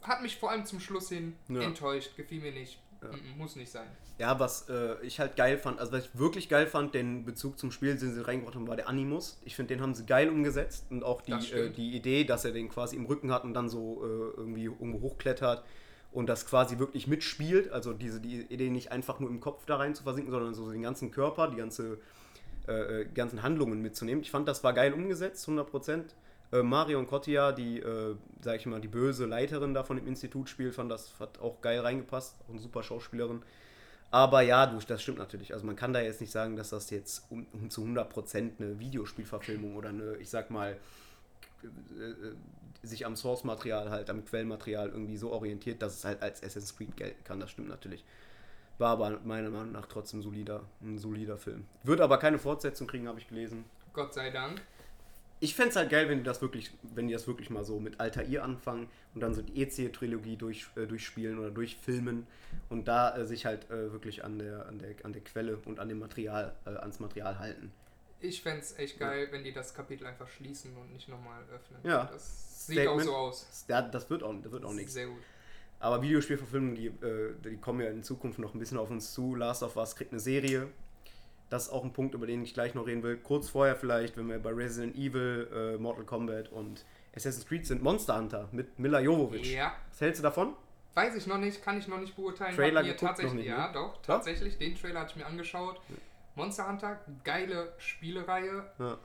hat 0.03 0.23
mich 0.23 0.37
vor 0.37 0.51
allem 0.51 0.65
zum 0.65 0.81
Schluss 0.81 1.09
hin 1.09 1.35
Ja. 1.49 1.63
enttäuscht, 1.63 2.17
gefiel 2.17 2.41
mir 2.41 2.53
nicht. 2.53 2.79
Ja. 3.03 3.11
Muss 3.37 3.57
nicht 3.57 3.71
sein. 3.71 3.87
Ja, 4.19 4.39
was 4.39 4.69
äh, 4.69 4.95
ich 5.03 5.19
halt 5.19 5.35
geil 5.35 5.59
fand, 5.59 5.81
also 5.81 5.93
was 5.93 6.07
ich 6.07 6.19
wirklich 6.19 6.49
geil 6.49 6.67
fand, 6.69 6.95
den 6.95 7.25
Bezug 7.25 7.59
zum 7.59 7.73
Spiel, 7.73 7.97
den 7.97 8.15
sie 8.15 8.25
reingebracht 8.25 8.55
haben, 8.55 8.69
war 8.69 8.77
der 8.77 8.89
Animus. 8.89 9.41
Ich 9.45 9.57
finde, 9.57 9.75
den 9.75 9.83
haben 9.83 9.95
sie 9.95 10.07
geil 10.07 10.29
umgesetzt 10.29 10.87
und 10.91 11.03
auch 11.03 11.23
die, 11.23 11.33
äh, 11.33 11.71
die 11.71 11.97
Idee, 11.97 12.23
dass 12.23 12.45
er 12.45 12.53
den 12.53 12.69
quasi 12.69 12.95
im 12.95 13.07
Rücken 13.07 13.33
hat 13.33 13.43
und 13.43 13.55
dann 13.55 13.69
so 13.69 14.05
äh, 14.05 14.39
irgendwie 14.39 14.65
irgendwo 14.65 15.01
hochklettert 15.01 15.65
und 16.13 16.29
das 16.29 16.47
quasi 16.47 16.79
wirklich 16.79 17.09
mitspielt. 17.09 17.73
Also 17.73 17.93
diese 17.93 18.21
die 18.21 18.43
Idee 18.43 18.71
nicht 18.71 18.93
einfach 18.93 19.19
nur 19.19 19.31
im 19.31 19.41
Kopf 19.41 19.65
da 19.67 19.77
rein 19.77 19.95
zu 19.97 20.05
versinken, 20.05 20.31
sondern 20.31 20.55
so 20.55 20.71
den 20.71 20.83
ganzen 20.83 21.11
Körper, 21.11 21.49
die 21.49 21.57
ganze 21.57 21.99
äh, 22.69 23.01
äh, 23.01 23.05
ganzen 23.13 23.43
Handlungen 23.43 23.83
mitzunehmen. 23.83 24.23
Ich 24.23 24.31
fand, 24.31 24.47
das 24.47 24.63
war 24.63 24.73
geil 24.73 24.93
umgesetzt, 24.93 25.49
100%. 25.49 26.05
Äh, 26.53 26.63
Marion 26.63 27.07
Cotillard, 27.07 27.59
die, 27.59 27.79
äh, 27.79 28.15
sag 28.43 28.57
ich 28.57 28.67
mal, 28.67 28.81
die 28.81 28.89
böse 28.89 29.27
Leiterin 29.27 29.75
da 29.75 29.85
von 29.85 29.97
dem 29.97 30.07
Institut 30.07 30.49
spielt, 30.49 30.75
fand 30.75 30.91
das 30.91 31.19
hat 31.19 31.41
auch 31.41 31.61
geil 31.61 31.81
reingepasst. 31.81 32.37
Auch 32.45 32.51
eine 32.51 32.59
super 32.59 32.83
Schauspielerin. 32.83 33.43
Aber 34.11 34.43
ja, 34.43 34.67
du, 34.67 34.79
das 34.87 35.03
stimmt 35.03 35.19
natürlich. 35.19 35.55
Also 35.55 35.65
man 35.65 35.75
kann 35.75 35.95
da 35.95 36.01
jetzt 36.01 36.21
nicht 36.21 36.31
sagen, 36.31 36.55
dass 36.57 36.69
das 36.69 36.91
jetzt 36.91 37.25
um, 37.31 37.47
um 37.55 37.71
zu 37.71 37.83
100% 37.83 38.61
eine 38.61 38.79
Videospielverfilmung 38.79 39.75
oder 39.75 39.89
eine, 39.89 40.17
ich 40.17 40.29
sag 40.29 40.51
mal, 40.51 40.77
äh, 41.63 42.11
äh, 42.11 42.35
sich 42.83 43.07
am 43.07 43.17
Source-Material 43.17 43.91
halt, 43.91 44.11
am 44.11 44.25
Quellmaterial 44.25 44.91
irgendwie 44.91 45.17
so 45.17 45.33
orientiert, 45.33 45.81
dass 45.81 45.95
es 45.95 46.05
halt 46.05 46.21
als 46.21 46.43
Assassin's 46.43 46.77
Creed 46.77 46.97
gelten 46.97 47.25
kann. 47.25 47.41
Das 47.41 47.51
stimmt 47.51 47.69
natürlich. 47.69 48.05
War 48.77 48.91
aber 48.91 49.21
meiner 49.25 49.49
Meinung 49.49 49.73
nach 49.73 49.87
trotzdem 49.87 50.21
solider, 50.21 50.65
ein 50.83 50.99
solider 50.99 51.39
Film. 51.39 51.65
Wird 51.85 52.01
aber 52.01 52.19
keine 52.19 52.39
Fortsetzung 52.39 52.89
kriegen, 52.89 53.09
habe 53.09 53.21
ich 53.21 53.29
gelesen. 53.29 53.65
Gott 53.93 54.13
sei 54.13 54.31
Dank. 54.31 54.61
Ich 55.43 55.57
fände 55.57 55.71
es 55.71 55.77
halt 55.77 55.91
geil, 55.91 56.09
wenn 56.09 56.19
die 56.19 56.25
das 56.25 56.41
wirklich, 56.41 56.71
wenn 56.95 57.09
die 57.09 57.15
das 57.15 57.27
wirklich 57.27 57.51
mal 57.51 57.65
so 57.65 57.81
mit 57.81 57.99
Altair 57.99 58.45
anfangen 58.45 58.89
und 59.13 59.23
dann 59.23 59.35
so 59.35 59.43
die 59.43 59.61
EC-Trilogie 59.61 60.37
durch, 60.37 60.69
äh, 60.77 60.87
durchspielen 60.87 61.41
oder 61.41 61.51
durchfilmen 61.51 62.29
und 62.69 62.87
da 62.87 63.17
äh, 63.17 63.27
sich 63.27 63.45
halt 63.45 63.69
äh, 63.69 63.93
wirklich 63.93 64.23
an 64.23 64.39
der, 64.39 64.67
an, 64.67 64.79
der, 64.79 64.95
an 65.03 65.13
der 65.13 65.23
Quelle 65.23 65.57
und 65.65 65.81
an 65.81 65.89
dem 65.89 65.99
Material, 65.99 66.55
äh, 66.65 66.71
ans 66.71 67.01
Material 67.01 67.41
halten. 67.41 67.73
Ich 68.21 68.41
fände 68.41 68.61
es 68.61 68.79
echt 68.79 69.01
geil, 69.01 69.27
wenn 69.33 69.43
die 69.43 69.53
das 69.53 69.75
Kapitel 69.75 70.07
einfach 70.07 70.29
schließen 70.29 70.77
und 70.77 70.93
nicht 70.93 71.09
nochmal 71.09 71.43
öffnen. 71.53 71.81
Ja. 71.83 72.05
Das 72.05 72.67
sieht 72.67 72.77
Statement. 72.77 73.01
auch 73.01 73.05
so 73.05 73.17
aus. 73.17 73.47
Das, 73.49 73.65
ja, 73.67 73.83
das 73.83 74.09
wird 74.11 74.23
auch, 74.23 74.35
das 74.41 74.53
wird 74.53 74.65
auch 74.65 74.73
nichts. 74.73 74.93
Sehr 74.93 75.09
gut. 75.09 75.19
Aber 75.81 76.01
Videospielverfilmungen, 76.03 76.77
die, 76.77 76.87
äh, 76.87 77.35
die 77.45 77.57
kommen 77.57 77.81
ja 77.81 77.91
in 77.91 78.05
Zukunft 78.05 78.39
noch 78.39 78.55
ein 78.55 78.61
bisschen 78.61 78.79
auf 78.79 78.91
uns 78.91 79.13
zu. 79.13 79.35
Last 79.35 79.65
of 79.65 79.77
Us 79.77 79.97
kriegt 79.97 80.13
eine 80.13 80.21
Serie. 80.21 80.69
Das 81.53 81.65
ist 81.65 81.73
auch 81.73 81.85
ein 81.85 81.93
Punkt, 81.93 82.15
über 82.15 82.27
den 82.27 82.43
ich 82.43 82.55
gleich 82.55 82.75
noch 82.75 82.87
reden 82.87 83.03
will. 83.03 83.19
Kurz 83.19 83.51
vorher 83.51 83.77
vielleicht, 83.77 84.17
wenn 84.17 84.27
wir 84.27 84.39
bei 84.39 84.53
Resident 84.53 84.97
Evil, 84.97 85.51
äh, 85.55 85.79
Mortal 85.79 86.05
Kombat 86.05 86.51
und 86.51 86.83
Assassin's 87.15 87.47
Creed 87.47 87.67
sind, 87.67 87.83
Monster 87.83 88.17
Hunter 88.17 88.49
mit 88.53 88.79
Mila 88.79 89.01
Jovovich. 89.01 89.53
Ja, 89.53 89.75
Was 89.91 90.01
hältst 90.01 90.21
du 90.21 90.23
davon? 90.23 90.57
weiß 90.95 91.15
ich 91.15 91.27
noch 91.27 91.37
nicht, 91.37 91.63
kann 91.63 91.79
ich 91.79 91.89
noch 91.89 92.01
nicht 92.01 92.17
beurteilen. 92.17 92.57
Trailer 92.57 92.83
mir 92.83 92.97
tatsächlich, 92.97 93.33
noch 93.33 93.39
nicht, 93.39 93.49
ja, 93.49 93.67
ne? 93.67 93.73
doch, 93.75 94.01
tatsächlich. 94.01 94.57
Den 94.57 94.75
Trailer 94.77 95.01
hatte 95.01 95.11
ich 95.11 95.17
mir 95.17 95.27
angeschaut. 95.27 95.79
Monster 96.37 96.67
Hunter, 96.69 97.01
geile 97.23 97.75
Spielereihe. 97.77 98.71
Ja. 98.79 98.99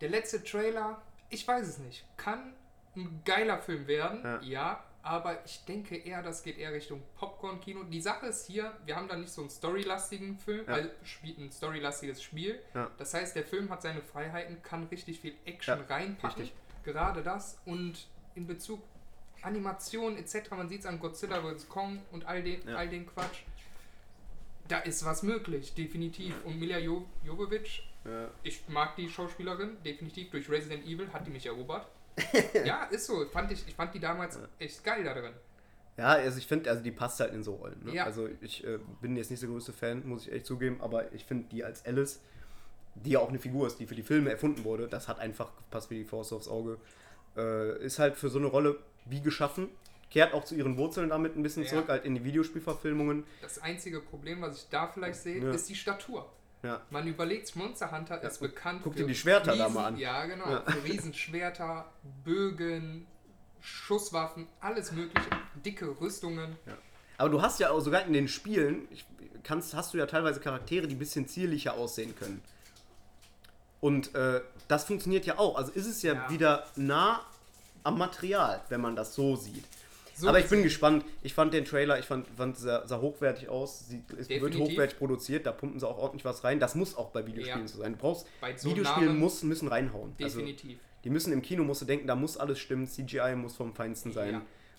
Der 0.00 0.08
letzte 0.08 0.44
Trailer, 0.44 1.02
ich 1.30 1.46
weiß 1.48 1.66
es 1.66 1.78
nicht, 1.78 2.04
kann 2.16 2.54
ein 2.96 3.22
geiler 3.24 3.58
Film 3.58 3.88
werden, 3.88 4.22
Ja. 4.42 4.84
Aber 5.02 5.44
ich 5.44 5.64
denke 5.64 5.96
eher, 5.96 6.22
das 6.22 6.42
geht 6.42 6.58
eher 6.58 6.72
Richtung 6.72 7.02
Popcorn-Kino. 7.18 7.84
Die 7.84 8.00
Sache 8.00 8.26
ist 8.26 8.46
hier, 8.46 8.76
wir 8.84 8.96
haben 8.96 9.08
da 9.08 9.16
nicht 9.16 9.30
so 9.32 9.40
einen 9.42 9.50
storylastigen 9.50 10.38
Film, 10.38 10.66
Ja. 10.66 10.74
also 10.74 10.88
ein 11.38 11.50
storylastiges 11.52 12.22
Spiel. 12.22 12.60
Ja. 12.74 12.90
Das 12.98 13.14
heißt, 13.14 13.34
der 13.36 13.44
Film 13.44 13.70
hat 13.70 13.82
seine 13.82 14.02
Freiheiten, 14.02 14.62
kann 14.62 14.84
richtig 14.88 15.20
viel 15.20 15.34
Action 15.44 15.78
Ja, 15.78 15.94
reinpacken. 15.94 16.42
richtig. 16.42 16.56
Gerade 16.84 17.22
das 17.22 17.58
und 17.64 18.06
in 18.34 18.46
Bezug 18.46 18.82
Animation 19.42 20.16
etc., 20.16 20.50
man 20.50 20.68
sieht 20.68 20.80
es 20.80 20.86
an 20.86 20.98
Godzilla 20.98 21.40
vs. 21.42 21.68
Kong 21.68 22.02
und 22.10 22.26
all 22.26 22.42
den, 22.42 22.68
all 22.70 22.88
den 22.88 23.06
Quatsch. 23.06 23.42
Da 24.66 24.80
ist 24.80 25.04
was 25.04 25.22
möglich, 25.22 25.74
definitiv. 25.74 26.34
Und 26.44 26.58
Milja 26.58 26.78
jo 26.78 27.06
Jovovich, 27.24 27.88
ich 28.42 28.66
mag 28.68 28.96
die 28.96 29.08
Schauspielerin, 29.08 29.76
definitiv. 29.84 30.30
Durch 30.30 30.48
Resident 30.50 30.84
Evil 30.86 31.12
hat 31.12 31.26
die 31.26 31.30
mich 31.30 31.46
erobert. 31.46 31.86
Ja, 32.64 32.84
ist 32.84 33.06
so. 33.06 33.24
Fand 33.26 33.50
ich, 33.52 33.66
ich 33.66 33.74
fand 33.74 33.94
die 33.94 34.00
damals 34.00 34.38
echt 34.58 34.82
geil 34.84 35.04
da 35.04 35.14
drin. 35.14 35.32
Ja, 35.96 36.10
also 36.10 36.38
ich 36.38 36.46
finde, 36.46 36.70
also 36.70 36.82
die 36.82 36.92
passt 36.92 37.18
halt 37.18 37.32
in 37.34 37.42
so 37.42 37.54
Rollen. 37.56 37.82
Ne? 37.84 37.92
Ja. 37.94 38.04
Also 38.04 38.28
ich 38.40 38.64
äh, 38.64 38.78
bin 39.00 39.16
jetzt 39.16 39.30
nicht 39.30 39.42
der 39.42 39.48
größte 39.48 39.72
Fan, 39.72 40.06
muss 40.06 40.26
ich 40.26 40.32
echt 40.32 40.46
zugeben, 40.46 40.80
aber 40.80 41.12
ich 41.12 41.24
finde 41.24 41.48
die 41.50 41.64
als 41.64 41.84
Alice, 41.84 42.20
die 42.94 43.10
ja 43.10 43.18
auch 43.18 43.28
eine 43.28 43.38
Figur 43.40 43.66
ist, 43.66 43.78
die 43.80 43.86
für 43.86 43.96
die 43.96 44.02
Filme 44.04 44.30
erfunden 44.30 44.62
wurde, 44.64 44.86
das 44.86 45.08
hat 45.08 45.18
einfach 45.18 45.50
passt 45.70 45.90
wie 45.90 45.96
die 45.98 46.04
Faust 46.04 46.32
aufs 46.32 46.46
Auge. 46.48 46.78
Äh, 47.36 47.84
ist 47.84 47.98
halt 47.98 48.16
für 48.16 48.28
so 48.28 48.38
eine 48.38 48.46
Rolle 48.46 48.78
wie 49.06 49.20
geschaffen, 49.20 49.68
kehrt 50.10 50.34
auch 50.34 50.44
zu 50.44 50.54
ihren 50.54 50.76
Wurzeln 50.76 51.08
damit 51.08 51.36
ein 51.36 51.42
bisschen 51.42 51.64
Ja. 51.64 51.68
zurück, 51.70 51.88
halt 51.88 52.04
in 52.04 52.14
die 52.14 52.24
Videospielverfilmungen. 52.24 53.24
Das 53.42 53.58
einzige 53.60 54.00
Problem, 54.00 54.40
was 54.40 54.56
ich 54.62 54.68
da 54.70 54.86
vielleicht 54.86 55.18
sehe, 55.20 55.42
Ja. 55.42 55.50
ist 55.50 55.68
die 55.68 55.74
Statur. 55.74 56.30
Ja. 56.62 56.80
Man 56.90 57.06
überlegt, 57.06 57.54
Monster 57.54 57.92
Hunter 57.92 58.20
ist 58.22 58.40
bekannt 58.40 58.80
guck 58.82 58.96
dir 58.96 59.06
die 59.06 59.14
Schwerter 59.14 59.56
da 59.56 59.68
mal 59.68 59.86
an. 59.86 59.96
Ja, 59.96 60.26
genau. 60.26 60.50
Ja. 60.50 60.62
Für 60.62 60.82
Riesenschwerter, 60.84 61.86
Bögen, 62.24 63.06
Schusswaffen, 63.60 64.46
alles 64.60 64.92
mögliche. 64.92 65.28
Dicke 65.64 66.00
Rüstungen. 66.00 66.56
Aber 67.16 67.28
du 67.30 67.42
hast 67.42 67.60
ja 67.60 67.70
auch 67.70 67.80
sogar 67.80 68.04
in 68.04 68.12
den 68.12 68.28
Spielen, 68.28 68.88
kannst, 69.44 69.74
hast 69.74 69.94
du 69.94 69.98
ja 69.98 70.06
teilweise 70.06 70.40
Charaktere, 70.40 70.86
die 70.86 70.94
ein 70.94 70.98
bisschen 70.98 71.28
zierlicher 71.28 71.74
aussehen 71.74 72.14
können. 72.16 72.42
Und 73.80 74.14
äh, 74.14 74.40
das 74.66 74.84
funktioniert 74.84 75.26
ja 75.26 75.38
auch. 75.38 75.56
Also 75.56 75.72
ist 75.72 75.86
es 75.86 76.02
ja, 76.02 76.14
Ja. 76.14 76.30
wieder 76.30 76.66
nah 76.76 77.20
am 77.84 77.98
Material, 77.98 78.60
wenn 78.68 78.80
man 78.80 78.96
das 78.96 79.14
so 79.14 79.36
sieht. 79.36 79.64
So 80.18 80.28
Aber 80.28 80.40
ich 80.40 80.48
bin 80.48 80.62
gespannt. 80.64 81.04
Ich 81.22 81.32
fand 81.32 81.54
den 81.54 81.64
Trailer, 81.64 81.98
ich 81.98 82.04
fand, 82.04 82.26
fand 82.36 82.56
sah, 82.56 82.84
sah 82.86 83.00
hochwertig 83.00 83.48
aus. 83.48 83.86
Sie, 83.88 84.02
es 84.18 84.28
wird 84.28 84.56
hochwertig 84.56 84.98
produziert, 84.98 85.46
da 85.46 85.52
pumpen 85.52 85.78
sie 85.78 85.86
auch 85.86 85.96
ordentlich 85.98 86.24
was 86.24 86.42
rein. 86.42 86.58
Das 86.58 86.74
muss 86.74 86.96
auch 86.96 87.10
bei 87.10 87.24
Videospielen 87.26 87.66
Ja. 87.66 87.68
so 87.68 87.78
sein. 87.78 87.92
Du 87.92 87.98
brauchst 87.98 88.26
so 88.56 88.70
Videospiele 88.70 89.06
Namen- 89.06 89.18
muss, 89.20 89.42
müssen 89.44 89.68
reinhauen. 89.68 90.14
Also, 90.20 90.40
Definitiv. 90.40 90.78
die 91.04 91.10
müssen 91.10 91.32
im 91.32 91.40
Kino 91.42 91.62
musst 91.62 91.82
du 91.82 91.86
denken, 91.86 92.06
da 92.08 92.16
muss 92.16 92.36
alles 92.36 92.58
stimmen, 92.58 92.88
CGI 92.88 93.36
muss 93.36 93.54
vom 93.54 93.74
Feinsten 93.74 94.12
sein. 94.12 94.32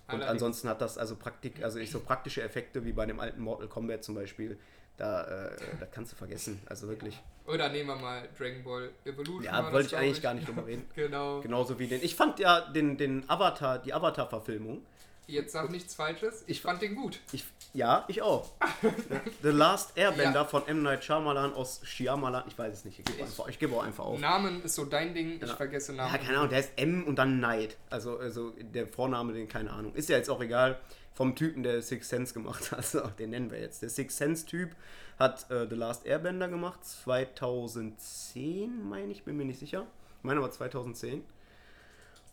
Ja, 0.10 0.14
und 0.14 0.24
ansonsten 0.24 0.68
hat 0.68 0.82
das 0.82 0.98
also 0.98 1.16
Praktik, 1.16 1.64
also 1.64 1.80
ich 1.80 1.90
so 1.92 2.00
praktische 2.02 2.42
Effekte 2.42 2.84
wie 2.84 2.92
bei 2.92 3.06
dem 3.06 3.20
alten 3.22 3.42
Mortal 3.42 3.68
Kombat 3.68 4.04
zum 4.04 4.16
Beispiel, 4.16 4.58
da, 4.98 5.24
äh, 5.24 5.52
das 5.80 5.90
kannst 5.92 6.12
du 6.12 6.18
vergessen. 6.18 6.60
Also 6.66 6.90
wirklich. 6.90 7.18
Oder 7.48 7.70
nehmen 7.70 7.88
wir 7.88 7.96
mal 7.96 8.28
Dragon 8.38 8.64
Ball 8.64 8.90
Evolution. 9.06 9.44
Ja, 9.44 9.72
wollte 9.72 9.88
ich 9.88 9.96
eigentlich 9.98 10.22
gar 10.22 10.34
nicht 10.34 10.48
drüber 10.48 10.68
reden. 10.68 10.84
Genau. 10.96 11.40
Genauso 11.40 11.80
wie 11.80 11.88
den. 11.88 12.04
Ich 12.04 12.16
fand 12.16 12.40
ja 12.40 12.62
den, 12.72 12.98
den 12.98 13.24
Avatar, 13.30 13.80
die 13.80 13.94
Avatar-Verfilmung. 13.94 14.84
Jetzt 15.30 15.54
sag 15.54 15.70
nichts 15.70 15.94
Falsches. 15.96 16.44
Ich 16.48 16.58
Ich- 16.58 16.62
fand 16.62 16.82
den 16.82 16.96
gut. 16.96 17.20
Ich, 17.32 17.46
ja, 17.74 18.04
ich 18.08 18.22
auch. 18.22 18.50
The 19.44 19.50
Last 19.50 19.96
Airbender 19.98 20.42
Ja. 20.42 20.46
von 20.46 20.68
M. 20.68 20.82
Night 20.82 21.04
Shyamalan 21.04 21.54
aus 21.54 21.82
Shyamalan. 21.84 22.44
Ich 22.48 22.58
weiß 22.58 22.74
es 22.74 22.86
nicht. 22.86 23.00
Ich 23.00 23.06
gebe 23.06 23.24
einfach, 23.24 23.48
ich 23.48 23.60
gebe 23.60 23.76
auch 23.76 23.84
einfach 23.84 24.06
auf. 24.06 24.20
Namen 24.20 24.64
ist 24.64 24.76
so 24.76 24.86
dein 24.86 25.14
Ding. 25.14 25.40
Ich 25.42 25.48
Ja. 25.48 25.56
vergesse 25.56 25.94
Namen. 25.94 26.12
Ja, 26.12 26.18
keine 26.18 26.38
Ahnung, 26.40 26.50
der 26.50 26.60
ist 26.60 26.72
M 26.78 27.04
und 27.06 27.16
dann 27.18 27.40
Night. 27.40 27.78
Also, 27.90 28.18
also 28.18 28.52
der 28.60 28.88
Vorname, 28.88 29.34
den 29.34 29.48
keine 29.48 29.72
Ahnung. 29.72 29.94
Ist 29.94 30.10
ja 30.10 30.18
jetzt 30.18 30.30
auch 30.30 30.42
egal. 30.42 30.80
Vom 31.14 31.36
Typen, 31.36 31.64
der 31.64 31.82
Six 31.82 32.10
Sense 32.10 32.34
gemacht 32.34 32.72
hat. 32.72 32.80
Also, 32.80 33.02
den 33.20 33.30
nennen 33.32 33.52
wir 33.52 33.60
jetzt. 33.60 33.82
Der 33.82 33.90
Six 33.90 34.18
Sense-Typ 34.18 34.72
hat 35.20 35.50
äh, 35.52 35.68
The 35.70 35.76
Last 35.76 36.06
Airbender 36.06 36.48
gemacht. 36.48 36.84
2010, 36.86 38.88
meine 38.90 39.12
ich, 39.12 39.24
bin 39.24 39.38
mir 39.38 39.46
nicht 39.46 39.60
sicher. 39.60 39.86
Ich 40.20 40.24
meine 40.24 40.40
aber 40.40 40.50
2010. 40.52 41.24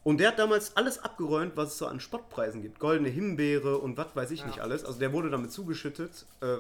Und 0.07 0.19
der 0.19 0.29
hat 0.29 0.39
damals 0.39 0.77
alles 0.77 1.01
abgeräumt, 1.01 1.57
was 1.57 1.71
es 1.73 1.79
so 1.79 1.87
an 1.89 1.99
Spottpreisen 1.99 2.63
gibt. 2.63 2.79
Goldene 2.79 3.09
Himbeere 3.09 3.79
und 3.79 3.97
was 3.97 4.15
weiß 4.15 4.31
ich 4.31 4.43
Ja. 4.43 4.47
nicht 4.47 4.61
alles. 4.61 4.85
Also 4.85 5.01
der 5.01 5.13
wurde 5.13 5.31
damit 5.31 5.51
zugeschüttet. 5.51 6.27
Äh, 6.41 6.59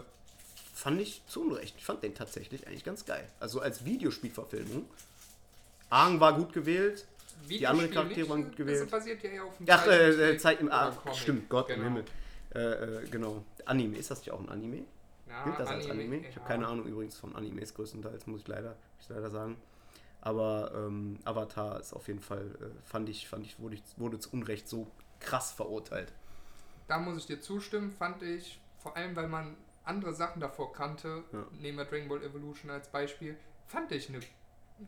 fand 0.74 1.00
ich 1.00 1.22
zu 1.28 1.42
Unrecht. 1.42 1.76
Ich 1.78 1.85
fand 1.85 2.02
den 2.02 2.12
tatsächlich 2.12 2.66
eigentlich 2.66 2.82
ganz 2.82 3.04
geil. 3.04 3.24
Also 3.38 3.61
als 3.61 3.85
Videospielverfilmung. 3.85 4.87
Aang 5.90 6.18
war 6.18 6.35
gut 6.35 6.52
gewählt. 6.52 7.06
Die 7.48 7.64
anderen 7.68 7.92
Charaktere 7.92 8.28
waren 8.28 8.42
gut 8.42 8.56
gewählt. 8.56 8.82
Das 8.82 8.90
basiert 8.90 9.22
ja 9.22 9.44
auf 9.44 9.56
dem 9.59 9.66
Ach, 9.70 9.87
äh, 9.87 10.32
äh, 10.32 10.38
Zeit 10.38 10.59
im 10.61 10.66
oder 10.66 10.96
ah. 11.04 11.14
Stimmt, 11.14 11.48
Gott 11.48 11.70
im 11.70 11.76
Genau. 11.76 11.87
Himmel. 11.87 12.04
Äh, 12.52 13.04
äh, 13.04 13.09
genau. 13.09 13.44
Anime, 13.64 13.96
ist 13.96 14.11
das 14.11 14.18
nicht 14.18 14.32
auch 14.32 14.40
ein 14.40 14.48
Anime? 14.48 14.82
Ja, 15.28 15.44
Gilt 15.44 15.61
das 15.61 15.68
als 15.68 15.88
Anime? 15.88 16.16
Ich 16.16 16.35
ja. 16.35 16.40
habe 16.40 16.48
keine 16.48 16.66
Ahnung 16.66 16.85
übrigens 16.85 17.16
von 17.16 17.37
Animes 17.37 17.72
größtenteils, 17.74 18.26
muss 18.26 18.40
ich 18.40 18.48
leider, 18.48 18.70
muss 18.70 19.09
ich 19.09 19.09
leider 19.11 19.30
sagen. 19.30 19.56
Aber 20.26 20.72
ähm, 20.74 21.20
Avatar 21.24 21.78
ist 21.78 21.92
auf 21.92 22.08
jeden 22.08 22.18
Fall, 22.18 22.46
äh, 22.60 22.82
fand 22.84 23.08
ich, 23.08 23.28
fand 23.28 23.46
ich, 23.46 23.60
wurde, 23.60 23.76
ich, 23.76 23.82
wurde 23.96 24.18
zu 24.18 24.30
Unrecht 24.32 24.68
so 24.68 24.88
krass 25.20 25.52
verurteilt. 25.52 26.12
Da 26.88 26.98
muss 26.98 27.16
ich 27.18 27.26
dir 27.26 27.40
zustimmen, 27.40 27.92
fand 27.92 28.24
ich, 28.24 28.58
vor 28.78 28.96
allem 28.96 29.14
weil 29.14 29.28
man 29.28 29.56
andere 29.84 30.12
Sachen 30.14 30.40
davor 30.40 30.72
kannte, 30.72 31.22
Ja. 31.32 31.46
nehmen 31.60 31.78
wir 31.78 31.84
Dragon 31.84 32.08
Ball 32.08 32.24
Evolution 32.24 32.72
als 32.72 32.88
Beispiel, 32.88 33.36
fand 33.68 33.92
ich 33.92 34.08
eine 34.08 34.18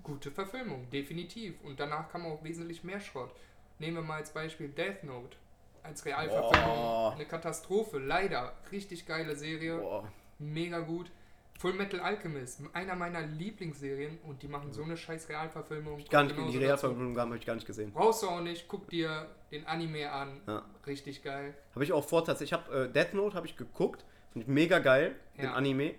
gute 0.02 0.32
Verfilmung, 0.32 0.90
definitiv. 0.90 1.54
Und 1.62 1.78
danach 1.78 2.08
kam 2.08 2.26
auch 2.26 2.42
wesentlich 2.42 2.82
mehr 2.82 3.00
Schrott. 3.00 3.30
Nehmen 3.78 3.98
wir 3.98 4.02
mal 4.02 4.16
als 4.16 4.32
Beispiel 4.32 4.68
Death 4.70 5.04
Note. 5.04 5.36
Als 5.84 6.04
Realverfilmung. 6.04 6.74
Boah. 6.74 7.12
Eine 7.14 7.26
Katastrophe, 7.26 7.98
leider. 8.00 8.54
Richtig 8.72 9.06
geile 9.06 9.36
Serie, 9.36 9.78
Boah. 9.78 10.10
mega 10.40 10.80
gut. 10.80 11.12
Full 11.58 11.72
Metal 11.72 11.98
Alchemist, 11.98 12.62
einer 12.72 12.94
meiner 12.94 13.22
Lieblingsserien 13.22 14.18
und 14.28 14.42
die 14.42 14.48
machen 14.48 14.72
so 14.72 14.84
eine 14.84 14.96
scheiß 14.96 15.28
Realverfilmung. 15.28 16.04
Gar 16.08 16.24
nicht, 16.24 16.36
die. 16.36 16.56
Realverfilmung 16.58 17.18
habe 17.18 17.36
ich 17.36 17.44
gar 17.44 17.56
nicht 17.56 17.66
gesehen. 17.66 17.92
Brauchst 17.92 18.22
du 18.22 18.28
auch 18.28 18.40
nicht, 18.40 18.68
guck 18.68 18.88
dir 18.88 19.26
den 19.50 19.66
Anime 19.66 20.10
an. 20.10 20.40
Ja. 20.46 20.64
Richtig 20.86 21.22
geil. 21.22 21.54
Habe 21.74 21.82
ich 21.82 21.92
auch 21.92 22.04
vor, 22.04 22.24
tatsächlich. 22.24 22.52
Ich 22.52 22.64
habe 22.64 22.84
äh, 22.84 22.92
Death 22.92 23.12
Note 23.12 23.34
habe 23.36 23.46
ich 23.48 23.56
geguckt, 23.56 24.04
finde 24.32 24.44
ich 24.44 24.48
mega 24.48 24.78
geil, 24.78 25.16
den 25.36 25.46
Ja. 25.46 25.54
Anime. 25.54 25.94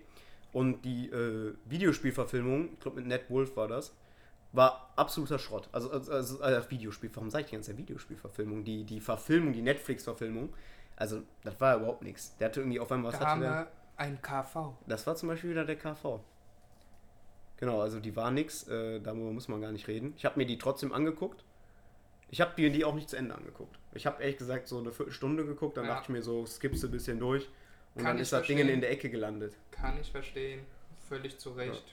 Und 0.53 0.83
die 0.83 1.09
äh, 1.09 1.53
Videospielverfilmung, 1.65 2.73
ich 2.73 2.79
glaube 2.79 2.97
mit 2.97 3.07
Ned 3.07 3.29
Wolf 3.29 3.57
war 3.57 3.67
das, 3.67 3.93
war 4.53 4.93
absoluter 4.95 5.39
Schrott. 5.39 5.67
Also, 5.73 5.91
also, 5.91 6.11
also 6.11 6.41
äh, 6.41 6.71
Videospiel, 6.71 7.09
warum 7.13 7.29
sage 7.29 7.43
ich 7.43 7.49
die 7.49 7.55
ganze 7.57 7.71
Zeit 7.71 7.77
Videospielverfilmung? 7.77 8.63
Die, 8.63 8.85
die 8.85 9.01
Verfilmung, 9.01 9.51
die 9.51 9.61
Netflix-Verfilmung, 9.61 10.53
also 10.95 11.21
das 11.43 11.59
war 11.59 11.75
überhaupt 11.77 12.01
nichts. 12.01 12.35
Der 12.37 12.47
hatte 12.47 12.61
irgendwie 12.61 12.79
auf 12.79 12.91
einmal, 12.91 13.11
was 13.11 13.19
da 13.19 13.31
hatte 13.31 13.41
der? 13.41 13.71
Ein 13.99 14.21
KV. 14.21 14.73
Das 14.87 15.05
war 15.07 15.15
zum 15.15 15.29
Beispiel 15.29 15.51
wieder 15.51 15.65
der 15.65 15.75
KV. 15.75 16.19
Genau, 17.57 17.81
also 17.81 17.99
die 17.99 18.15
war 18.15 18.31
nix, 18.31 18.67
äh, 18.67 19.01
darüber 19.01 19.31
muss 19.31 19.47
man 19.49 19.59
gar 19.61 19.71
nicht 19.71 19.87
reden. 19.87 20.13
Ich 20.17 20.25
habe 20.25 20.39
mir 20.39 20.45
die 20.45 20.57
trotzdem 20.57 20.93
angeguckt. 20.93 21.43
Ich 22.31 22.39
habe 22.41 22.51
die, 22.57 22.69
die 22.71 22.85
auch 22.85 22.95
nicht 22.95 23.09
zu 23.09 23.17
Ende 23.17 23.35
angeguckt. 23.35 23.77
Ich 23.93 24.05
habe 24.05 24.21
ehrlich 24.21 24.37
gesagt 24.37 24.67
so 24.67 24.77
eine 24.79 24.91
Viertelstunde 24.91 25.45
geguckt, 25.45 25.75
dann 25.77 25.85
Ja. 25.85 25.91
dachte 25.95 26.03
ich 26.03 26.09
mir 26.09 26.21
so, 26.21 26.45
skippst 26.45 26.83
du 26.83 26.87
ein 26.87 26.91
bisschen 26.91 27.19
durch 27.19 27.49
und 27.95 28.03
Kann 28.03 28.05
dann 28.11 28.15
ich 28.17 28.21
ist 28.23 28.33
das 28.33 28.47
Ding 28.47 28.59
in 28.59 28.81
der 28.81 28.91
Ecke 28.91 29.09
gelandet. 29.09 29.55
Kann 29.71 29.99
ich 29.99 30.09
verstehen. 30.11 30.65
Völlig 31.09 31.37
zu 31.39 31.51
Recht. 31.51 31.83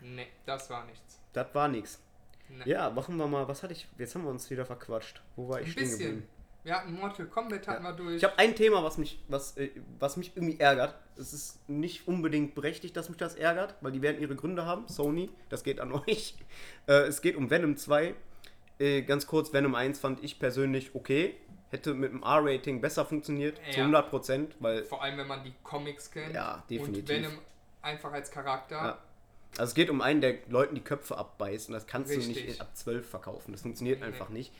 Nee, 0.00 0.26
das 0.44 0.68
war 0.68 0.84
nichts. 0.84 1.20
Das 1.32 1.54
war 1.54 1.68
nix. 1.68 2.02
Nee. 2.48 2.70
Ja, 2.70 2.90
machen 2.90 3.16
wir 3.16 3.26
mal, 3.26 3.48
was 3.48 3.62
hatte 3.62 3.72
ich, 3.72 3.88
jetzt 3.96 4.14
haben 4.14 4.24
wir 4.24 4.30
uns 4.30 4.50
wieder 4.50 4.66
verquatscht. 4.66 5.22
Wo 5.36 5.48
war 5.48 5.60
ich 5.60 5.68
Ein 5.68 5.72
stehen 5.72 5.82
bisschen. 5.84 5.98
geblieben? 6.00 6.28
Wir 6.64 6.74
hatten 6.76 6.94
Mortal 6.94 7.26
Kombat 7.26 7.68
hatten 7.68 7.82
wir 7.84 7.92
durch. 7.92 8.16
Ich 8.16 8.24
habe 8.24 8.38
ein 8.38 8.56
Thema, 8.56 8.82
was 8.82 8.96
mich, 8.96 9.22
was, 9.28 9.56
äh, 9.58 9.70
was 9.98 10.16
mich 10.16 10.32
irgendwie 10.34 10.58
ärgert. 10.58 10.94
Es 11.16 11.32
ist 11.34 11.68
nicht 11.68 12.08
unbedingt 12.08 12.54
berechtigt, 12.54 12.96
dass 12.96 13.08
mich 13.10 13.18
das 13.18 13.34
ärgert, 13.34 13.74
weil 13.82 13.92
die 13.92 14.00
werden 14.00 14.20
ihre 14.20 14.34
Gründe 14.34 14.64
haben. 14.64 14.88
Sony, 14.88 15.28
das 15.50 15.62
geht 15.62 15.78
an 15.78 15.92
euch. 16.08 16.34
Äh, 16.88 16.92
es 17.02 17.20
geht 17.20 17.36
um 17.36 17.50
Venom 17.50 17.76
2. 17.76 18.14
Äh, 18.78 19.02
ganz 19.02 19.26
kurz, 19.26 19.52
Venom 19.52 19.74
1 19.74 19.98
fand 20.00 20.24
ich 20.24 20.38
persönlich 20.38 20.94
okay. 20.94 21.36
Hätte 21.70 21.92
mit 21.92 22.12
dem 22.12 22.22
R-Rating 22.22 22.80
besser 22.80 23.04
funktioniert, 23.04 23.56
zu 23.70 23.78
Ja. 23.78 23.84
100 23.84 24.08
Prozent, 24.08 24.54
Vor 24.88 25.02
allem, 25.02 25.18
wenn 25.18 25.26
man 25.28 25.42
die 25.44 25.52
Comics 25.62 26.10
kennt. 26.10 26.32
Ja, 26.34 26.62
definitiv. 26.70 27.02
Und 27.02 27.08
Venom 27.08 27.38
einfach 27.82 28.12
als 28.12 28.30
Charakter. 28.30 28.76
Ja. 28.76 28.98
also 29.58 29.70
es 29.70 29.74
geht 29.74 29.90
um 29.90 30.00
einen, 30.00 30.20
der 30.22 30.36
Leuten 30.48 30.74
die 30.76 30.80
Köpfe 30.82 31.18
abbeißt 31.18 31.68
und 31.68 31.74
das 31.74 31.86
kannst 31.86 32.10
du 32.12 32.16
Richtig. 32.16 32.46
nicht 32.46 32.60
ab 32.60 32.70
12 32.74 33.06
verkaufen. 33.08 33.52
Das 33.52 33.62
funktioniert 33.62 34.00
Nee. 34.00 34.06
einfach 34.06 34.28
nicht. 34.30 34.52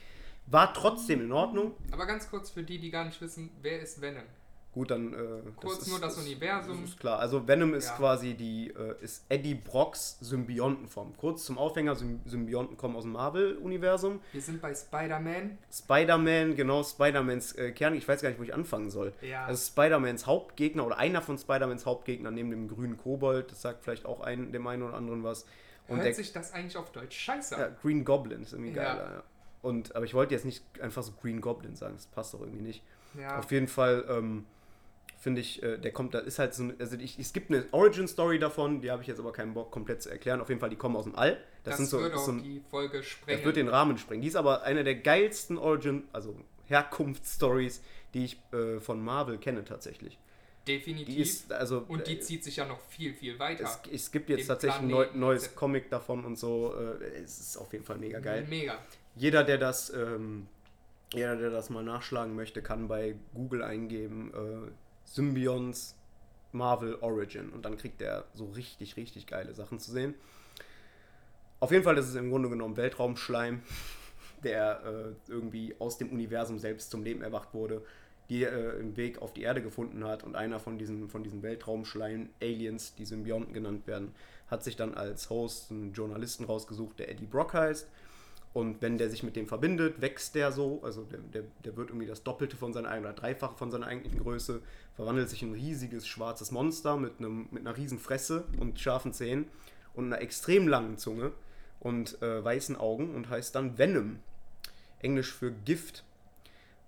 War 0.46 0.72
trotzdem 0.74 1.22
in 1.22 1.32
Ordnung. 1.32 1.72
Aber 1.90 2.06
ganz 2.06 2.28
kurz 2.30 2.50
für 2.50 2.62
die, 2.62 2.78
die 2.78 2.90
gar 2.90 3.04
nicht 3.04 3.20
wissen, 3.20 3.50
wer 3.62 3.80
ist 3.80 4.00
Venom? 4.00 4.24
Gut, 4.72 4.90
dann. 4.90 5.14
Äh, 5.14 5.16
Kurz 5.54 5.86
nur 5.86 6.00
das 6.00 6.18
Universum. 6.18 6.80
Das 6.80 6.90
ist 6.90 6.98
klar. 6.98 7.20
Also 7.20 7.46
Venom 7.46 7.74
ist 7.74 7.86
Ja. 7.90 7.96
quasi 7.96 8.34
die 8.34 8.70
äh, 8.70 8.96
ist 9.02 9.24
Eddie 9.28 9.54
Brocks 9.54 10.18
Symbiontenform. 10.20 11.16
Kurz 11.16 11.44
zum 11.44 11.58
Aufhänger: 11.58 11.94
Sym 11.94 12.20
Symbionten 12.26 12.76
kommen 12.76 12.96
aus 12.96 13.04
dem 13.04 13.12
Marvel-Universum. 13.12 14.18
Wir 14.32 14.42
sind 14.42 14.60
bei 14.60 14.74
Spider-Man. 14.74 15.58
Spider-Man, 15.72 16.56
genau 16.56 16.82
Spider-Mans 16.82 17.52
äh, 17.52 17.70
Kern. 17.70 17.94
Ich 17.94 18.08
weiß 18.08 18.20
gar 18.20 18.30
nicht, 18.30 18.40
wo 18.40 18.42
ich 18.42 18.52
anfangen 18.52 18.90
soll. 18.90 19.12
Ja. 19.22 19.44
Also 19.46 19.64
Spider-Mans 19.64 20.26
Hauptgegner 20.26 20.84
oder 20.84 20.98
einer 20.98 21.22
von 21.22 21.38
Spider-Mans 21.38 21.86
Hauptgegner 21.86 22.32
neben 22.32 22.50
dem 22.50 22.66
grünen 22.66 22.98
Kobold. 22.98 23.52
Das 23.52 23.62
sagt 23.62 23.84
vielleicht 23.84 24.04
auch 24.06 24.22
ein, 24.22 24.50
dem 24.50 24.66
einen 24.66 24.82
oder 24.82 24.94
anderen 24.94 25.22
was. 25.22 25.44
Und 25.86 25.96
Hört 25.98 26.06
der 26.06 26.14
sich 26.14 26.32
das 26.32 26.52
eigentlich 26.52 26.76
auf 26.76 26.90
Deutsch 26.90 27.16
scheiße 27.16 27.54
ja, 27.54 27.66
an? 27.66 27.76
Green 27.80 28.04
Goblin 28.04 28.42
ist 28.42 28.52
irgendwie 28.54 28.72
Ja. 28.72 28.82
geiler. 28.94 29.10
Ja. 29.18 29.22
Und, 29.64 29.96
aber 29.96 30.04
ich 30.04 30.14
wollte 30.14 30.34
jetzt 30.34 30.44
nicht 30.44 30.62
einfach 30.80 31.02
so 31.02 31.12
Green 31.20 31.40
Goblin 31.40 31.74
sagen. 31.74 31.94
Das 31.96 32.06
passt 32.06 32.34
doch 32.34 32.40
irgendwie 32.40 32.62
nicht. 32.62 32.82
Ja. 33.18 33.38
Auf 33.38 33.50
jeden 33.50 33.68
Fall 33.68 34.04
ähm, 34.08 34.44
finde 35.18 35.40
ich, 35.40 35.62
äh, 35.62 35.78
der 35.78 35.92
kommt, 35.92 36.14
da 36.14 36.18
ist 36.18 36.38
halt 36.38 36.52
so, 36.54 36.64
ein- 36.64 36.74
also 36.78 36.96
ich, 36.96 37.18
es 37.18 37.32
gibt 37.32 37.50
eine 37.50 37.64
Origin-Story 37.72 38.38
davon, 38.38 38.80
die 38.80 38.90
habe 38.90 39.02
ich 39.02 39.08
jetzt 39.08 39.18
aber 39.20 39.32
keinen 39.32 39.54
Bock 39.54 39.70
komplett 39.70 40.02
zu 40.02 40.10
erklären. 40.10 40.40
Auf 40.40 40.48
jeden 40.48 40.60
Fall, 40.60 40.70
die 40.70 40.76
kommen 40.76 40.96
aus 40.96 41.04
dem 41.04 41.16
All. 41.16 41.32
Das, 41.62 41.72
Das, 41.72 41.76
sind 41.78 41.86
so, 41.86 42.00
würde 42.00 42.14
ist 42.16 42.24
so 42.26 42.32
auch 42.32 42.36
ein, 42.36 42.42
die 42.42 42.60
Folge 42.68 43.02
sprengen. 43.02 43.38
das 43.40 43.44
wird 43.46 43.56
den 43.56 43.68
Rahmen 43.68 43.96
sprengen. 43.98 44.20
Die 44.22 44.28
ist 44.28 44.36
aber 44.36 44.62
eine 44.64 44.84
der 44.84 44.96
geilsten 44.96 45.56
Origin, 45.58 46.04
also 46.12 46.36
Herkunftsstories, 46.66 47.82
die 48.12 48.24
ich 48.24 48.40
äh, 48.52 48.80
von 48.80 49.02
Marvel 49.02 49.38
kenne 49.38 49.64
tatsächlich. 49.64 50.18
Definitiv. 50.66 51.14
Die 51.14 51.20
ist, 51.20 51.52
also, 51.52 51.84
und 51.88 52.06
die 52.06 52.14
äh, 52.16 52.20
zieht 52.20 52.42
sich 52.42 52.56
ja 52.56 52.64
noch 52.64 52.80
viel, 52.80 53.12
viel 53.12 53.38
weiter. 53.38 53.64
es, 53.64 53.80
es 53.92 54.10
gibt 54.10 54.30
jetzt 54.30 54.40
Den 54.40 54.48
tatsächlich 54.48 54.80
ein 54.82 54.88
neu, 54.88 55.06
neues. 55.14 55.54
Comic 55.54 55.90
davon 55.90 56.24
und 56.24 56.36
so. 56.38 56.74
Äh, 56.74 57.04
es 57.22 57.38
ist 57.38 57.56
auf 57.58 57.70
jeden 57.72 57.84
Fall 57.84 57.98
mega 57.98 58.18
geil. 58.18 58.46
Mega. 58.48 58.78
Jeder, 59.16 59.44
der 59.44 59.58
das 59.58 59.90
ähm, 59.90 60.48
Jeder, 61.14 61.36
der 61.36 61.50
das 61.50 61.70
mal 61.70 61.84
nachschlagen 61.84 62.34
möchte, 62.34 62.60
kann 62.60 62.88
bei 62.88 63.14
Google 63.34 63.62
eingeben 63.62 64.32
äh, 64.34 64.70
Symbionts 65.04 65.96
Marvel 66.50 66.96
Origin 67.00 67.50
und 67.50 67.64
dann 67.64 67.76
kriegt 67.76 68.02
er 68.02 68.24
so 68.34 68.46
richtig, 68.46 68.96
richtig 68.96 69.26
geile 69.26 69.54
Sachen 69.54 69.78
zu 69.78 69.92
sehen. 69.92 70.14
Auf 71.60 71.70
jeden 71.70 71.84
Fall 71.84 71.96
ist 71.98 72.08
es 72.08 72.14
im 72.16 72.30
Grunde 72.30 72.48
genommen 72.48 72.76
Weltraumschleim, 72.76 73.62
der 74.42 74.82
äh, 74.84 75.30
irgendwie 75.30 75.76
aus 75.78 75.98
dem 75.98 76.10
Universum 76.10 76.58
selbst 76.58 76.90
zum 76.90 77.04
Leben 77.04 77.22
erwacht 77.22 77.54
wurde, 77.54 77.82
die 78.28 78.42
äh, 78.42 78.78
einen 78.78 78.96
Weg 78.96 79.22
auf 79.22 79.32
die 79.32 79.42
Erde 79.42 79.62
gefunden 79.62 80.04
hat 80.04 80.24
und 80.24 80.34
einer 80.34 80.58
von 80.58 80.78
diesen, 80.78 81.08
von 81.08 81.22
diesen 81.22 81.42
Weltraumschleim-Aliens, 81.42 82.94
die 82.96 83.04
Symbionten 83.04 83.54
genannt 83.54 83.86
werden, 83.86 84.14
hat 84.48 84.64
sich 84.64 84.74
dann 84.74 84.94
als 84.94 85.30
Host 85.30 85.70
einen 85.70 85.92
Journalisten 85.92 86.44
rausgesucht, 86.44 86.98
der 86.98 87.08
Eddie 87.08 87.26
Brock 87.26 87.54
heißt. 87.54 87.88
Und 88.54 88.80
wenn 88.80 88.98
der 88.98 89.10
sich 89.10 89.24
mit 89.24 89.34
dem 89.34 89.48
verbindet, 89.48 90.00
wächst 90.00 90.36
der 90.36 90.52
so, 90.52 90.80
also 90.84 91.02
der, 91.02 91.18
der, 91.18 91.42
der 91.64 91.76
wird 91.76 91.90
irgendwie 91.90 92.06
das 92.06 92.22
Doppelte 92.22 92.56
von 92.56 92.72
seiner 92.72 92.88
eigenen 92.88 93.10
oder 93.10 93.20
Dreifache 93.20 93.56
von 93.56 93.72
seiner 93.72 93.88
eigentlichen 93.88 94.20
Größe, 94.20 94.62
verwandelt 94.94 95.28
sich 95.28 95.42
in 95.42 95.50
ein 95.50 95.54
riesiges 95.54 96.06
schwarzes 96.06 96.52
Monster 96.52 96.96
mit, 96.96 97.18
einem, 97.18 97.48
mit 97.50 97.66
einer 97.66 97.76
riesen 97.76 97.98
Fresse 97.98 98.44
und 98.60 98.78
scharfen 98.78 99.12
Zähnen 99.12 99.48
und 99.94 100.06
einer 100.06 100.22
extrem 100.22 100.68
langen 100.68 100.98
Zunge 100.98 101.32
und 101.80 102.22
äh, 102.22 102.44
weißen 102.44 102.76
Augen 102.76 103.12
und 103.16 103.28
heißt 103.28 103.56
dann 103.56 103.76
Venom. 103.76 104.20
Englisch 105.00 105.32
für 105.32 105.50
Gift. 105.50 106.04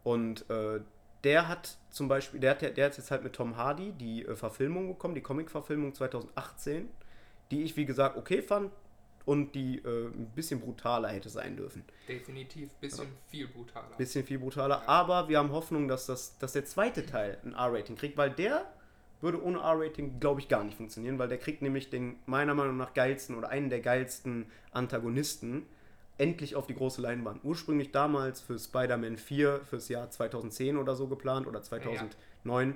Und 0.04 0.48
äh, 0.48 0.80
der 1.24 1.48
hat 1.48 1.78
zum 1.90 2.06
Beispiel, 2.06 2.38
der 2.38 2.52
hat, 2.52 2.62
der 2.62 2.68
hat 2.68 2.96
jetzt 2.96 3.10
halt 3.10 3.24
mit 3.24 3.32
Tom 3.32 3.56
Hardy 3.56 3.90
die 3.90 4.24
äh, 4.24 4.36
Verfilmung 4.36 4.86
bekommen, 4.86 5.16
die 5.16 5.20
Comic-Verfilmung 5.20 5.94
2018, 5.94 6.88
die 7.50 7.64
ich 7.64 7.76
wie 7.76 7.86
gesagt 7.86 8.16
okay 8.16 8.40
fand 8.40 8.70
und 9.26 9.54
die 9.54 9.78
äh, 9.78 10.06
ein 10.06 10.30
bisschen 10.34 10.60
brutaler 10.60 11.08
hätte 11.08 11.28
sein 11.28 11.56
dürfen. 11.56 11.84
Definitiv, 12.08 12.72
bisschen 12.74 13.04
ja. 13.04 13.10
viel 13.28 13.48
brutaler. 13.48 13.96
Bisschen 13.98 14.24
viel 14.24 14.38
brutaler, 14.38 14.76
ja. 14.76 14.88
aber 14.88 15.28
wir 15.28 15.38
haben 15.38 15.50
Hoffnung, 15.50 15.88
dass, 15.88 16.06
das, 16.06 16.38
dass 16.38 16.52
der 16.52 16.64
zweite 16.64 17.04
Teil 17.04 17.38
ein 17.44 17.52
R-Rating 17.52 17.96
kriegt, 17.96 18.16
weil 18.16 18.30
der 18.30 18.64
würde 19.20 19.42
ohne 19.42 19.58
R-Rating, 19.58 20.20
glaube 20.20 20.40
ich, 20.40 20.48
gar 20.48 20.62
nicht 20.62 20.76
funktionieren, 20.76 21.18
weil 21.18 21.28
der 21.28 21.38
kriegt 21.38 21.60
nämlich 21.60 21.90
den 21.90 22.16
meiner 22.26 22.54
Meinung 22.54 22.76
nach 22.76 22.94
geilsten 22.94 23.36
oder 23.36 23.48
einen 23.48 23.68
der 23.68 23.80
geilsten 23.80 24.46
Antagonisten 24.70 25.66
endlich 26.18 26.54
auf 26.54 26.66
die 26.66 26.74
große 26.74 27.02
Leinwand. 27.02 27.44
Ursprünglich 27.44 27.90
damals 27.90 28.40
für 28.40 28.58
Spider-Man 28.58 29.16
4 29.16 29.60
fürs 29.64 29.88
Jahr 29.88 30.10
2010 30.10 30.76
oder 30.76 30.94
so 30.94 31.08
geplant 31.08 31.46
oder 31.46 31.62
2009. 31.62 32.68
Ja. 32.70 32.74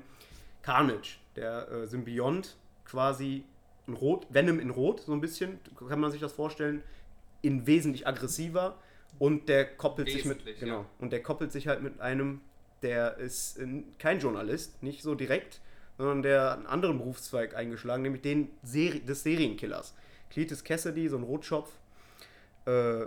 Carnage, 0.63 1.19
der 1.37 1.71
äh, 1.71 1.87
Symbiont 1.87 2.57
quasi 2.85 3.45
in 3.91 3.97
Rot, 3.97 4.27
Venom 4.31 4.61
in 4.61 4.71
Rot, 4.71 5.01
so 5.01 5.13
ein 5.13 5.21
bisschen, 5.21 5.59
kann 5.89 6.01
man 6.01 6.11
sich 6.11 6.21
das 6.21 6.33
vorstellen, 6.33 6.83
in 7.43 7.67
wesentlich 7.67 8.07
aggressiver 8.07 8.79
und 9.19 9.49
der 9.49 9.65
koppelt 9.65 10.09
Wesentlich, 10.09 10.45
sich 10.45 10.47
mit, 10.47 10.61
genau, 10.61 10.81
ja. 10.81 10.87
und 10.99 11.13
der 11.13 11.23
koppelt 11.23 11.53
sich 11.53 11.67
halt 11.67 11.83
mit 11.83 12.01
einem, 12.01 12.41
der 12.83 13.19
ist 13.19 13.61
kein 13.99 14.21
Journalist, 14.21 14.83
nicht 14.83 15.03
so 15.03 15.15
direkt, 15.15 15.61
sondern 15.99 16.23
der 16.23 16.55
einen 16.55 16.67
anderen 16.67 16.99
Berufszweig 16.99 17.55
eingeschlagen, 17.55 18.03
nämlich 18.03 18.23
den 18.23 18.51
Seri 18.63 19.01
des 19.01 19.23
Serienkillers. 19.23 19.95
Cletus 20.31 20.65
Cassidy, 20.65 21.09
so 21.09 21.17
ein 21.17 21.25
Rotschopf, 21.25 21.71
äh, 22.67 23.07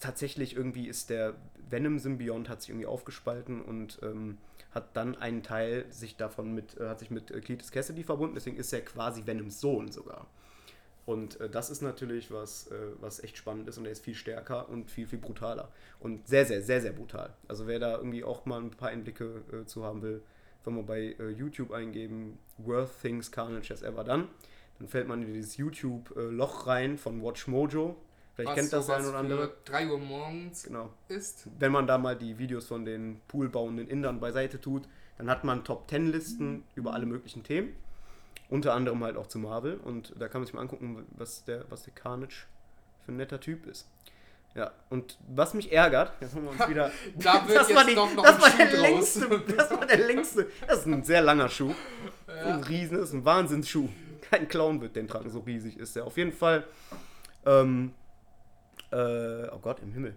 tatsächlich 0.00 0.56
irgendwie 0.56 0.88
ist 0.88 1.10
der 1.10 1.34
Venom-Symbiont 1.70 2.48
hat 2.48 2.60
sich 2.60 2.70
irgendwie 2.70 2.86
aufgespalten 2.86 3.62
und 3.62 3.98
ähm, 4.02 4.38
hat 4.72 4.96
dann 4.96 5.16
einen 5.16 5.42
Teil 5.42 5.86
sich 5.90 6.16
davon 6.16 6.54
mit, 6.54 6.78
äh, 6.78 6.88
hat 6.88 7.00
sich 7.00 7.10
mit 7.10 7.30
äh, 7.30 7.40
Cletus 7.40 7.70
Cassidy 7.70 8.04
verbunden, 8.04 8.34
deswegen 8.34 8.56
ist 8.56 8.72
er 8.72 8.80
quasi 8.82 9.26
Venoms 9.26 9.60
Sohn 9.60 9.90
sogar. 9.90 10.26
Und 11.04 11.40
äh, 11.40 11.48
das 11.48 11.70
ist 11.70 11.82
natürlich 11.82 12.30
was, 12.30 12.68
äh, 12.68 12.92
was 13.00 13.22
echt 13.22 13.36
spannend 13.36 13.68
ist 13.68 13.78
und 13.78 13.86
er 13.86 13.92
ist 13.92 14.04
viel 14.04 14.14
stärker 14.14 14.68
und 14.68 14.90
viel, 14.90 15.06
viel 15.06 15.18
brutaler. 15.18 15.70
Und 16.00 16.26
sehr, 16.28 16.46
sehr, 16.46 16.62
sehr, 16.62 16.80
sehr 16.80 16.92
brutal. 16.92 17.34
Also 17.48 17.66
wer 17.66 17.78
da 17.78 17.96
irgendwie 17.96 18.24
auch 18.24 18.46
mal 18.46 18.60
ein 18.60 18.70
paar 18.70 18.90
Einblicke 18.90 19.42
äh, 19.52 19.64
zu 19.66 19.84
haben 19.84 20.02
will, 20.02 20.22
wenn 20.64 20.74
man 20.74 20.86
bei 20.86 21.16
äh, 21.18 21.30
YouTube 21.30 21.72
eingeben, 21.72 22.38
Worth 22.58 23.02
Things 23.02 23.32
Carnage 23.32 23.72
as 23.72 23.82
Ever 23.82 24.04
Done, 24.04 24.28
dann 24.78 24.88
fällt 24.88 25.08
man 25.08 25.22
in 25.22 25.32
dieses 25.32 25.56
YouTube-Loch 25.56 26.66
rein 26.66 26.98
von 26.98 27.22
Watch 27.22 27.46
Mojo. 27.48 27.96
Vielleicht 28.34 28.50
was 28.50 28.56
kennt 28.56 28.72
das 28.72 28.90
ein 28.90 29.04
oder 29.04 29.18
andere. 29.18 29.52
3 29.64 29.88
Uhr 29.88 29.98
morgens 29.98 30.64
genau. 30.64 30.90
ist. 31.08 31.48
Wenn 31.58 31.72
man 31.72 31.86
da 31.86 31.98
mal 31.98 32.16
die 32.16 32.38
Videos 32.38 32.66
von 32.66 32.84
den 32.84 33.20
poolbauenden 33.28 33.88
Indern 33.88 34.20
beiseite 34.20 34.60
tut, 34.60 34.88
dann 35.18 35.28
hat 35.28 35.44
man 35.44 35.64
Top 35.64 35.88
10 35.88 36.06
Listen 36.06 36.64
über 36.74 36.94
alle 36.94 37.06
möglichen 37.06 37.42
Themen. 37.42 37.76
Unter 38.48 38.74
anderem 38.74 39.02
halt 39.04 39.16
auch 39.16 39.26
zu 39.26 39.38
Marvel. 39.38 39.76
Und 39.76 40.14
da 40.18 40.28
kann 40.28 40.40
man 40.40 40.46
sich 40.46 40.54
mal 40.54 40.62
angucken, 40.62 41.06
was 41.10 41.44
der, 41.44 41.64
was 41.70 41.84
der 41.84 41.92
Carnage 41.92 42.46
für 43.04 43.12
ein 43.12 43.16
netter 43.16 43.40
Typ 43.40 43.66
ist. 43.66 43.88
Ja, 44.54 44.70
und 44.90 45.18
was 45.28 45.54
mich 45.54 45.72
ärgert, 45.72 46.12
jetzt 46.20 46.34
haben 46.34 46.44
wir 46.44 46.50
uns 46.50 46.68
wieder. 46.68 46.90
da 47.16 47.34
wird 47.48 47.58
das 47.58 47.68
jetzt 47.68 47.76
war 47.76 47.84
die, 47.86 47.94
noch 47.94 48.14
das 48.22 48.34
ein 48.34 48.40
war 48.42 48.50
Schuh 48.50 48.56
der 48.58 48.80
längste, 48.80 49.40
Das 49.56 49.70
war 49.70 49.86
der 49.86 49.98
längste. 49.98 50.46
Das 50.66 50.80
ist 50.80 50.86
ein 50.86 51.02
sehr 51.04 51.22
langer 51.22 51.48
Schuh. 51.48 51.74
Ja. 52.28 52.54
Ein 52.56 52.64
riesen, 52.64 52.98
das 52.98 53.08
ist 53.08 53.14
ein 53.14 53.24
Wahnsinnsschuh. 53.24 53.88
Kein 54.30 54.48
Clown 54.48 54.80
wird 54.80 54.96
den 54.96 55.08
tragen, 55.08 55.30
so 55.30 55.40
riesig 55.40 55.78
ist 55.78 55.96
er. 55.96 56.06
Auf 56.06 56.18
jeden 56.18 56.32
Fall 56.32 56.64
ähm, 57.46 57.92
äh, 58.92 59.48
oh 59.52 59.58
Gott, 59.58 59.80
im 59.80 59.92
Himmel. 59.92 60.14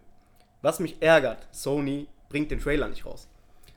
Was 0.62 0.80
mich 0.80 1.02
ärgert, 1.02 1.48
Sony 1.52 2.08
bringt 2.30 2.52
den 2.52 2.60
Trailer 2.60 2.88
nicht 2.88 3.06
raus. 3.06 3.28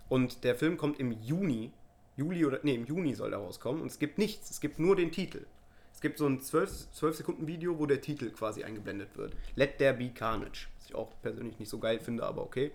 Und 0.08 0.44
der 0.44 0.54
Film 0.54 0.76
kommt 0.76 0.98
im 1.00 1.12
Juni, 1.12 1.70
Juli 2.16 2.44
oder, 2.44 2.60
nee, 2.62 2.74
im 2.74 2.86
Juni 2.86 3.14
soll 3.14 3.32
er 3.32 3.38
rauskommen 3.38 3.82
und 3.82 3.88
es 3.88 3.98
gibt 3.98 4.18
nichts, 4.18 4.50
es 4.50 4.60
gibt 4.60 4.78
nur 4.78 4.96
den 4.96 5.12
Titel. 5.12 5.46
Es 5.92 6.00
gibt 6.00 6.18
so 6.18 6.26
ein 6.26 6.40
12, 6.40 6.92
12 6.92 7.16
Sekunden 7.16 7.46
Video, 7.46 7.78
wo 7.78 7.84
der 7.84 8.00
Titel 8.00 8.30
quasi 8.30 8.62
eingeblendet 8.62 9.16
wird. 9.16 9.34
Let 9.56 9.78
There 9.78 9.94
Be 9.94 10.10
Carnage. 10.10 10.68
Was 10.76 10.86
ich 10.86 10.94
auch 10.94 11.10
persönlich 11.22 11.58
nicht 11.58 11.68
so 11.68 11.78
geil 11.78 11.98
finde, 11.98 12.24
aber 12.24 12.42
okay. 12.42 12.70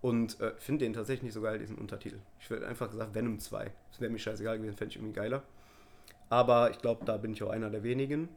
Und 0.00 0.40
äh, 0.40 0.52
finde 0.56 0.86
den 0.86 0.94
tatsächlich 0.94 1.24
nicht 1.24 1.34
so 1.34 1.42
geil, 1.42 1.58
diesen 1.58 1.76
Untertitel. 1.76 2.18
Ich 2.40 2.48
würde 2.48 2.66
einfach 2.66 2.90
gesagt 2.90 3.14
Venom 3.14 3.38
2. 3.38 3.70
Das 3.90 4.00
wäre 4.00 4.10
mir 4.10 4.18
scheißegal 4.18 4.56
gewesen, 4.56 4.74
fände 4.74 4.92
ich 4.92 4.96
irgendwie 4.96 5.12
geiler. 5.12 5.42
Aber 6.30 6.70
ich 6.70 6.78
glaube, 6.78 7.04
da 7.04 7.18
bin 7.18 7.32
ich 7.32 7.42
auch 7.42 7.50
einer 7.50 7.68
der 7.68 7.82
wenigen. 7.82 8.30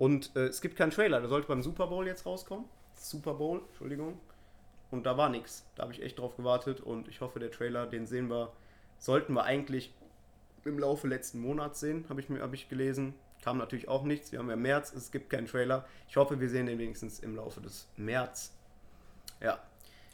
Und 0.00 0.34
äh, 0.34 0.46
es 0.46 0.62
gibt 0.62 0.76
keinen 0.76 0.92
Trailer, 0.92 1.20
der 1.20 1.28
sollte 1.28 1.46
beim 1.46 1.62
Super 1.62 1.86
Bowl 1.86 2.06
jetzt 2.06 2.24
rauskommen. 2.24 2.64
Super 2.94 3.34
Bowl, 3.34 3.60
Entschuldigung. 3.68 4.18
Und 4.90 5.04
da 5.04 5.18
war 5.18 5.28
nichts. 5.28 5.66
Da 5.74 5.82
habe 5.82 5.92
ich 5.92 6.00
echt 6.00 6.18
drauf 6.18 6.38
gewartet 6.38 6.80
und 6.80 7.06
ich 7.06 7.20
hoffe, 7.20 7.38
der 7.38 7.50
Trailer, 7.50 7.86
den 7.86 8.06
sehen 8.06 8.30
wir, 8.30 8.50
sollten 8.98 9.34
wir 9.34 9.44
eigentlich 9.44 9.92
im 10.64 10.78
Laufe 10.78 11.06
letzten 11.06 11.40
Monats 11.40 11.80
sehen, 11.80 12.06
habe 12.08 12.22
ich, 12.22 12.30
hab 12.30 12.54
ich 12.54 12.70
gelesen. 12.70 13.12
Kam 13.42 13.58
natürlich 13.58 13.88
auch 13.88 14.04
nichts. 14.04 14.32
Wir 14.32 14.38
haben 14.38 14.48
ja 14.48 14.56
März, 14.56 14.94
es 14.94 15.10
gibt 15.10 15.28
keinen 15.28 15.46
Trailer. 15.46 15.86
Ich 16.08 16.16
hoffe, 16.16 16.40
wir 16.40 16.48
sehen 16.48 16.64
den 16.64 16.78
wenigstens 16.78 17.20
im 17.20 17.36
Laufe 17.36 17.60
des 17.60 17.86
März. 17.98 18.54
Ja, 19.42 19.62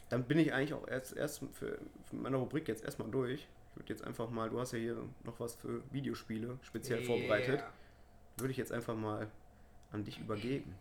dann 0.09 0.25
bin 0.25 0.37
ich 0.37 0.51
eigentlich 0.51 0.73
auch 0.73 0.85
erst, 0.85 1.15
erst 1.15 1.39
für, 1.53 1.79
für 2.09 2.15
meine 2.17 2.35
Rubrik 2.35 2.67
jetzt 2.67 2.83
erstmal 2.83 3.09
durch. 3.09 3.47
Ich 3.71 3.77
würde 3.77 3.93
jetzt 3.93 4.03
einfach 4.03 4.29
mal, 4.29 4.49
du 4.49 4.59
hast 4.59 4.73
ja 4.73 4.79
hier 4.79 4.97
noch 5.23 5.39
was 5.39 5.55
für 5.55 5.81
Videospiele 5.93 6.59
speziell 6.61 6.99
yeah. 6.99 7.07
vorbereitet. 7.07 7.63
Würde 8.35 8.51
ich 8.51 8.57
jetzt 8.57 8.73
einfach 8.73 8.95
mal 8.95 9.29
an 9.91 10.03
dich 10.03 10.19
übergeben. 10.19 10.75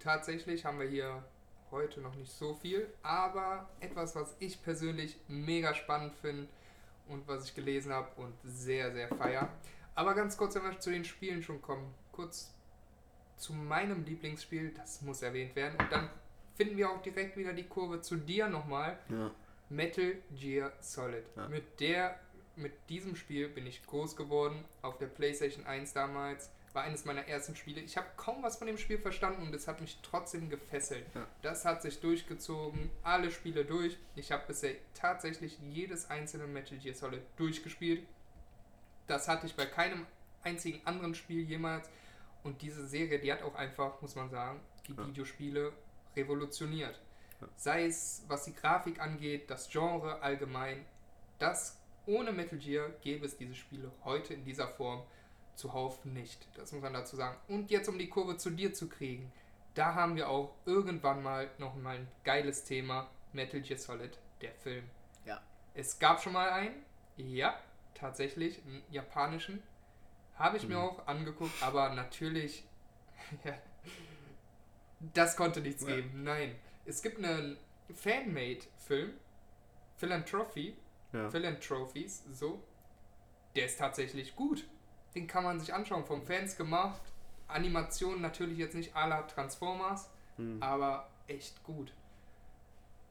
Tatsächlich 0.00 0.64
haben 0.64 0.78
wir 0.78 0.88
hier 0.88 1.24
heute 1.70 2.00
noch 2.00 2.14
nicht 2.14 2.32
so 2.32 2.54
viel, 2.54 2.88
aber 3.02 3.68
etwas, 3.80 4.14
was 4.14 4.36
ich 4.38 4.62
persönlich 4.62 5.16
mega 5.28 5.74
spannend 5.74 6.14
finde 6.14 6.48
und 7.08 7.26
was 7.26 7.46
ich 7.46 7.54
gelesen 7.54 7.92
habe 7.92 8.08
und 8.16 8.34
sehr, 8.44 8.92
sehr 8.92 9.08
feier. 9.08 9.48
Aber 9.94 10.14
ganz 10.14 10.36
kurz, 10.36 10.54
wenn 10.54 10.62
wir 10.62 10.78
zu 10.78 10.90
den 10.90 11.04
Spielen 11.04 11.42
schon 11.42 11.62
kommen, 11.62 11.94
kurz 12.12 12.52
zu 13.36 13.52
meinem 13.52 14.04
Lieblingsspiel, 14.04 14.72
das 14.74 15.02
muss 15.02 15.22
erwähnt 15.22 15.54
werden. 15.56 15.76
Und 15.78 15.90
dann 15.90 16.08
finden 16.54 16.76
wir 16.76 16.90
auch 16.90 17.02
direkt 17.02 17.36
wieder 17.36 17.52
die 17.52 17.64
Kurve 17.64 18.00
zu 18.00 18.16
dir 18.16 18.48
nochmal. 18.48 18.98
Ja. 19.08 19.30
Metal 19.68 20.16
Gear 20.38 20.72
Solid. 20.80 21.24
Ja. 21.36 21.48
Mit 21.48 21.80
der, 21.80 22.18
mit 22.56 22.72
diesem 22.88 23.16
Spiel 23.16 23.48
bin 23.48 23.66
ich 23.66 23.84
groß 23.86 24.16
geworden, 24.16 24.64
auf 24.82 24.98
der 24.98 25.06
PlayStation 25.06 25.66
1 25.66 25.92
damals 25.92 26.50
war 26.74 26.82
eines 26.82 27.04
meiner 27.04 27.26
ersten 27.26 27.54
Spiele. 27.54 27.80
Ich 27.80 27.96
habe 27.96 28.08
kaum 28.16 28.42
was 28.42 28.56
von 28.56 28.66
dem 28.66 28.76
Spiel 28.76 28.98
verstanden 28.98 29.42
und 29.42 29.54
es 29.54 29.68
hat 29.68 29.80
mich 29.80 29.98
trotzdem 30.02 30.50
gefesselt. 30.50 31.06
Ja. 31.14 31.26
Das 31.40 31.64
hat 31.64 31.82
sich 31.82 32.00
durchgezogen, 32.00 32.90
alle 33.02 33.30
Spiele 33.30 33.64
durch. 33.64 33.96
Ich 34.16 34.32
habe 34.32 34.44
bisher 34.46 34.74
tatsächlich 34.92 35.58
jedes 35.70 36.10
einzelne 36.10 36.46
Metal 36.46 36.76
Gear 36.76 36.94
Solid 36.94 37.22
durchgespielt. 37.36 38.04
Das 39.06 39.28
hatte 39.28 39.46
ich 39.46 39.54
bei 39.54 39.66
keinem 39.66 40.06
einzigen 40.42 40.80
anderen 40.84 41.14
Spiel 41.14 41.44
jemals. 41.44 41.88
Und 42.42 42.60
diese 42.60 42.86
Serie, 42.86 43.20
die 43.20 43.32
hat 43.32 43.42
auch 43.42 43.54
einfach, 43.54 44.02
muss 44.02 44.16
man 44.16 44.28
sagen, 44.28 44.60
die 44.88 44.94
ja. 44.94 45.06
Videospiele 45.06 45.72
revolutioniert. 46.16 47.00
Ja. 47.40 47.48
Sei 47.56 47.86
es, 47.86 48.24
was 48.26 48.44
die 48.44 48.54
Grafik 48.54 49.00
angeht, 49.00 49.48
das 49.48 49.70
Genre 49.70 50.20
allgemein. 50.22 50.84
Das 51.38 51.80
ohne 52.06 52.32
Metal 52.32 52.58
Gear 52.58 52.90
gäbe 53.00 53.26
es 53.26 53.36
diese 53.36 53.54
Spiele 53.54 53.90
heute 54.04 54.34
in 54.34 54.44
dieser 54.44 54.68
Form 54.68 55.04
zuhauf 55.56 56.04
nicht. 56.04 56.46
Das 56.56 56.72
muss 56.72 56.82
man 56.82 56.92
dazu 56.92 57.16
sagen. 57.16 57.36
Und 57.48 57.70
jetzt, 57.70 57.88
um 57.88 57.98
die 57.98 58.08
Kurve 58.08 58.36
zu 58.36 58.50
dir 58.50 58.72
zu 58.72 58.88
kriegen, 58.88 59.32
da 59.74 59.94
haben 59.94 60.16
wir 60.16 60.28
auch 60.28 60.54
irgendwann 60.66 61.22
mal 61.22 61.50
noch 61.58 61.74
mal 61.74 61.96
ein 61.96 62.08
geiles 62.24 62.64
Thema: 62.64 63.10
Metal 63.32 63.60
Gear 63.60 63.78
Solid, 63.78 64.18
der 64.40 64.52
Film. 64.52 64.88
Ja. 65.24 65.42
Es 65.74 65.98
gab 65.98 66.22
schon 66.22 66.32
mal 66.32 66.50
einen, 66.50 66.84
ja, 67.16 67.58
tatsächlich, 67.94 68.62
einen 68.64 68.82
japanischen. 68.90 69.62
Habe 70.36 70.56
ich 70.56 70.64
mhm. 70.64 70.70
mir 70.70 70.78
auch 70.78 71.06
angeguckt, 71.06 71.62
aber 71.62 71.90
natürlich, 71.94 72.64
ja, 73.44 73.54
das 75.12 75.36
konnte 75.36 75.60
nichts 75.60 75.82
ja. 75.82 75.96
geben. 75.96 76.24
Nein. 76.24 76.54
Es 76.86 77.02
gibt 77.02 77.18
einen 77.18 77.56
Fanmade-Film, 77.92 79.14
Philanthropy, 79.96 80.76
Ja. 81.12 81.30
Philanthropies, 81.30 82.24
so, 82.32 82.62
der 83.54 83.66
ist 83.66 83.78
tatsächlich 83.78 84.34
gut. 84.34 84.66
Den 85.14 85.26
kann 85.26 85.44
man 85.44 85.60
sich 85.60 85.72
anschauen, 85.72 86.04
vom 86.04 86.22
Fans 86.22 86.56
gemacht. 86.56 87.00
Animation 87.48 88.20
natürlich 88.20 88.58
jetzt 88.58 88.74
nicht 88.74 88.96
à 88.96 89.06
la 89.06 89.22
Transformers, 89.22 90.10
Hm. 90.36 90.60
aber 90.62 91.08
echt 91.28 91.62
gut. 91.62 91.92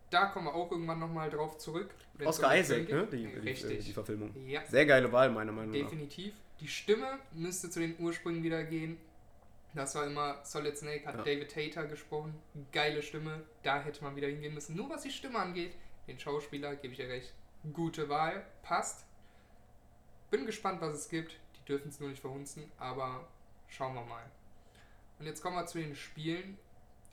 Da 0.10 0.26
kommen 0.28 0.46
wir 0.48 0.54
auch 0.54 0.72
irgendwann 0.72 1.00
nochmal 1.00 1.30
drauf 1.30 1.58
zurück. 1.58 1.90
Oscar 2.24 2.56
Isaac, 2.58 2.88
ne? 2.90 3.08
Die, 3.08 3.26
die, 3.26 3.26
Richtig. 3.40 3.86
die 3.86 3.94
Verfilmung. 3.94 4.32
ja, 4.48 4.64
Sehr 4.66 4.86
geile 4.86 5.12
Wahl, 5.12 5.30
meiner 5.32 5.52
Meinung 5.52 5.72
nach. 5.72 5.80
definitiv. 5.80 6.34
Die 6.60 6.68
Stimme 6.68 7.18
müsste 7.32 7.70
zu 7.70 7.80
den 7.80 7.96
Ursprüngen 8.00 8.44
wieder 8.44 8.64
gehen. 8.64 8.98
Das 9.74 9.96
war 9.96 10.06
immer 10.06 10.40
Solid 10.44 10.78
Snake, 10.78 11.08
hat 11.08 11.16
Ja. 11.16 11.24
David 11.24 11.52
Tater 11.52 11.88
gesprochen. 11.88 12.36
Geile 12.72 13.02
Stimme, 13.02 13.42
da 13.64 13.82
hätte 13.82 14.04
man 14.04 14.16
wieder 14.16 14.28
hingehen 14.28 14.54
müssen. 14.54 14.76
Nur 14.76 14.90
was 14.90 15.02
die 15.02 15.10
Stimme 15.10 15.40
angeht, 15.40 15.74
den 16.08 16.20
Schauspieler, 16.20 16.76
gebe 16.76 16.94
ich 16.94 17.00
dir 17.00 17.10
recht. 17.10 17.34
Gute 17.72 18.08
Wahl, 18.10 18.46
passt. 18.62 19.06
Bin 20.30 20.46
gespannt, 20.46 20.80
was 20.82 20.94
es 20.96 21.10
gibt. 21.10 21.40
Die 21.64 21.68
dürfen 21.68 21.90
es 21.90 22.00
nur 22.00 22.10
nicht 22.10 22.22
verhunzen, 22.22 22.72
aber 22.78 23.28
schauen 23.68 23.96
wir 23.96 24.04
mal. 24.04 24.24
Und 25.20 25.26
jetzt 25.26 25.42
kommen 25.42 25.56
wir 25.56 25.66
zu 25.66 25.78
den 25.80 25.96
Spielen. 25.96 26.58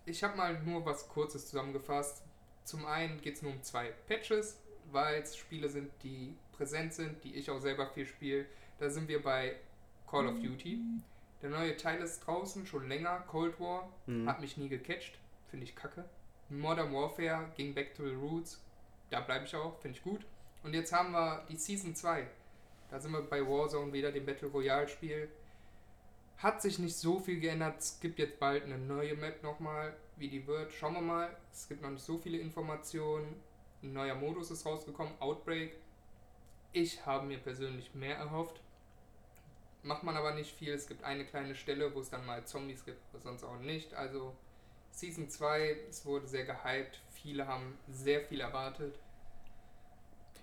Ich 0.07 0.25
habe 0.25 0.37
mal 0.37 0.61
nur 0.63 0.85
was 0.85 1.09
Kurzes 1.09 1.49
zusammengefasst. 1.49 2.23
Zum 2.65 2.85
einen 2.87 3.21
geht 3.21 3.37
es 3.37 3.43
nur 3.43 3.53
um 3.53 3.63
zwei 3.63 3.93
Patches, 4.09 4.59
weil 4.91 5.23
es 5.23 5.37
Spiele 5.37 5.69
sind, 5.69 5.91
die 6.03 6.37
präsent 6.53 6.93
sind, 6.95 7.23
die 7.25 7.35
ich 7.35 7.51
auch 7.51 7.61
selber 7.61 7.87
viel 7.89 8.07
spiele. 8.07 8.47
Da 8.79 8.91
sind 8.91 9.09
wir 9.09 9.23
bei 9.23 9.57
Call 10.09 10.27
of 10.27 10.41
Duty. 10.41 10.81
Der 11.43 11.51
neue 11.51 11.77
Teil 11.77 12.01
ist 12.03 12.21
draußen, 12.21 12.67
schon 12.67 12.89
länger. 12.89 13.21
Cold 13.29 13.59
War 13.61 13.89
Mhm. 14.07 14.29
hat 14.29 14.41
mich 14.41 14.57
nie 14.57 14.69
gecatcht, 14.69 15.19
finde 15.49 15.65
ich 15.65 15.77
kacke. 15.77 16.05
Modern 16.49 16.93
Warfare 16.93 17.51
ging 17.57 17.75
back 17.75 17.95
to 17.95 18.05
the 18.05 18.15
roots, 18.15 18.61
da 19.11 19.21
bleibe 19.21 19.45
ich 19.45 19.55
auch, 19.55 19.79
finde 19.81 19.97
ich 19.99 20.03
gut. 20.03 20.27
Und 20.65 20.75
jetzt 20.75 20.93
haben 20.93 21.13
wir 21.13 21.47
die 21.49 21.57
Season 21.57 21.95
2. 21.95 22.27
Da 22.91 22.99
sind 22.99 23.13
wir 23.13 23.23
bei 23.23 23.41
Warzone 23.41 23.93
wieder, 23.93 24.11
dem 24.11 24.27
Battle 24.27 24.49
Royale 24.49 24.89
Spiel. 24.89 25.29
Hat 26.39 26.61
sich 26.61 26.79
nicht 26.79 26.97
so 26.97 27.21
viel 27.21 27.39
geändert. 27.39 27.79
Es 27.79 28.01
gibt 28.01 28.19
jetzt 28.19 28.41
bald 28.41 28.65
eine 28.65 28.79
neue 28.79 29.15
Map 29.15 29.43
nochmal. 29.43 29.95
Wie 30.17 30.29
die 30.29 30.47
wird, 30.47 30.73
schauen 30.73 30.95
wir 30.95 31.01
mal. 31.01 31.37
Es 31.53 31.69
gibt 31.69 31.83
noch 31.83 31.91
nicht 31.91 32.05
so 32.05 32.19
viele 32.19 32.39
Informationen. 32.39 33.41
Ein 33.83 33.93
neuer 33.93 34.15
Modus 34.15 34.51
ist 34.51 34.67
rausgekommen, 34.67 35.13
Outbreak. 35.21 35.77
Ich 36.73 37.05
habe 37.07 37.27
mir 37.27 37.39
persönlich 37.39 37.95
mehr 37.95 38.17
erhofft. 38.17 38.61
Macht 39.83 40.03
man 40.03 40.17
aber 40.17 40.35
nicht 40.35 40.55
viel. 40.55 40.73
Es 40.73 40.87
gibt 40.87 41.05
eine 41.05 41.25
kleine 41.25 41.55
Stelle, 41.55 41.95
wo 41.95 42.01
es 42.01 42.11
dann 42.11 42.27
mal 42.27 42.45
Zombies 42.45 42.85
gibt, 42.85 43.01
aber 43.13 43.23
sonst 43.23 43.45
auch 43.45 43.59
nicht. 43.61 43.95
Also 43.95 44.35
Season 44.91 45.29
2, 45.29 45.77
es 45.89 46.05
wurde 46.05 46.27
sehr 46.27 46.45
gehypt. 46.45 47.01
Viele 47.11 47.47
haben 47.47 47.79
sehr 47.89 48.21
viel 48.21 48.41
erwartet. 48.41 48.99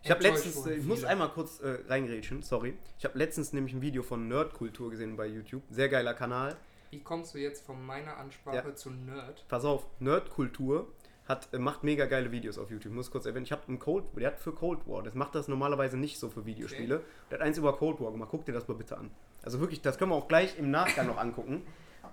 Ich 0.08 0.12
habe 0.12 0.24
letztens, 0.24 0.66
äh, 0.66 0.76
ich 0.76 0.86
muss 0.86 1.04
einmal 1.04 1.28
kurz 1.30 1.60
äh, 1.60 1.80
reingrätschen, 1.90 2.42
sorry. 2.42 2.78
Ich 2.98 3.04
habe 3.04 3.18
letztens 3.18 3.52
nämlich 3.52 3.74
ein 3.74 3.82
Video 3.82 4.04
von 4.04 4.30
Nerdkultur 4.30 4.90
gesehen 4.90 5.18
bei 5.18 5.28
YouTube. 5.28 5.64
Sehr 5.70 5.90
geiler 5.90 6.14
Kanal. 6.14 6.56
Wie 6.92 7.02
kommst 7.02 7.36
du 7.36 7.40
jetzt 7.40 7.66
von 7.66 7.86
meiner 7.86 8.16
Ansprache 8.16 8.74
zu 8.74 8.90
Nerd? 8.90 9.44
Pass 9.50 9.66
auf, 9.66 9.86
Nerdkultur 10.00 10.88
hat, 11.28 11.50
äh, 11.54 11.60
macht 11.60 11.84
mega 11.84 12.06
geile 12.06 12.32
Videos 12.32 12.58
auf 12.58 12.72
YouTube. 12.72 12.94
Muss 12.94 13.12
kurz 13.12 13.26
erwähnen, 13.26 13.44
ich 13.44 13.52
habe 13.52 13.64
einen 13.68 13.80
Cold 13.80 14.06
der 14.16 14.28
hat 14.28 14.40
für 14.40 14.54
Cold 14.54 14.88
War, 14.88 15.04
das 15.04 15.14
macht 15.14 15.36
das 15.36 15.50
normalerweise 15.50 15.98
nicht 15.98 16.20
so 16.20 16.30
für 16.30 16.46
Videospiele. 16.46 17.04
Der 17.30 17.40
hat 17.40 17.46
eins 17.46 17.58
über 17.58 17.76
Cold 17.76 18.00
War 18.00 18.12
gemacht. 18.12 18.30
Guck 18.32 18.46
dir 18.46 18.54
das 18.54 18.66
mal 18.70 18.76
bitte 18.76 18.98
an. 18.98 19.12
Also 19.44 19.60
wirklich, 19.60 19.82
das 19.82 19.98
können 19.98 20.12
wir 20.12 20.16
auch 20.16 20.30
gleich 20.30 20.58
im 20.58 20.72
Nachgang 20.72 21.08
noch 21.08 21.18
angucken. 21.18 21.64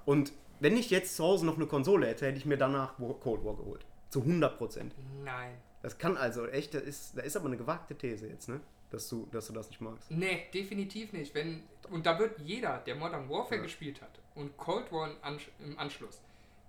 Und 0.04 0.32
wenn 0.58 0.76
ich 0.76 0.90
jetzt 0.90 1.14
zu 1.14 1.22
Hause 1.22 1.46
noch 1.46 1.56
eine 1.56 1.66
Konsole 1.66 2.08
hätte, 2.08 2.26
hätte 2.26 2.38
ich 2.38 2.46
mir 2.46 2.58
danach 2.58 2.96
Cold 2.96 3.44
War 3.44 3.54
geholt. 3.54 3.86
Zu 4.14 4.20
100 4.20 4.56
Prozent. 4.58 4.94
Nein. 5.24 5.56
Das 5.82 5.98
kann 5.98 6.16
also 6.16 6.46
echt, 6.46 6.72
das 6.72 6.82
ist, 6.84 7.18
da 7.18 7.22
ist 7.22 7.36
aber 7.36 7.46
eine 7.46 7.56
gewagte 7.56 7.96
These 7.98 8.28
jetzt, 8.28 8.48
ne? 8.48 8.60
Dass 8.90 9.08
du, 9.08 9.26
dass 9.32 9.48
du 9.48 9.52
das 9.52 9.68
nicht 9.68 9.80
magst. 9.80 10.08
Nee, 10.08 10.44
definitiv 10.54 11.12
nicht. 11.12 11.34
Wenn, 11.34 11.64
und 11.90 12.06
da 12.06 12.16
wird 12.20 12.38
jeder, 12.38 12.78
der 12.78 12.94
Modern 12.94 13.28
Warfare 13.28 13.56
Ja. 13.56 13.62
gespielt 13.64 14.00
hat 14.00 14.20
und 14.36 14.56
Cold 14.56 14.92
War 14.92 15.10
im 15.10 15.16
Ansch- 15.16 15.48
im 15.58 15.76
Anschluss, 15.80 16.20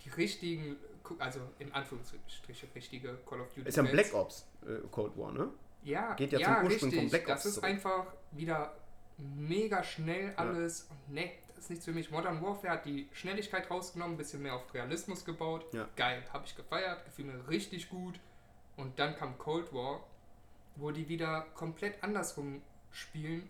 die 0.04 0.10
richtigen, 0.10 0.78
also 1.20 1.40
in 1.60 1.72
Anführungsstriche 1.72 2.66
richtige 2.74 3.16
Call 3.30 3.42
of 3.42 3.54
Duty. 3.54 3.70
Ist 3.70 3.78
ja 3.78 3.84
ein 3.84 3.92
Black 3.92 4.12
Ops 4.16 4.48
äh, 4.66 4.80
Cold 4.90 5.16
War, 5.16 5.32
ne? 5.32 5.50
Ja, 5.84 6.16
Geht 6.16 6.32
ja 6.32 6.40
ja 6.40 6.46
zum 6.58 6.66
Ursprung 6.66 6.90
richtig. 6.90 7.00
von 7.00 7.10
Black 7.12 7.28
Das 7.28 7.36
Ops 7.38 7.46
ist 7.46 7.54
zurück. 7.54 7.70
einfach 7.70 8.06
wieder 8.32 8.76
mega 9.18 9.84
schnell 9.84 10.34
alles. 10.36 10.90
Nee, 11.10 11.32
das 11.42 11.45
ist 11.66 11.70
nichts 11.70 11.86
für 11.86 11.92
mich. 11.94 12.12
Modern 12.12 12.42
Warfare 12.44 12.74
hat 12.74 12.86
die 12.86 13.08
Schnelligkeit 13.12 13.70
rausgenommen, 13.72 14.16
ein 14.16 14.18
bisschen 14.18 14.42
mehr 14.44 14.54
auf 14.56 14.72
Realismus 14.74 15.26
gebaut. 15.26 15.66
Ja. 15.74 15.88
Geil, 15.96 16.24
habe 16.32 16.46
ich 16.46 16.56
gefeiert, 16.56 17.04
gefiel 17.06 17.26
mir 17.26 17.48
richtig 17.50 17.90
gut. 17.90 18.20
Und 18.78 19.00
dann 19.00 19.16
kam 19.16 19.38
Cold 19.38 19.74
War, 19.74 20.04
wo 20.76 20.92
die 20.92 21.08
wieder 21.10 21.42
komplett 21.56 22.04
andersrum 22.04 22.62
spielen 22.92 23.50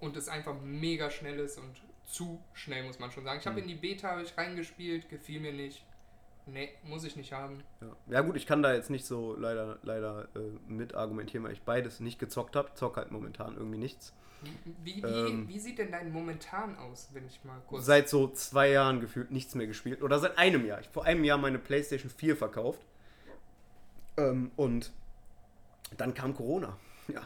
und 0.00 0.16
es 0.16 0.28
einfach 0.28 0.54
mega 0.60 1.10
schnell 1.10 1.38
ist 1.38 1.58
und 1.58 1.80
zu 2.06 2.40
schnell, 2.52 2.84
muss 2.84 2.98
man 2.98 3.10
schon 3.12 3.24
sagen. 3.24 3.38
Ich 3.38 3.46
habe 3.46 3.56
Mhm. 3.56 3.62
in 3.62 3.68
die 3.68 3.74
Beta 3.76 4.20
ich 4.20 4.36
reingespielt, 4.36 5.08
gefiel 5.08 5.40
mir 5.40 5.52
nicht. 5.52 5.84
Nee, 6.46 6.70
muss 6.82 7.04
ich 7.04 7.16
nicht 7.16 7.32
haben. 7.32 7.62
Ja. 7.80 7.96
ja 8.08 8.20
gut, 8.20 8.36
ich 8.36 8.46
kann 8.46 8.62
da 8.62 8.74
jetzt 8.74 8.90
nicht 8.90 9.06
so 9.06 9.34
leider, 9.34 9.78
leider 9.82 10.28
äh, 10.34 10.38
mit 10.68 10.94
argumentieren, 10.94 11.44
weil 11.44 11.52
ich 11.52 11.62
beides 11.62 12.00
nicht 12.00 12.18
gezockt 12.18 12.54
habe. 12.56 12.74
Zock 12.74 12.96
halt 12.98 13.10
momentan 13.12 13.56
irgendwie 13.56 13.78
nichts. 13.78 14.12
Wie, 14.44 15.02
wie, 15.02 15.02
Ähm. 15.02 15.48
wie 15.48 15.58
sieht 15.58 15.78
denn 15.78 15.90
dein 15.90 16.12
momentan 16.12 16.76
aus, 16.76 17.08
wenn 17.12 17.26
ich 17.26 17.42
mal 17.44 17.60
kurz. 17.66 17.86
Seit 17.86 18.08
so 18.08 18.28
zwei 18.28 18.70
Jahren 18.70 19.00
gefühlt 19.00 19.30
nichts 19.30 19.54
mehr 19.54 19.66
gespielt. 19.66 20.02
Oder 20.02 20.18
seit 20.18 20.38
einem 20.38 20.64
Jahr. 20.66 20.80
Ich 20.80 20.86
habe 20.86 20.94
vor 20.94 21.04
einem 21.04 21.24
Jahr 21.24 21.38
meine 21.38 21.58
PlayStation 21.58 22.10
4 22.10 22.36
verkauft. 22.36 22.80
Ähm, 24.16 24.50
und 24.56 24.92
dann 25.96 26.14
kam 26.14 26.34
Corona. 26.34 26.76
Ja. 27.08 27.20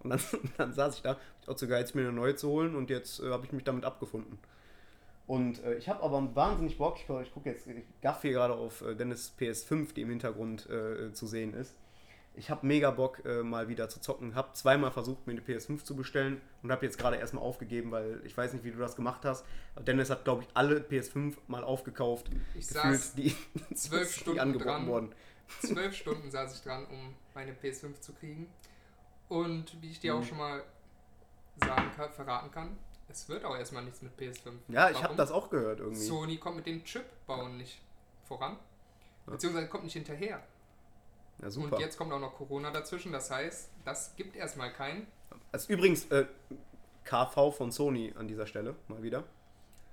Und 0.00 0.10
dann, 0.10 0.20
dann 0.56 0.72
saß 0.72 0.96
ich 0.96 1.02
da, 1.02 1.18
ich 1.42 1.48
auch 1.48 1.56
zu 1.56 1.68
geil, 1.68 1.86
mir 1.92 2.02
eine 2.02 2.12
neue 2.12 2.36
zu 2.36 2.48
holen 2.48 2.74
und 2.74 2.88
jetzt 2.88 3.20
äh, 3.20 3.28
habe 3.30 3.44
ich 3.44 3.52
mich 3.52 3.64
damit 3.64 3.84
abgefunden. 3.84 4.38
Und 5.26 5.62
äh, 5.62 5.76
ich 5.76 5.88
habe 5.88 6.02
aber 6.02 6.34
wahnsinnig 6.34 6.78
Bock, 6.78 6.96
ich, 6.96 7.08
ich 7.08 7.32
gucke 7.32 7.50
jetzt, 7.50 7.66
ich 7.66 7.84
gaff 8.02 8.22
hier 8.22 8.32
gerade 8.32 8.54
auf 8.54 8.82
äh, 8.82 8.94
Dennis 8.94 9.34
PS5, 9.38 9.92
die 9.94 10.02
im 10.02 10.10
Hintergrund 10.10 10.68
äh, 10.68 11.12
zu 11.12 11.26
sehen 11.26 11.54
ist. 11.54 11.74
Ich 12.36 12.50
habe 12.50 12.66
mega 12.66 12.90
Bock, 12.90 13.24
äh, 13.24 13.42
mal 13.44 13.68
wieder 13.68 13.88
zu 13.88 14.00
zocken. 14.00 14.34
Habe 14.34 14.52
zweimal 14.54 14.90
versucht, 14.90 15.24
mir 15.26 15.32
eine 15.34 15.40
PS5 15.40 15.84
zu 15.84 15.94
bestellen 15.94 16.40
und 16.62 16.72
habe 16.72 16.84
jetzt 16.84 16.98
gerade 16.98 17.16
erstmal 17.16 17.44
aufgegeben, 17.44 17.92
weil 17.92 18.20
ich 18.24 18.36
weiß 18.36 18.52
nicht, 18.54 18.64
wie 18.64 18.72
du 18.72 18.78
das 18.78 18.96
gemacht 18.96 19.24
hast. 19.24 19.44
Aber 19.76 19.84
Dennis 19.84 20.10
hat, 20.10 20.24
glaube 20.24 20.42
ich, 20.42 20.48
alle 20.54 20.80
PS5 20.80 21.36
mal 21.46 21.62
aufgekauft. 21.62 22.28
Ich 22.54 22.66
gefühlt, 22.66 22.74
saß 22.98 23.14
die, 23.14 23.36
zwölf 23.74 24.12
die 24.14 24.20
Stunden 24.20 24.40
angeboten 24.40 24.68
dran. 24.68 24.86
worden. 24.88 25.14
Zwölf 25.60 25.94
Stunden 25.94 26.30
saß 26.30 26.54
ich 26.56 26.62
dran, 26.62 26.86
um 26.86 27.14
meine 27.34 27.52
PS5 27.52 28.00
zu 28.00 28.12
kriegen. 28.14 28.48
Und 29.28 29.80
wie 29.80 29.90
ich 29.90 30.00
dir 30.00 30.14
auch 30.16 30.20
Mhm. 30.20 30.24
schon 30.24 30.38
mal 30.38 30.62
sagen 31.64 31.90
kann, 31.96 32.12
verraten 32.12 32.50
kann, 32.50 32.76
es 33.08 33.28
wird 33.28 33.44
auch 33.44 33.56
erstmal 33.56 33.84
nichts 33.84 34.02
mit 34.02 34.12
PS5. 34.18 34.50
Ja, 34.68 34.88
ich 34.90 34.96
habe 34.96 35.04
Warum? 35.04 35.16
das 35.18 35.30
auch 35.30 35.50
gehört 35.50 35.78
irgendwie. 35.78 36.00
Sony 36.00 36.36
kommt 36.38 36.56
mit 36.56 36.66
dem 36.66 36.82
Chip-Bauen 36.82 37.58
nicht 37.58 37.80
voran. 38.24 38.56
Beziehungsweise 39.26 39.68
kommt 39.68 39.84
nicht 39.84 39.92
hinterher. 39.92 40.42
Ja, 41.42 41.50
super. 41.50 41.76
Und 41.76 41.80
jetzt 41.80 41.96
kommt 41.98 42.12
auch 42.12 42.20
noch 42.20 42.34
Corona 42.34 42.70
dazwischen. 42.70 43.12
Das 43.12 43.30
heißt, 43.30 43.70
das 43.84 44.14
gibt 44.16 44.36
erstmal 44.36 44.72
keinen. 44.72 45.06
Das 45.52 45.62
ist 45.62 45.70
übrigens 45.70 46.06
äh, 46.10 46.26
KV 47.04 47.50
von 47.52 47.70
Sony 47.70 48.12
an 48.16 48.28
dieser 48.28 48.46
Stelle, 48.46 48.74
mal 48.88 49.02
wieder. 49.02 49.24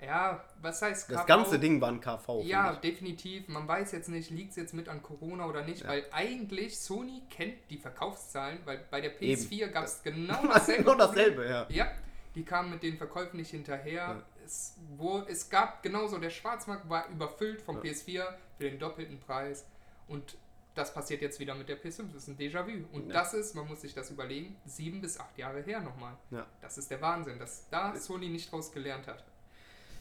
Ja, 0.03 0.43
was 0.61 0.81
heißt 0.81 1.11
Das 1.11 1.17
KV? 1.19 1.27
ganze 1.27 1.59
Ding 1.59 1.79
war 1.79 1.89
ein 1.89 2.01
KV. 2.01 2.41
Ja, 2.43 2.73
definitiv. 2.75 3.47
Man 3.49 3.67
weiß 3.67 3.91
jetzt 3.91 4.09
nicht, 4.09 4.31
liegt 4.31 4.51
es 4.51 4.55
jetzt 4.55 4.73
mit 4.73 4.89
an 4.89 5.03
Corona 5.03 5.45
oder 5.47 5.63
nicht, 5.63 5.81
Ja. 5.83 5.89
weil 5.89 6.05
eigentlich 6.11 6.79
Sony 6.79 7.21
kennt 7.29 7.55
die 7.69 7.77
Verkaufszahlen, 7.77 8.59
weil 8.65 8.83
bei 8.89 8.99
der 9.01 9.21
Eben. 9.21 9.39
PS4 9.39 9.67
gab 9.67 9.83
es 9.85 10.01
genau 10.01 10.43
dasselbe. 10.47 10.83
Genau 10.83 10.95
dasselbe, 10.95 11.47
ja. 11.47 11.65
Ja, 11.69 11.91
die 12.33 12.43
kamen 12.43 12.71
mit 12.71 12.81
den 12.81 12.97
Verkäufen 12.97 13.37
nicht 13.37 13.51
hinterher. 13.51 13.93
Ja. 13.93 14.23
Es, 14.43 14.75
wo, 14.97 15.19
es 15.27 15.49
gab 15.51 15.83
genauso, 15.83 16.17
der 16.17 16.31
Schwarzmarkt 16.31 16.89
war 16.89 17.07
überfüllt 17.09 17.61
vom 17.61 17.75
Ja. 17.77 17.83
PS4 17.83 18.23
für 18.57 18.63
den 18.69 18.79
doppelten 18.79 19.19
Preis. 19.19 19.65
Und 20.07 20.35
das 20.75 20.93
passiert 20.93 21.21
jetzt 21.21 21.39
wieder 21.39 21.55
mit 21.55 21.67
der 21.69 21.77
PS5. 21.81 22.13
Das 22.13 22.23
ist 22.23 22.27
ein 22.29 22.37
Déjà-vu. 22.37 22.85
Und 22.93 23.07
Ja. 23.07 23.13
das 23.13 23.33
ist, 23.33 23.55
man 23.55 23.67
muss 23.67 23.81
sich 23.81 23.93
das 23.93 24.09
überlegen, 24.09 24.55
sieben 24.65 25.01
bis 25.01 25.19
acht 25.19 25.37
Jahre 25.37 25.61
her 25.61 25.81
nochmal. 25.81 26.15
Ja. 26.29 26.45
Das 26.61 26.77
ist 26.77 26.89
der 26.91 27.01
Wahnsinn, 27.01 27.39
dass 27.39 27.67
da 27.69 27.95
Sony 27.95 28.29
nicht 28.29 28.51
draus 28.51 28.71
gelernt 28.71 29.07
hat. 29.07 29.23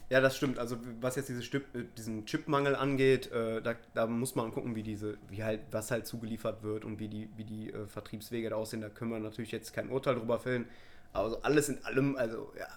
Ja, 0.09 0.19
das 0.19 0.35
stimmt. 0.35 0.59
Also 0.59 0.77
was 0.99 1.15
jetzt 1.15 1.29
diese 1.29 1.39
Chip, 1.41 1.73
äh, 1.73 1.85
diesen 1.97 2.25
Chipmangel 2.25 2.75
angeht, 2.75 3.31
äh, 3.31 3.61
da, 3.61 3.75
da 3.93 4.07
muss 4.07 4.35
man 4.35 4.51
gucken, 4.51 4.75
wie 4.75 4.83
diese, 4.83 5.17
wie 5.29 5.41
halt, 5.43 5.61
was 5.71 5.89
halt 5.89 6.05
zugeliefert 6.05 6.63
wird 6.63 6.83
und 6.83 6.99
wie 6.99 7.07
die, 7.07 7.29
wie 7.37 7.45
die 7.45 7.71
äh, 7.71 7.87
Vertriebswege 7.87 8.49
da 8.49 8.57
aussehen. 8.57 8.81
Da 8.81 8.89
können 8.89 9.11
wir 9.11 9.19
natürlich 9.19 9.51
jetzt 9.51 9.73
kein 9.73 9.89
Urteil 9.89 10.15
drüber 10.15 10.37
fällen. 10.39 10.67
Aber 11.13 11.29
so 11.29 11.41
alles 11.43 11.69
in 11.69 11.83
allem, 11.85 12.17
also 12.17 12.51
ja, 12.59 12.67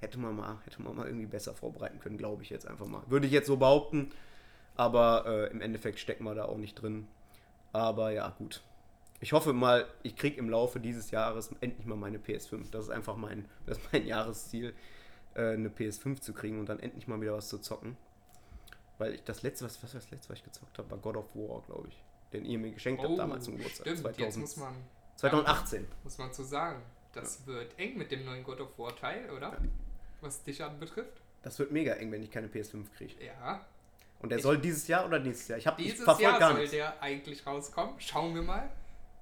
hätte 0.00 0.18
man 0.20 0.36
mal, 0.36 0.58
hätte 0.64 0.82
man 0.82 0.94
mal 0.94 1.06
irgendwie 1.06 1.26
besser 1.26 1.54
vorbereiten 1.54 1.98
können, 1.98 2.16
glaube 2.16 2.42
ich 2.42 2.50
jetzt 2.50 2.66
einfach 2.66 2.86
mal. 2.86 3.02
Würde 3.08 3.26
ich 3.26 3.32
jetzt 3.32 3.46
so 3.48 3.56
behaupten. 3.56 4.10
Aber 4.76 5.24
äh, 5.26 5.50
im 5.50 5.60
Endeffekt 5.60 5.98
stecken 6.00 6.24
wir 6.24 6.34
da 6.34 6.44
auch 6.44 6.58
nicht 6.58 6.74
drin. 6.74 7.06
Aber 7.74 8.12
ja, 8.12 8.28
gut. 8.38 8.62
Ich 9.20 9.32
hoffe 9.32 9.52
mal, 9.52 9.86
ich 10.04 10.14
kriege 10.14 10.36
im 10.36 10.48
Laufe 10.48 10.78
dieses 10.78 11.10
Jahres 11.10 11.50
endlich 11.60 11.86
mal 11.86 11.96
meine 11.96 12.18
PS5. 12.18 12.70
Das 12.70 12.84
ist 12.84 12.90
einfach 12.90 13.16
mein, 13.16 13.46
das 13.66 13.80
mein 13.92 14.06
Jahresziel 14.06 14.74
äh, 15.34 15.54
eine 15.54 15.68
PS5 15.68 16.20
zu 16.20 16.32
kriegen 16.32 16.60
und 16.60 16.68
dann 16.68 16.78
endlich 16.78 17.08
mal 17.08 17.20
wieder 17.20 17.34
was 17.34 17.48
zu 17.48 17.58
zocken. 17.58 17.96
Weil 18.98 19.14
ich 19.14 19.24
das 19.24 19.42
letzte, 19.42 19.64
was, 19.64 19.82
was 19.82 19.92
war 19.92 20.00
das 20.00 20.10
letzte, 20.12 20.30
was 20.30 20.38
ich 20.38 20.44
gezockt 20.44 20.78
habe, 20.78 20.88
war 20.88 20.98
God 20.98 21.16
of 21.16 21.34
War, 21.34 21.62
glaube 21.62 21.88
ich. 21.88 22.00
den 22.32 22.44
ihr 22.44 22.60
mir 22.60 22.70
geschenkt 22.70 23.02
habt 23.02 23.18
damals 23.18 23.44
zum 23.44 23.56
Geburtstag. 23.56 23.88
Oh, 23.88 23.96
Stimmt, 23.96 24.18
jetzt 24.18 24.38
muss 24.38 24.56
man, 24.56 24.74
2018. 25.16 25.86
muss 26.04 26.18
man 26.18 26.32
zu 26.32 26.44
sagen, 26.44 26.80
das 27.12 27.44
wird 27.44 27.76
eng 27.76 27.98
mit 27.98 28.12
dem 28.12 28.24
neuen 28.24 28.44
God 28.44 28.60
of 28.60 28.78
War 28.78 28.94
Teil, 28.94 29.28
oder? 29.30 29.48
Ja. 29.48 29.58
Was 30.20 30.44
dich 30.44 30.62
anbetrifft. 30.62 31.20
Das 31.42 31.58
wird 31.58 31.72
mega 31.72 31.94
eng, 31.94 32.12
wenn 32.12 32.22
ich 32.22 32.30
keine 32.30 32.46
PS5 32.46 32.84
kriege. 32.96 33.24
Ja, 33.24 33.66
Und 34.20 34.30
der 34.30 34.38
Ich- 34.38 34.42
soll 34.44 34.58
dieses 34.58 34.88
Jahr 34.88 35.04
oder 35.06 35.18
nächstes 35.18 35.48
Jahr? 35.48 35.58
Ich 35.58 35.66
habe 35.66 35.80
ich 35.82 35.88
dieses 35.90 36.04
verfolg 36.04 36.22
Jahr 36.28 36.38
gar 36.38 36.56
soll 36.56 36.66
der 36.68 37.02
eigentlich 37.02 37.46
rauskommen. 37.46 37.94
Schauen 37.98 38.34
wir 38.34 38.42
mal. 38.42 38.70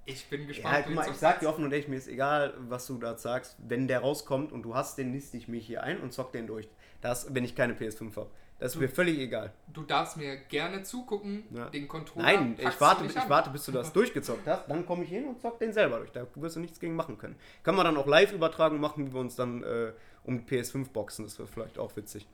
Ich 0.04 0.26
bin 0.28 0.46
gespannt. 0.48 0.74
Ja, 0.74 0.82
guck 0.82 0.94
mal, 0.94 1.08
ich 1.10 1.16
sag 1.16 1.40
dir 1.40 1.48
offen 1.48 1.64
und 1.64 1.72
ehrlich, 1.72 1.86
mir 1.88 1.96
ist 1.96 2.08
egal, 2.08 2.54
was 2.58 2.86
du 2.88 2.98
da 2.98 3.16
sagst. 3.16 3.56
Wenn 3.58 3.86
der 3.86 4.00
rauskommt 4.00 4.50
und 4.52 4.62
du 4.62 4.74
hast 4.74 4.98
den, 4.98 5.12
liste 5.12 5.36
ich 5.36 5.46
mich 5.48 5.64
hier 5.66 5.82
ein 5.84 6.00
und 6.00 6.12
zock 6.12 6.32
den 6.32 6.46
durch. 6.48 6.68
Das, 7.00 7.32
wenn 7.34 7.44
ich 7.44 7.54
keine 7.54 7.74
PS5 7.74 8.14
habe. 8.16 8.30
Das 8.58 8.74
ist 8.74 8.80
mir 8.80 8.88
völlig 8.88 9.18
egal. 9.18 9.52
Du 9.72 9.82
darfst 9.82 10.16
mir 10.16 10.36
gerne 10.36 10.84
zugucken, 10.84 11.44
Ja. 11.52 11.68
den 11.70 11.88
Controller. 11.88 12.24
Nein, 12.26 12.54
ich 12.58 12.68
du 12.68 12.80
warte, 12.80 13.04
ich 13.04 13.16
an. 13.16 13.28
warte, 13.28 13.50
bis 13.50 13.64
du 13.64 13.72
das 13.72 13.92
durchgezockt 13.92 14.46
hast. 14.46 14.68
Dann 14.68 14.86
komme 14.86 15.02
ich 15.02 15.10
hin 15.10 15.24
und 15.26 15.40
zock 15.40 15.58
den 15.58 15.72
selber 15.72 15.98
durch. 15.98 16.12
Da 16.12 16.26
wirst 16.36 16.54
du 16.56 16.60
nichts 16.60 16.78
gegen 16.78 16.94
machen 16.94 17.18
können. 17.18 17.34
Kann 17.64 17.74
man 17.74 17.84
dann 17.84 17.96
auch 17.96 18.06
live 18.06 18.32
übertragen 18.32 18.78
machen, 18.78 19.06
wie 19.08 19.12
wir 19.12 19.20
uns 19.20 19.34
dann 19.34 19.64
äh, 19.64 19.92
um 20.24 20.38
die 20.38 20.44
PS5 20.56 20.90
boxen. 20.92 21.24
Das 21.24 21.38
wäre 21.40 21.48
vielleicht 21.48 21.76
auch 21.78 21.94
witzig. 21.96 22.28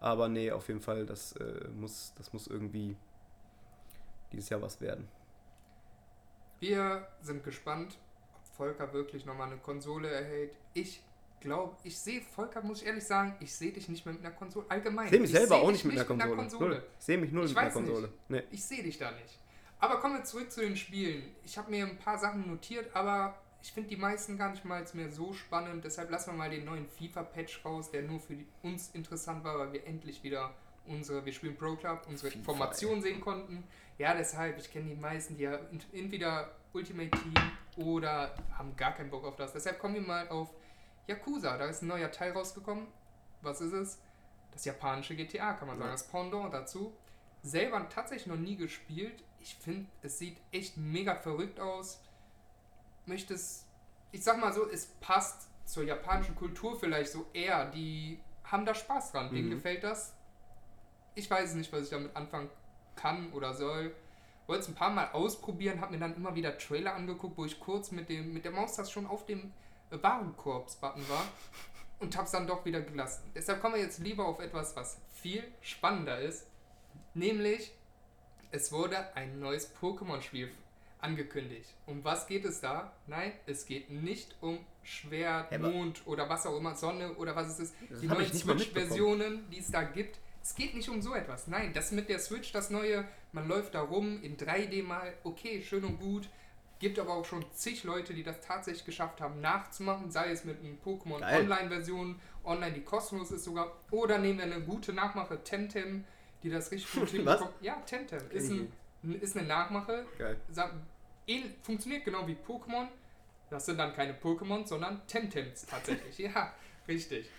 Aber 0.00 0.28
nee, 0.28 0.50
auf 0.50 0.68
jeden 0.68 0.80
Fall, 0.80 1.06
das, 1.06 1.32
äh, 1.32 1.68
muss, 1.74 2.12
das 2.16 2.32
muss 2.32 2.46
irgendwie 2.46 2.96
dieses 4.32 4.48
Jahr 4.48 4.60
was 4.62 4.80
werden. 4.80 5.08
Wir 6.60 7.06
sind 7.20 7.44
gespannt, 7.44 7.98
ob 8.34 8.56
Volker 8.56 8.92
wirklich 8.92 9.24
nochmal 9.26 9.48
eine 9.48 9.58
Konsole 9.58 10.08
erhält. 10.10 10.56
Ich 10.74 11.02
glaube, 11.40 11.76
ich 11.84 11.98
sehe, 11.98 12.20
Volker, 12.22 12.62
muss 12.62 12.80
ich 12.80 12.86
ehrlich 12.88 13.04
sagen, 13.04 13.36
ich 13.40 13.54
sehe 13.54 13.72
dich 13.72 13.88
nicht 13.88 14.04
mehr 14.06 14.14
mit 14.14 14.24
einer 14.24 14.34
Konsole. 14.34 14.66
Allgemein. 14.68 15.06
Ich 15.06 15.10
sehe 15.10 15.20
mich 15.20 15.30
Ich 15.30 15.36
selber 15.36 15.56
seh 15.56 15.60
auch 15.62 15.72
dich 15.72 15.84
nicht 15.84 15.94
mit 16.08 16.10
einer 16.10 16.34
Konsole. 16.34 16.68
Null. 16.68 16.86
Ich 16.98 17.04
sehe 17.04 17.18
mich 17.18 17.32
null 17.32 17.44
Ich 17.44 17.50
mit 17.50 17.58
einer 17.58 17.66
nicht. 17.66 17.74
Konsole. 17.74 18.12
Nee. 18.28 18.42
Ich 18.50 18.64
sehe 18.64 18.82
dich 18.82 18.98
da 18.98 19.10
nicht. 19.12 19.38
Aber 19.78 20.00
kommen 20.00 20.16
wir 20.16 20.24
zurück 20.24 20.50
zu 20.50 20.60
den 20.60 20.76
Spielen. 20.76 21.34
Ich 21.44 21.58
habe 21.58 21.70
mir 21.70 21.86
ein 21.86 21.98
paar 21.98 22.18
Sachen 22.18 22.48
notiert, 22.48 22.94
aber 22.94 23.38
ich 23.66 23.72
finde 23.72 23.88
die 23.88 23.96
meisten 23.96 24.38
gar 24.38 24.50
nicht 24.50 24.64
mal 24.64 24.84
mehr 24.92 25.10
so 25.10 25.32
spannend. 25.32 25.84
Deshalb 25.84 26.08
lassen 26.10 26.30
wir 26.30 26.36
mal 26.38 26.48
den 26.50 26.64
neuen 26.64 26.86
FIFA-Patch 26.86 27.64
raus, 27.64 27.90
der 27.90 28.02
nur 28.02 28.20
für 28.20 28.36
uns 28.62 28.90
interessant 28.94 29.42
war, 29.42 29.58
weil 29.58 29.72
wir 29.72 29.84
endlich 29.84 30.22
wieder 30.22 30.54
unsere, 30.86 31.24
wir 31.26 31.32
spielen 31.32 31.56
Pro 31.56 31.74
Club, 31.74 32.06
unsere 32.08 32.30
FIFA, 32.30 32.44
Formation 32.44 33.02
sehen 33.02 33.20
konnten. 33.20 33.64
Ja, 33.98 34.14
deshalb, 34.14 34.56
ich 34.58 34.70
kenne 34.70 34.90
die 34.90 34.94
meisten, 34.94 35.36
die 35.36 35.42
ja 35.42 35.56
ent- 35.56 35.88
entweder 35.92 36.54
Ultimate 36.74 37.10
Team 37.10 37.34
oder 37.84 38.36
haben 38.56 38.76
gar 38.76 38.94
keinen 38.94 39.10
Bock 39.10 39.24
auf 39.24 39.34
das. 39.34 39.52
Deshalb 39.52 39.80
kommen 39.80 39.94
wir 39.96 40.02
mal 40.02 40.28
auf 40.28 40.48
Yakuza. 41.08 41.58
Da 41.58 41.64
ist 41.66 41.82
ein 41.82 41.88
neuer 41.88 42.12
Teil 42.12 42.30
rausgekommen. 42.30 42.86
Was 43.42 43.60
ist 43.60 43.72
es? 43.72 44.00
Das 44.52 44.64
japanische 44.64 45.16
GTA, 45.16 45.54
kann 45.54 45.66
man 45.66 45.76
sagen. 45.78 45.90
Das 45.90 46.06
Pendant 46.06 46.54
dazu. 46.54 46.94
Selber 47.42 47.88
tatsächlich 47.88 48.28
noch 48.28 48.36
nie 48.36 48.54
gespielt. 48.56 49.24
Ich 49.40 49.56
finde, 49.56 49.86
es 50.02 50.18
sieht 50.20 50.38
echt 50.52 50.76
mega 50.76 51.16
verrückt 51.16 51.58
aus. 51.58 52.00
Möchte 53.06 53.34
es, 53.34 53.64
ich 54.12 54.22
sag 54.22 54.38
mal 54.38 54.52
so, 54.52 54.68
es 54.68 54.86
passt 55.00 55.48
zur 55.64 55.84
japanischen 55.84 56.34
Kultur 56.36 56.78
vielleicht 56.78 57.10
so 57.10 57.26
eher. 57.32 57.66
Die 57.70 58.20
haben 58.44 58.64
da 58.66 58.74
Spaß 58.74 59.12
dran. 59.12 59.32
Denen 59.32 59.48
Mhm. 59.48 59.52
gefällt 59.52 59.82
das. 59.84 60.14
Ich 61.14 61.30
weiß 61.30 61.54
nicht, 61.54 61.72
was 61.72 61.84
ich 61.84 61.90
damit 61.90 62.14
anfangen 62.14 62.50
kann 62.94 63.32
oder 63.32 63.54
soll. 63.54 63.94
Wollte 64.46 64.62
es 64.62 64.68
ein 64.68 64.74
paar 64.74 64.90
Mal 64.90 65.10
ausprobieren, 65.10 65.80
habe 65.80 65.92
mir 65.94 65.98
dann 65.98 66.14
immer 66.14 66.34
wieder 66.34 66.56
Trailer 66.56 66.94
angeguckt, 66.94 67.36
wo 67.36 67.44
ich 67.44 67.58
kurz 67.58 67.90
mit, 67.90 68.08
dem, 68.08 68.32
mit 68.32 68.44
der 68.44 68.52
Maustaste 68.52 68.92
schon 68.92 69.06
auf 69.06 69.26
dem 69.26 69.52
Warenkorbs-Button 69.90 71.08
war 71.08 71.24
und 71.98 72.14
habe 72.16 72.26
es 72.26 72.30
dann 72.32 72.46
doch 72.46 72.64
wieder 72.64 72.80
gelassen. 72.80 73.30
Deshalb 73.34 73.60
kommen 73.60 73.74
wir 73.74 73.82
jetzt 73.82 73.98
lieber 73.98 74.24
auf 74.26 74.38
etwas, 74.38 74.76
was 74.76 74.98
viel 75.14 75.42
spannender 75.62 76.20
ist. 76.20 76.46
Nämlich, 77.14 77.72
es 78.52 78.70
wurde 78.70 79.14
ein 79.16 79.40
neues 79.40 79.74
Pokémon-Spiel 79.80 80.50
angekündigt. 81.06 81.74
Um 81.86 82.04
was 82.04 82.26
geht 82.26 82.44
es 82.44 82.60
da? 82.60 82.92
Nein, 83.06 83.32
es 83.46 83.64
geht 83.66 83.90
nicht 83.90 84.34
um 84.40 84.58
Schwert, 84.82 85.52
aber- 85.52 85.70
Mond 85.70 86.02
oder 86.06 86.28
was 86.28 86.46
auch 86.46 86.56
immer, 86.56 86.74
Sonne 86.74 87.14
oder 87.14 87.34
was 87.34 87.48
es 87.48 87.58
ist. 87.60 87.74
Die 88.02 88.06
neuen 88.06 88.32
Switch-Versionen, 88.32 89.48
die 89.50 89.58
es 89.58 89.70
da 89.70 89.82
gibt. 89.82 90.18
Es 90.42 90.54
geht 90.54 90.74
nicht 90.74 90.88
um 90.88 91.02
so 91.02 91.14
etwas. 91.14 91.48
Nein, 91.48 91.72
das 91.72 91.90
mit 91.92 92.08
der 92.08 92.18
Switch, 92.20 92.52
das 92.52 92.70
neue, 92.70 93.04
man 93.32 93.48
läuft 93.48 93.74
da 93.74 93.80
rum 93.80 94.22
in 94.22 94.36
3D 94.36 94.82
mal, 94.82 95.12
okay, 95.24 95.62
schön 95.62 95.84
und 95.84 95.98
gut. 95.98 96.28
Gibt 96.78 96.98
aber 96.98 97.14
auch 97.14 97.24
schon 97.24 97.44
zig 97.54 97.84
Leute, 97.84 98.12
die 98.12 98.22
das 98.22 98.40
tatsächlich 98.42 98.84
geschafft 98.84 99.20
haben, 99.22 99.40
nachzumachen, 99.40 100.10
sei 100.10 100.30
es 100.30 100.44
mit 100.44 100.58
einem 100.60 100.78
Pokémon. 100.84 101.22
Online-Version, 101.22 102.20
online, 102.44 102.74
die 102.74 102.82
kostenlos 102.82 103.30
ist 103.30 103.44
sogar, 103.44 103.72
oder 103.90 104.18
nehmen 104.18 104.38
wir 104.38 104.44
eine 104.44 104.60
gute 104.60 104.92
Nachmache, 104.92 105.42
Temtem, 105.42 106.04
die 106.42 106.50
das 106.50 106.70
richtig 106.70 106.92
gut 106.92 107.08
hinbekommt. 107.10 107.54
Ja, 107.62 107.76
Temtem 107.86 108.20
ist, 108.30 108.50
ein, 108.50 108.72
ist 109.20 109.36
eine 109.38 109.48
Nachmache, 109.48 110.04
Geil. 110.18 110.36
Funktioniert 111.62 112.04
genau 112.04 112.26
wie 112.26 112.36
Pokémon. 112.46 112.88
Das 113.50 113.66
sind 113.66 113.78
dann 113.78 113.94
keine 113.94 114.14
Pokémon, 114.14 114.66
sondern 114.66 115.06
Temtems 115.06 115.66
tatsächlich. 115.66 116.18
ja, 116.34 116.52
richtig. 116.88 117.30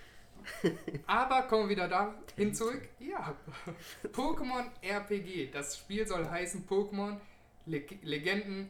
Aber 1.05 1.43
kommen 1.43 1.63
wir 1.63 1.69
wieder 1.69 1.87
dahin 1.87 2.53
zurück. 2.53 2.87
Ja, 2.99 3.35
Pokémon 4.13 4.65
RPG. 4.81 5.49
Das 5.51 5.77
Spiel 5.77 6.07
soll 6.07 6.29
heißen 6.29 6.67
Pokémon 6.67 7.17
Leg 7.65 7.99
Legenden 8.03 8.69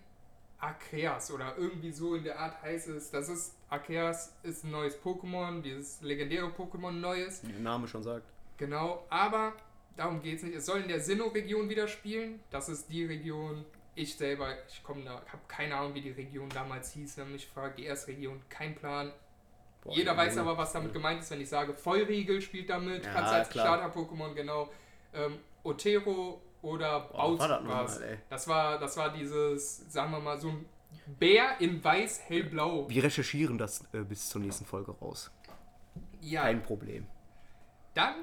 Arceus 0.60 1.32
oder 1.32 1.56
irgendwie 1.58 1.92
so 1.92 2.16
in 2.16 2.24
der 2.24 2.40
Art 2.40 2.62
heißt 2.62 2.88
es. 2.90 3.12
Das 3.12 3.30
ist 3.30 3.56
Arceus 3.70 4.34
ist 4.44 4.64
ein 4.64 4.72
neues 4.72 5.00
Pokémon, 5.02 5.62
dieses 5.62 6.02
legendäre 6.02 6.48
Pokémon 6.48 6.92
neues. 6.92 7.44
Wie 7.44 7.52
der 7.52 7.62
Name 7.62 7.88
schon 7.88 8.04
sagt. 8.04 8.26
Genau, 8.58 9.06
aber 9.10 9.54
darum 9.96 10.22
geht 10.22 10.38
es 10.38 10.44
nicht. 10.44 10.56
Es 10.56 10.66
soll 10.66 10.82
in 10.82 10.88
der 10.88 11.00
Sinnoh-Region 11.00 11.70
wieder 11.70 11.88
spielen. 11.88 12.40
Das 12.50 12.70
ist 12.70 12.92
die 12.92 13.06
Region. 13.06 13.66
Ich 13.98 14.16
selber, 14.16 14.54
ich 14.70 14.84
komme 14.84 15.04
da, 15.04 15.14
habe 15.16 15.42
keine 15.48 15.76
Ahnung, 15.76 15.96
wie 15.96 16.02
die 16.02 16.12
Region 16.12 16.50
damals 16.50 16.92
hieß. 16.92 17.18
Wenn 17.18 17.32
mich 17.32 17.48
fragt, 17.48 17.80
die 17.80 17.86
erste 17.86 18.12
Region, 18.12 18.40
kein 18.48 18.76
Plan. 18.76 19.12
Boah, 19.82 19.96
Jeder 19.96 20.16
weiß 20.16 20.38
aber, 20.38 20.56
was 20.56 20.72
damit 20.72 20.94
gemeint 20.94 21.22
ist, 21.22 21.32
wenn 21.32 21.42
ich 21.42 21.50
sage, 21.50 21.74
Vollriegel 21.74 22.40
spielt 22.40 22.70
damit. 22.70 23.06
Ja, 23.06 23.12
Kannst 23.12 23.34
als. 23.34 23.50
Starter-Pokémon, 23.50 24.36
genau. 24.36 24.70
Ähm, 25.16 25.40
Otero 25.64 26.40
oder 26.62 27.10
was 27.12 27.40
war 27.40 27.48
das 27.48 27.62
nochmal, 27.64 28.04
ey? 28.04 28.18
Das 28.30 28.48
war, 28.48 28.78
das 28.78 28.98
war 28.98 29.12
dieses, 29.12 29.92
sagen 29.92 30.12
wir 30.12 30.20
mal, 30.20 30.38
so 30.38 30.50
ein 30.50 30.66
Bär 31.20 31.60
in 31.60 31.84
weiß, 31.84 32.22
hellblau. 32.28 32.88
Wir 32.90 33.04
recherchieren 33.04 33.58
das 33.58 33.84
äh, 33.94 34.04
bis 34.04 34.30
zur 34.30 34.42
nächsten 34.42 34.66
Folge 34.66 34.92
raus. 34.92 35.32
Ja, 36.22 36.44
Kein 36.44 36.62
Problem. 36.62 37.08
Dann, 37.96 38.16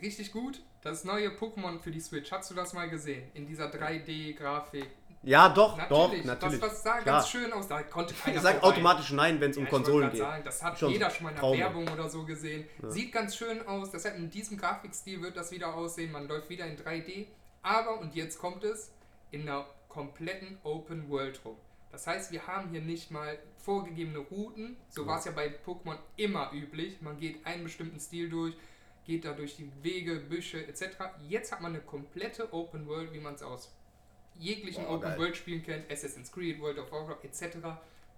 richtig 0.00 0.30
gut, 0.30 0.62
das 0.82 1.04
neue 1.04 1.30
Pokémon 1.30 1.80
für 1.80 1.90
die 1.90 2.00
Switch. 2.00 2.30
Hast 2.30 2.52
du 2.52 2.54
das 2.54 2.72
mal 2.72 2.88
gesehen? 2.88 3.28
In 3.34 3.46
dieser 3.46 3.68
3D-Grafik. 3.68 4.86
Ja, 5.28 5.50
doch, 5.50 5.76
Natürlich, 5.76 6.22
doch, 6.22 6.24
natürlich. 6.24 6.60
Das, 6.60 6.70
das 6.70 6.82
sah 6.82 7.00
Klar. 7.00 7.16
ganz 7.16 7.28
schön 7.28 7.52
aus. 7.52 7.68
Da 7.68 7.82
konnte 7.82 8.14
keiner 8.14 8.36
Ich 8.36 8.42
sag 8.42 8.60
vorbei. 8.60 8.66
automatisch 8.66 9.10
nein, 9.12 9.38
wenn 9.38 9.50
es 9.50 9.56
Ja, 9.58 9.62
um 9.62 9.70
wollte 9.70 9.76
Konsolen 9.84 10.10
geht. 10.10 10.20
Sagen, 10.20 10.42
das 10.42 10.62
hat 10.62 10.78
Schon 10.78 10.90
jeder 10.90 11.10
schon 11.10 11.24
mal 11.24 11.28
in 11.30 11.34
der 11.34 11.40
Traum. 11.42 11.58
Werbung 11.58 11.88
oder 11.88 12.08
so 12.08 12.24
gesehen. 12.24 12.66
Sieht 12.88 13.12
ganz 13.12 13.36
schön 13.36 13.66
aus. 13.66 13.90
Deshalb 13.90 14.16
in 14.16 14.30
diesem 14.30 14.56
Grafikstil 14.56 15.20
wird 15.20 15.36
das 15.36 15.50
wieder 15.50 15.74
aussehen. 15.74 16.12
Man 16.12 16.28
läuft 16.28 16.48
wieder 16.48 16.64
in 16.64 16.78
3D. 16.78 17.26
Aber, 17.60 18.00
und 18.00 18.14
jetzt 18.14 18.38
kommt 18.38 18.64
es, 18.64 18.90
in 19.30 19.42
einer 19.42 19.66
kompletten 19.90 20.56
Open 20.62 21.10
World 21.10 21.38
rum. 21.44 21.58
Das 21.92 22.06
heißt, 22.06 22.32
wir 22.32 22.46
haben 22.46 22.70
hier 22.70 22.80
nicht 22.80 23.10
mal 23.10 23.38
vorgegebene 23.58 24.20
Routen. 24.20 24.78
So 24.88 25.06
war 25.06 25.18
es 25.18 25.26
ja 25.26 25.32
bei 25.32 25.48
Pokémon 25.66 25.98
immer 26.16 26.50
üblich. 26.54 27.02
Man 27.02 27.18
geht 27.20 27.44
einen 27.44 27.64
bestimmten 27.64 28.00
Stil 28.00 28.30
durch, 28.30 28.54
geht 29.04 29.26
da 29.26 29.32
durch 29.32 29.56
die 29.56 29.70
Wege, 29.82 30.20
Büsche 30.20 30.66
etc. 30.66 30.84
Jetzt 31.28 31.52
hat 31.52 31.60
man 31.60 31.74
eine 31.74 31.82
komplette 31.82 32.50
Open 32.54 32.86
World, 32.86 33.12
wie 33.12 33.20
man 33.20 33.34
es 33.34 33.42
aus 33.42 33.74
jeglichen 34.38 34.84
Boah, 34.84 34.94
Open 34.94 35.10
geil. 35.10 35.18
World 35.18 35.36
Spielen 35.36 35.62
kennt, 35.62 35.90
Assassin's 35.90 36.30
Creed, 36.32 36.60
World 36.60 36.78
of 36.78 36.90
Warcraft 36.92 37.24
etc. 37.24 37.56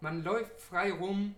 Man 0.00 0.22
läuft 0.24 0.60
frei 0.60 0.92
rum. 0.92 1.34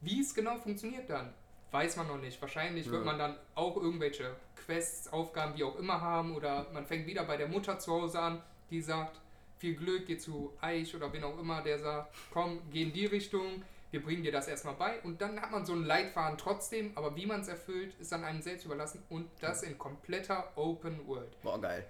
Wie 0.00 0.20
es 0.20 0.34
genau 0.34 0.56
funktioniert 0.56 1.10
dann, 1.10 1.32
weiß 1.72 1.96
man 1.96 2.08
noch 2.08 2.18
nicht. 2.18 2.40
Wahrscheinlich 2.40 2.86
wird 2.90 3.04
Ja. 3.04 3.04
man 3.04 3.18
dann 3.18 3.36
auch 3.54 3.76
irgendwelche 3.76 4.34
Quests, 4.64 5.12
Aufgaben, 5.12 5.56
wie 5.58 5.64
auch 5.64 5.76
immer 5.78 6.00
haben 6.00 6.34
oder 6.34 6.66
man 6.72 6.86
fängt 6.86 7.06
wieder 7.06 7.24
bei 7.24 7.36
der 7.36 7.48
Mutter 7.48 7.78
zu 7.78 7.92
Hause 7.92 8.18
an, 8.20 8.42
die 8.70 8.80
sagt, 8.80 9.20
viel 9.58 9.74
Glück, 9.74 10.06
geh 10.06 10.16
zu 10.16 10.54
Eich 10.62 10.94
oder 10.96 11.12
wen 11.12 11.22
auch 11.24 11.38
immer, 11.38 11.60
der 11.60 11.78
sagt, 11.78 12.14
komm, 12.32 12.60
geh 12.72 12.82
in 12.84 12.92
die 12.94 13.04
Richtung, 13.06 13.62
wir 13.90 14.02
bringen 14.02 14.22
dir 14.22 14.32
das 14.32 14.48
erstmal 14.48 14.74
bei 14.74 15.00
und 15.02 15.20
dann 15.20 15.38
hat 15.40 15.50
man 15.50 15.66
so 15.66 15.74
einen 15.74 15.84
Leitfaden 15.84 16.38
trotzdem, 16.38 16.92
aber 16.94 17.14
wie 17.16 17.26
man 17.26 17.40
es 17.42 17.48
erfüllt, 17.48 17.92
ist 18.00 18.10
dann 18.12 18.24
einem 18.24 18.40
selbst 18.40 18.64
überlassen 18.64 19.02
und 19.10 19.28
das 19.40 19.62
in 19.62 19.76
kompletter 19.76 20.50
Open 20.56 21.06
World. 21.06 21.36
Boah, 21.42 21.60
geil. 21.60 21.86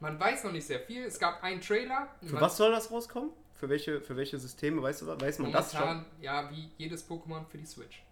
Man 0.00 0.18
weiß 0.18 0.44
noch 0.44 0.52
nicht 0.52 0.66
sehr 0.66 0.80
viel. 0.80 1.04
Es 1.04 1.18
gab 1.18 1.42
einen 1.42 1.60
Trailer. 1.60 2.08
Für 2.24 2.40
was 2.40 2.56
soll 2.56 2.70
das 2.70 2.90
rauskommen? 2.90 3.30
Für 3.54 3.68
welche, 3.68 4.00
für 4.00 4.16
welche 4.16 4.38
Systeme, 4.38 4.80
weißt 4.82 5.02
du, 5.02 5.06
weiß 5.20 5.40
man 5.40 5.50
das 5.50 5.72
schon? 5.74 6.04
Ja, 6.20 6.48
wie 6.50 6.70
jedes 6.78 7.08
Pokémon 7.08 7.44
für 7.46 7.58
die 7.58 7.66
Switch. 7.66 8.04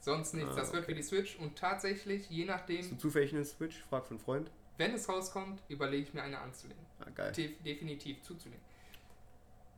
Sonst 0.00 0.32
nichts. 0.34 0.52
Ah, 0.52 0.56
das 0.56 0.72
wird 0.72 0.84
okay. 0.84 0.92
für 0.92 0.96
die 0.96 1.02
Switch 1.02 1.36
und 1.36 1.56
tatsächlich, 1.58 2.30
je 2.30 2.48
Hast 2.48 2.68
du 2.68 2.72
nachdem, 2.74 2.98
zufällig 2.98 3.34
eine 3.34 3.44
Switch? 3.44 3.82
Frag 3.90 4.08
einen 4.10 4.18
Freund. 4.20 4.50
wenn 4.78 4.94
es 4.94 5.08
rauskommt, 5.08 5.60
überlege 5.68 6.04
ich 6.04 6.14
mir 6.14 6.22
eine 6.22 6.38
anzulegen. 6.38 6.84
Ah, 7.00 7.10
geil. 7.14 7.32
Def 7.32 7.62
definitiv 7.62 8.22
zuzulegen. 8.22 8.64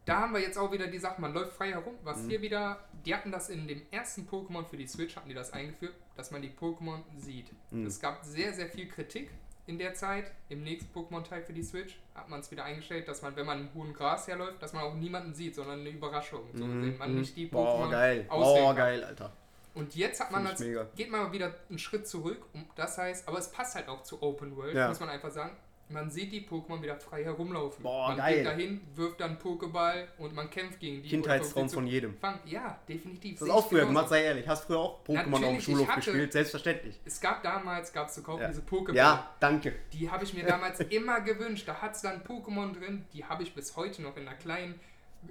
Da 0.04 0.20
haben 0.20 0.32
wir 0.32 0.40
jetzt 0.40 0.56
auch 0.56 0.72
wieder 0.72 0.86
die 0.86 0.98
Sache, 0.98 1.20
man 1.20 1.34
läuft 1.34 1.52
frei 1.52 1.70
herum. 1.70 1.94
Was 2.02 2.22
Mhm. 2.22 2.28
hier 2.30 2.42
wieder, 2.42 2.84
die 3.04 3.14
hatten 3.14 3.30
das 3.30 3.48
in 3.50 3.68
dem 3.68 3.82
ersten 3.90 4.26
Pokémon 4.26 4.64
für 4.64 4.76
die 4.76 4.86
Switch, 4.86 5.14
hatten 5.16 5.28
die 5.28 5.34
das 5.34 5.52
eingeführt, 5.52 5.94
dass 6.16 6.30
man 6.30 6.40
die 6.42 6.50
Pokémon 6.50 7.02
sieht. 7.16 7.50
Mhm. 7.70 7.86
Es 7.86 8.00
gab 8.00 8.24
sehr, 8.24 8.52
sehr 8.54 8.68
viel 8.68 8.88
Kritik. 8.88 9.30
In 9.68 9.78
der 9.78 9.94
Zeit. 9.94 10.30
Im 10.48 10.62
nächsten 10.64 10.90
Pokémon-Teil 10.98 11.42
für 11.42 11.52
die 11.52 11.62
Switch 11.62 11.98
hat 12.14 12.28
man 12.28 12.40
es 12.40 12.50
wieder 12.50 12.64
eingestellt, 12.64 13.06
dass 13.06 13.22
man, 13.22 13.36
wenn 13.36 13.46
man 13.46 13.60
im 13.60 13.74
hohen 13.74 13.92
Gras 13.92 14.26
herläuft, 14.26 14.62
dass 14.62 14.72
man 14.72 14.82
auch 14.82 14.94
niemanden 14.94 15.34
sieht, 15.34 15.54
sondern 15.54 15.80
eine 15.80 15.90
Überraschung. 15.90 16.40
So 16.54 16.64
gesehen. 16.66 16.96
Man 16.98 17.14
nicht 17.14 17.36
die 17.36 17.44
Mhm. 17.46 17.50
Boah, 17.50 17.84
Pokémon 17.86 17.90
geil. 17.90 18.26
Boah, 18.28 18.74
geil, 18.74 19.04
Alter. 19.04 19.32
Und 19.74 19.94
jetzt 19.94 20.18
hat 20.20 20.32
man 20.32 20.44
als, 20.46 20.58
mega. 20.60 20.86
geht 20.96 21.10
man 21.10 21.30
wieder 21.30 21.54
einen 21.68 21.78
Schritt 21.78 22.08
zurück. 22.08 22.44
Und 22.52 22.66
das 22.74 22.98
heißt, 22.98 23.28
aber 23.28 23.38
es 23.38 23.50
passt 23.52 23.76
halt 23.76 23.88
auch 23.88 24.02
zu 24.02 24.20
Open 24.22 24.56
World, 24.56 24.74
Ja. 24.74 24.88
muss 24.88 24.98
man 24.98 25.08
einfach 25.10 25.30
sagen. 25.30 25.56
Man 25.90 26.10
sieht 26.10 26.32
die 26.32 26.46
Pokémon 26.46 26.82
wieder 26.82 26.96
frei 26.96 27.24
herumlaufen. 27.24 27.82
Boah, 27.82 28.08
man 28.08 28.18
geil. 28.18 28.36
geht 28.36 28.46
dahin, 28.46 28.80
wirft 28.94 29.20
dann 29.20 29.38
Pokéball 29.38 30.06
und 30.18 30.34
man 30.34 30.50
kämpft 30.50 30.80
gegen 30.80 31.02
die. 31.02 31.08
Kindheitstraum 31.08 31.70
von 31.70 31.86
jedem. 31.86 32.14
fangen. 32.18 32.40
Ja, 32.44 32.78
definitiv. 32.86 33.38
Das 33.38 33.48
ist 33.48 33.54
auch 33.54 33.66
früher 33.68 33.80
genauso. 33.80 33.94
gemacht, 33.94 34.08
sei 34.10 34.24
ehrlich. 34.24 34.46
Hast 34.46 34.64
früher 34.66 34.78
auch 34.80 35.02
Pokémon 35.06 35.34
auf 35.34 35.40
dem 35.40 35.60
Schulhof 35.62 35.88
hatte- 35.88 36.00
gespielt? 36.00 36.32
Selbstverständlich. 36.32 37.00
Es 37.06 37.18
gab 37.20 37.42
damals, 37.42 37.90
gab 37.92 38.08
es 38.08 38.14
zu 38.14 38.22
kaufen, 38.22 38.42
Ja. 38.42 38.48
diese 38.48 38.60
Pokéball. 38.60 38.94
Ja, 38.96 39.34
danke. 39.40 39.74
Die 39.94 40.10
habe 40.10 40.24
ich 40.24 40.34
mir 40.34 40.44
damals 40.44 40.78
immer 40.90 41.20
gewünscht. 41.22 41.66
Da 41.66 41.80
hat 41.80 41.94
es 41.94 42.02
dann 42.02 42.22
Pokémon 42.22 42.74
drin, 42.78 43.06
die 43.14 43.24
habe 43.24 43.42
ich 43.42 43.54
bis 43.54 43.74
heute 43.74 44.02
noch 44.02 44.16
in 44.18 44.28
einer 44.28 44.36
kleinen 44.36 44.78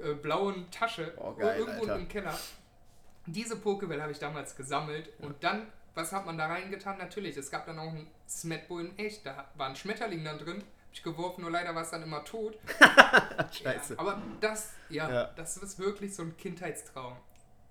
äh, 0.03 0.13
blauen 0.15 0.69
Tasche 0.71 1.13
Oh, 1.17 1.33
geil, 1.33 1.59
irgendwo 1.59 1.81
Alter. 1.83 1.95
im 1.97 2.07
Keller. 2.07 2.37
Diese 3.27 3.55
Pokéball 3.57 4.01
habe 4.01 4.11
ich 4.11 4.19
damals 4.19 4.55
gesammelt 4.55 5.09
und 5.19 5.35
dann, 5.43 5.67
was 5.97 6.11
hat 6.13 6.25
man 6.25 6.37
da 6.37 6.45
reingetan? 6.45 6.97
Natürlich, 6.99 7.35
es 7.37 7.49
gab 7.51 7.65
dann 7.65 7.79
auch 7.79 7.89
ein 7.91 8.07
Smetbo 8.29 8.79
in 8.79 8.97
echt, 8.97 9.25
da 9.25 9.49
war 9.55 9.67
ein 9.67 9.75
Schmetterling 9.75 10.23
dann 10.23 10.37
drin, 10.37 10.57
habe 10.57 10.65
ich 10.93 11.03
geworfen, 11.03 11.41
nur 11.41 11.51
leider 11.51 11.73
war 11.75 11.81
es 11.81 11.89
dann 11.89 12.03
immer 12.03 12.23
tot. 12.23 12.57
Scheiße. 13.51 13.95
Ja, 13.95 13.99
aber 13.99 14.21
das, 14.39 14.71
ja, 14.89 15.09
Ja. 15.09 15.23
das 15.35 15.57
ist 15.57 15.79
wirklich 15.79 16.15
so 16.15 16.23
ein 16.23 16.37
Kindheitstraum. 16.37 17.17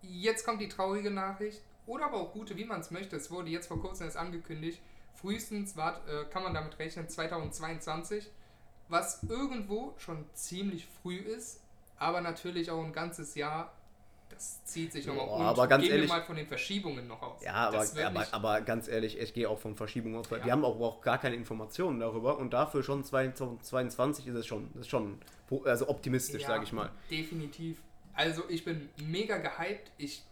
Jetzt 0.03 0.45
kommt 0.45 0.61
die 0.61 0.69
traurige 0.69 1.11
Nachricht, 1.11 1.63
oder 1.87 2.07
aber 2.07 2.17
auch 2.19 2.33
gute, 2.33 2.57
wie 2.57 2.65
man 2.65 2.81
es 2.81 2.91
möchte. 2.91 3.15
Es 3.17 3.31
wurde 3.31 3.49
jetzt 3.51 3.69
vor 3.69 3.81
kurzem 3.81 4.07
erst 4.07 4.17
angekündigt. 4.17 4.81
Frühestens 5.15 5.77
wart, 5.77 6.07
äh, 6.09 6.25
kann 6.25 6.43
man 6.43 6.53
damit 6.53 6.79
rechnen, 6.81 7.09
2022. 7.09 8.29
Was 8.89 9.23
irgendwo 9.23 9.95
schon 9.99 10.25
ziemlich 10.35 10.87
früh 11.03 11.17
ist, 11.17 11.61
aber 11.99 12.21
natürlich 12.21 12.71
auch 12.71 12.83
ein 12.85 12.93
ganzes 12.93 13.35
Jahr. 13.37 13.73
Das 14.37 14.65
zieht 14.65 14.93
sich 14.93 15.07
nochmal. 15.07 15.27
Boah, 15.27 15.41
aber 15.47 15.67
ganz 15.67 15.83
gehen 15.85 15.93
ehrlich- 15.93 16.11
wir 16.11 16.17
mal 16.17 16.23
von 16.23 16.37
den 16.37 16.47
Verschiebungen 16.47 17.07
noch 17.09 17.21
aus. 17.23 17.43
Ja, 17.43 17.55
aber, 17.55 17.85
aber, 18.05 18.27
aber 18.33 18.61
ganz 18.61 18.87
ehrlich, 18.89 19.19
ich 19.19 19.33
gehe 19.35 19.49
auch 19.49 19.59
von 19.59 19.75
Verschiebungen 19.75 20.19
aus. 20.19 20.29
Ja. 20.31 20.45
Wir 20.45 20.53
haben 20.53 20.65
auch, 20.65 20.79
auch 20.81 21.01
gar 21.01 21.19
keine 21.19 21.37
Informationen 21.37 21.99
darüber 22.01 22.39
und 22.39 22.53
dafür 22.53 22.83
schon 22.83 23.03
2022 23.03 24.27
ist 24.27 24.35
es 24.35 24.47
schon, 24.47 24.71
ist 24.79 24.89
schon 24.91 25.19
also 25.65 25.89
optimistisch, 25.89 26.43
Ja, 26.43 26.49
sage 26.49 26.65
ich 26.65 26.73
mal. 26.73 26.91
Definitiv. 27.11 27.79
Also 28.15 28.45
ich 28.49 28.65
bin 28.65 28.89
mega 29.03 29.39
gehypt. 29.39 29.91
Ich 29.99 30.23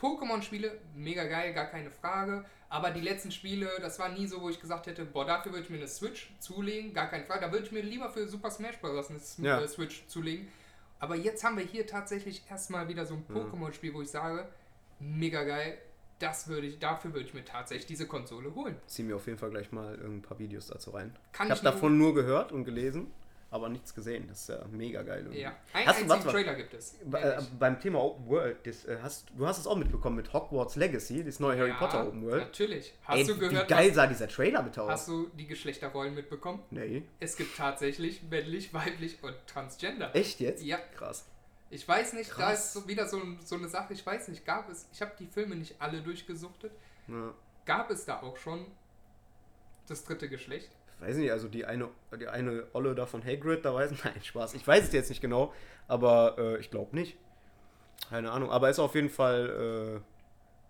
Pokémon-Spiele, 0.00 0.78
mega 0.94 1.24
geil, 1.24 1.54
gar 1.54 1.66
keine 1.66 1.90
Frage. 1.90 2.44
Aber 2.68 2.90
die 2.90 3.00
letzten 3.00 3.30
Spiele, 3.30 3.68
das 3.80 3.98
war 3.98 4.08
nie 4.10 4.26
so, 4.26 4.42
wo 4.42 4.50
ich 4.50 4.60
gesagt 4.60 4.86
hätte, 4.88 5.04
boah, 5.04 5.24
dafür 5.24 5.52
würde 5.52 5.64
ich 5.64 5.70
mir 5.70 5.76
eine 5.78 5.88
Switch 5.88 6.30
zulegen, 6.40 6.92
gar 6.92 7.06
keine 7.08 7.24
Frage. 7.24 7.42
Da 7.46 7.52
würde 7.52 7.64
ich 7.64 7.72
mir 7.72 7.82
lieber 7.82 8.10
für 8.10 8.26
Super 8.28 8.50
Smash 8.50 8.76
Bros. 8.78 9.08
eine 9.08 9.20
Ja. 9.46 9.60
äh, 9.60 9.68
Switch 9.68 10.06
zulegen. 10.08 10.48
Aber 11.06 11.14
jetzt 11.14 11.44
haben 11.44 11.56
wir 11.56 11.64
hier 11.64 11.86
tatsächlich 11.86 12.42
erstmal 12.50 12.88
wieder 12.88 13.06
so 13.06 13.14
ein 13.14 13.24
Pokémon-Spiel, 13.32 13.94
wo 13.94 14.02
ich 14.02 14.10
sage, 14.10 14.48
mega 14.98 15.44
geil, 15.44 15.78
das 16.18 16.48
würde 16.48 16.66
ich, 16.66 16.80
dafür 16.80 17.14
würde 17.14 17.26
ich 17.26 17.32
mir 17.32 17.44
tatsächlich 17.44 17.86
diese 17.86 18.08
Konsole 18.08 18.52
holen. 18.56 18.74
Zieh 18.88 19.04
mir 19.04 19.14
auf 19.14 19.24
jeden 19.26 19.38
Fall 19.38 19.50
gleich 19.50 19.70
mal 19.70 19.94
ein 19.94 20.20
paar 20.20 20.40
Videos 20.40 20.66
dazu 20.66 20.90
rein. 20.90 21.14
Kann 21.32 21.46
ich 21.46 21.52
habe 21.52 21.62
davon 21.62 21.96
nur 21.96 22.12
gehört 22.12 22.50
und 22.50 22.64
gelesen, 22.64 23.12
aber 23.50 23.68
nichts 23.68 23.94
gesehen. 23.94 24.26
Das 24.28 24.40
ist 24.42 24.48
ja 24.48 24.64
mega 24.70 25.02
geil. 25.02 25.20
irgendwie. 25.20 25.40
Ja, 25.40 25.56
einen 25.72 25.86
Hast 25.88 26.00
du- 26.02 26.06
mal. 26.06 26.18
Trailer 26.18 26.54
gibt 26.56 26.74
es. 26.74 26.94
Äh, 27.12 27.40
beim 27.58 27.80
Thema 27.80 28.02
Open 28.02 28.26
World, 28.28 28.66
das, 28.66 28.84
äh, 28.86 28.98
hast, 29.00 29.30
du 29.36 29.46
hast 29.46 29.58
es 29.58 29.66
auch 29.66 29.76
mitbekommen 29.76 30.16
mit 30.16 30.32
Hogwarts 30.32 30.76
Legacy, 30.76 31.24
das 31.24 31.38
neue 31.40 31.58
Harry 31.58 31.68
Ja, 31.70 31.76
Potter 31.76 32.06
Open 32.08 32.22
World. 32.24 32.42
Natürlich. 32.44 32.94
Hast 33.04 33.18
Ey, 33.18 33.24
du 33.26 33.38
gehört, 33.38 33.64
wie 33.68 33.72
geil 33.74 33.88
was, 33.90 33.94
sah 33.96 34.06
dieser 34.08 34.28
Trailer 34.28 34.62
bitte 34.62 34.82
aus? 34.82 34.90
hast 34.90 35.08
du 35.08 35.28
die 35.28 35.46
Geschlechterrollen 35.46 36.14
mitbekommen? 36.14 36.62
nee. 36.70 37.04
Es 37.20 37.36
gibt 37.36 37.56
tatsächlich 37.56 38.22
männlich, 38.24 38.74
weiblich 38.74 39.22
und 39.22 39.34
Transgender. 39.46 40.14
Echt 40.14 40.40
jetzt? 40.40 40.62
Ja. 40.64 40.78
Krass. 40.96 41.26
Ich 41.70 41.86
weiß 41.86 42.12
nicht, 42.12 42.30
da 42.30 42.34
Krass. 42.34 42.66
ist 42.66 42.72
so 42.74 42.88
wieder 42.88 43.08
so, 43.08 43.20
so 43.44 43.56
eine 43.56 43.68
Sache, 43.68 43.92
ich 43.92 44.04
weiß 44.06 44.28
nicht, 44.28 44.44
gab 44.44 44.68
es, 44.68 44.88
ich 44.92 45.00
habe 45.02 45.12
die 45.18 45.26
Filme 45.26 45.56
nicht 45.56 45.80
alle 45.80 46.00
durchgesuchtet, 46.00 46.70
Ja. 47.08 47.32
gab 47.64 47.90
es 47.90 48.04
da 48.04 48.20
auch 48.22 48.36
schon 48.36 48.66
das 49.88 50.04
dritte 50.04 50.28
Geschlecht? 50.28 50.70
Weiß 51.00 51.16
nicht, 51.16 51.30
also 51.30 51.48
die 51.48 51.64
eine, 51.64 51.88
die 52.18 52.28
eine 52.28 52.64
Olle 52.72 52.94
da 52.94 53.06
von 53.06 53.24
Hagrid, 53.24 53.64
da 53.64 53.74
weiß 53.74 53.92
nein, 54.04 54.22
Spaß. 54.22 54.54
Ich 54.54 54.66
weiß 54.66 54.84
es 54.84 54.92
jetzt 54.92 55.08
nicht 55.08 55.20
genau, 55.20 55.52
aber 55.88 56.36
äh, 56.38 56.58
ich 56.58 56.70
glaube 56.70 56.94
nicht. 56.96 57.16
Keine 58.08 58.30
Ahnung, 58.30 58.50
aber 58.50 58.70
ist 58.70 58.78
auf 58.78 58.94
jeden 58.94 59.10
Fall, 59.10 60.02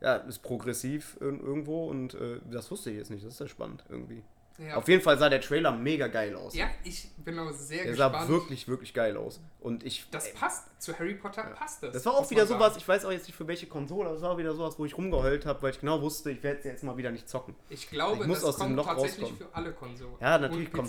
äh, 0.00 0.04
ja, 0.04 0.16
ist 0.16 0.38
progressiv 0.38 1.16
ir 1.20 1.26
irgendwo 1.26 1.88
und 1.88 2.14
äh, 2.14 2.40
das 2.50 2.70
wusste 2.70 2.90
ich 2.90 2.96
jetzt 2.96 3.10
nicht, 3.10 3.24
das 3.24 3.34
ist 3.34 3.40
ja 3.40 3.48
spannend 3.48 3.84
irgendwie. 3.88 4.22
Ja, 4.58 4.76
Auf 4.76 4.88
jeden 4.88 5.02
Fall 5.02 5.18
sah 5.18 5.28
der 5.28 5.40
Trailer 5.40 5.70
mega 5.72 6.06
geil 6.08 6.34
aus. 6.34 6.54
ja 6.54 6.68
ich 6.82 7.10
bin 7.18 7.38
auch 7.38 7.52
sehr 7.52 7.84
der 7.84 7.94
sah 7.94 8.08
gespannt. 8.08 8.30
wirklich, 8.30 8.68
wirklich 8.68 8.94
geil 8.94 9.16
aus. 9.16 9.40
Und 9.60 9.84
ich. 9.84 10.08
das 10.10 10.32
passt, 10.32 10.68
zu 10.80 10.98
Harry 10.98 11.14
Potter 11.14 11.42
passt 11.42 11.82
das. 11.82 11.92
Das 11.92 12.06
war 12.06 12.14
auch 12.14 12.30
wieder 12.30 12.46
sowas, 12.46 12.76
ich 12.76 12.86
weiß 12.88 13.04
auch 13.04 13.10
jetzt 13.12 13.26
nicht 13.26 13.36
für 13.36 13.46
welche 13.46 13.66
Konsole, 13.66 14.06
aber 14.06 14.14
das 14.14 14.22
war 14.22 14.38
wieder 14.38 14.54
sowas, 14.54 14.78
wo 14.78 14.84
ich 14.86 14.96
rumgeheult 14.96 15.44
habe, 15.44 15.60
weil 15.62 15.72
ich 15.72 15.80
genau 15.80 16.00
wusste, 16.00 16.30
ich 16.30 16.42
werde 16.42 16.66
jetzt 16.68 16.82
mal 16.84 16.96
wieder 16.96 17.10
nicht 17.10 17.28
zocken. 17.28 17.54
Ich 17.68 17.90
glaube, 17.90 18.22
Ich 18.22 18.26
muss 18.26 18.40
das 18.40 18.50
aus 18.50 18.58
kommt 18.58 18.76
Loch 18.76 18.86
tatsächlich 18.86 19.24
rauskommen. 19.24 19.50
für 19.50 19.54
alle 19.54 19.72
Konsolen. 19.72 20.14
Ja, 20.20 20.38
natürlich 20.38 20.72
kommt 20.72 20.88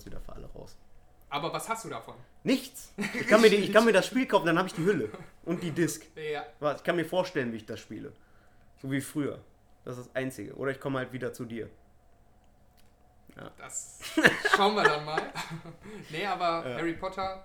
es 0.00 0.06
wieder 0.06 0.20
für 0.20 0.32
alle 0.32 0.46
raus. 0.46 0.76
Aber 1.30 1.52
was 1.52 1.68
hast 1.68 1.84
du 1.84 1.88
davon? 1.90 2.14
Nichts. 2.42 2.92
Ich 3.14 3.26
kann, 3.26 3.40
mir 3.40 3.50
die, 3.50 3.56
ich 3.56 3.72
kann 3.72 3.84
mir 3.84 3.92
das 3.92 4.06
Spiel 4.06 4.26
kaufen, 4.26 4.46
dann 4.46 4.58
habe 4.58 4.68
ich 4.68 4.74
die 4.74 4.84
Hülle 4.84 5.10
und 5.44 5.62
die 5.62 5.70
Disc. 5.70 6.04
Ja, 6.16 6.44
Was, 6.58 6.78
Ich 6.78 6.84
kann 6.84 6.96
mir 6.96 7.04
vorstellen, 7.04 7.52
wie 7.52 7.56
ich 7.58 7.66
das 7.66 7.80
spiele. 7.80 8.12
So 8.80 8.90
wie 8.90 9.00
früher. 9.00 9.38
Das 9.84 9.98
ist 9.98 10.06
das 10.08 10.16
Einzige. 10.16 10.54
Oder 10.54 10.70
ich 10.72 10.80
komme 10.80 10.98
halt 10.98 11.12
wieder 11.12 11.32
zu 11.32 11.44
dir. 11.44 11.68
Das 13.58 14.00
schauen 14.56 14.74
wir 14.74 14.82
dann 14.84 15.04
mal. 15.04 15.22
nee, 16.10 16.26
aber 16.26 16.68
Ja. 16.68 16.76
Harry 16.78 16.94
Potter, 16.94 17.44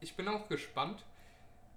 ich 0.00 0.14
bin 0.16 0.28
auch 0.28 0.48
gespannt. 0.48 1.04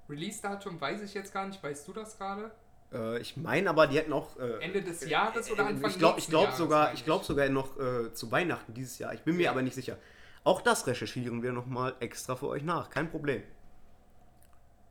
Release-Datum 0.09 0.79
weiß 0.81 1.01
ich 1.01 1.13
jetzt 1.13 1.33
gar 1.33 1.45
nicht. 1.45 1.61
Weißt 1.61 1.87
du 1.87 1.93
das 1.93 2.17
gerade? 2.17 2.51
Äh, 2.91 3.19
ich 3.19 3.37
meine 3.37 3.69
aber, 3.69 3.85
die 3.87 3.97
hätten 3.97 4.11
auch. 4.13 4.37
Äh, 4.39 4.63
Ende 4.63 4.81
des 4.81 5.07
Jahres 5.07 5.51
oder 5.51 5.63
äh, 5.63 5.67
Anfang 5.67 5.89
Ich 5.91 5.97
glaube 5.99 6.19
ich 6.19 6.27
glaub 6.27 6.43
Jahres, 6.45 6.57
sogar, 6.57 6.93
ich 6.93 7.05
glaub 7.05 7.23
sogar 7.23 7.47
noch 7.49 7.77
äh, 7.79 8.11
zu 8.13 8.31
Weihnachten 8.31 8.73
dieses 8.73 8.97
Jahr. 8.97 9.13
Ich 9.13 9.21
bin 9.21 9.37
mir 9.37 9.43
Ja. 9.43 9.51
aber 9.51 9.61
nicht 9.61 9.75
sicher. 9.75 9.97
Auch 10.43 10.61
das 10.61 10.87
recherchieren 10.87 11.43
wir 11.43 11.51
nochmal 11.51 11.95
extra 11.99 12.35
für 12.35 12.47
euch 12.47 12.63
nach. 12.63 12.89
Kein 12.89 13.09
Problem. 13.11 13.43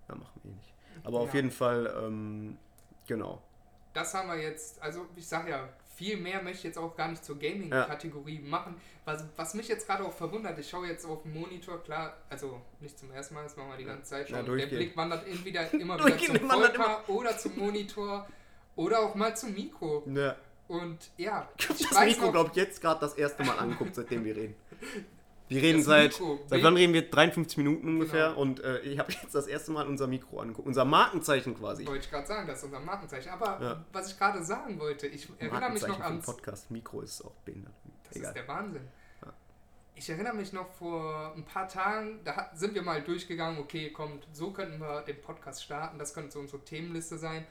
Ja, 0.09 0.15
machen 0.15 0.41
wir 0.43 0.53
eh 0.53 0.55
nicht. 0.55 0.73
Aber 1.05 1.21
auf 1.21 1.31
Ja. 1.31 1.37
jeden 1.37 1.51
Fall, 1.51 1.93
ähm, 2.05 2.57
genau. 3.07 3.43
Das 3.95 4.15
haben 4.15 4.29
wir 4.29 4.37
jetzt, 4.39 4.81
also 4.81 5.07
ich 5.17 5.27
sag 5.27 5.49
ja, 5.49 5.69
viel 5.99 6.17
mehr 6.17 6.41
möchte 6.41 6.59
ich 6.59 6.65
jetzt 6.65 6.79
auch 6.79 6.95
gar 6.95 7.09
nicht 7.09 7.25
zur 7.25 7.39
Gaming-Kategorie 7.41 8.39
machen. 8.39 8.77
Was, 9.05 9.25
was 9.37 9.55
mich 9.55 9.67
jetzt 9.67 9.85
gerade 9.85 10.05
auch 10.05 10.13
verwundert, 10.13 10.57
ich 10.57 10.69
schaue 10.71 10.87
jetzt 10.87 11.05
auf 11.05 11.23
den 11.23 11.33
Monitor, 11.33 11.83
klar, 11.83 12.17
also 12.31 12.61
nicht 12.79 12.97
zum 12.97 13.11
ersten 13.11 13.35
Mal, 13.35 13.43
das 13.43 13.57
machen 13.57 13.71
wir 13.71 13.79
die 13.79 13.85
ganze 13.85 14.11
Zeit 14.11 14.31
Ja, 14.31 14.37
schon. 14.37 14.47
Der 14.47 14.55
durchgehend. 14.55 14.77
Blick 14.77 14.97
wandert 14.97 15.27
entweder 15.27 15.73
immer 15.75 15.99
wieder 15.99 16.17
zum 16.17 16.37
Volker 16.49 17.09
oder 17.09 17.37
zum 17.37 17.59
Monitor 17.59 18.29
oder 18.77 19.01
auch 19.01 19.15
mal 19.17 19.37
zum 19.37 19.53
Mikro. 19.55 20.05
Ja. 20.15 20.37
Und 20.69 20.99
ja, 21.17 21.49
Ich 21.59 21.67
das 21.89 22.05
Mikro, 22.05 22.31
glaube 22.31 22.51
ich, 22.51 22.57
jetzt 22.57 22.81
gerade 22.81 23.01
das 23.01 23.15
erste 23.15 23.43
Mal 23.43 23.59
angeguckt, 23.59 23.97
seitdem 23.97 24.25
wir 24.25 24.37
reden. 24.37 24.55
Wir 25.49 25.63
reden 25.63 25.83
seit, 25.83 26.11
Mikro. 26.13 26.41
seit 26.47 26.63
wann 26.63 26.77
reden 26.77 26.93
wir? 26.93 27.09
53 27.11 27.57
Minuten 27.59 27.89
ungefähr. 27.89 28.29
Genau. 28.31 28.41
Und 28.41 28.61
äh, 28.61 28.81
ich 28.81 28.99
habe 28.99 29.11
jetzt 29.13 29.35
das 29.35 29.47
erste 29.47 29.71
Mal 29.73 29.87
unser 29.87 30.07
Mikro 30.07 30.41
angeguckt. 30.41 30.67
Unser 30.69 30.85
Markenzeichen 30.85 31.55
quasi. 31.59 31.87
wollte 31.87 32.05
ich 32.05 32.11
gerade 32.11 32.27
sagen, 32.27 32.47
das 32.47 32.59
ist 32.59 32.65
unser 32.65 32.81
Markenzeichen. 32.81 33.31
Aber 33.31 33.59
Ja. 33.63 33.85
was 33.93 34.11
ich 34.13 34.19
gerade 34.19 34.45
sagen 34.45 34.79
wollte, 34.79 35.07
ich 35.07 35.29
erinnere 35.39 35.71
mich 35.71 35.87
noch 35.87 36.01
ans 36.01 36.27
Podcast. 36.27 36.71
Mikro 36.71 37.01
ist 37.01 37.25
auch 37.25 37.35
behindert. 37.45 37.73
Das 38.05 38.17
Egal. 38.17 38.29
ist 38.29 38.37
der 38.37 38.49
Wahnsinn. 38.49 38.89
Ja. 39.25 39.33
Ich 39.95 40.09
erinnere 40.11 40.35
mich 40.35 40.53
noch 40.53 40.69
vor 40.75 41.33
ein 41.37 41.45
paar 41.45 41.67
Tagen, 41.69 42.21
da 42.25 42.51
sind 42.55 42.75
wir 42.75 42.83
mal 42.83 43.03
durchgegangen, 43.03 43.59
okay, 43.59 43.91
kommt, 43.91 44.27
so 44.33 44.51
könnten 44.53 44.79
wir 44.81 45.03
den 45.03 45.21
Podcast 45.21 45.65
starten, 45.65 45.99
das 45.99 46.15
könnte 46.15 46.31
so 46.33 46.39
unsere 46.41 46.63
Themenliste 46.65 47.19
sein. 47.19 47.47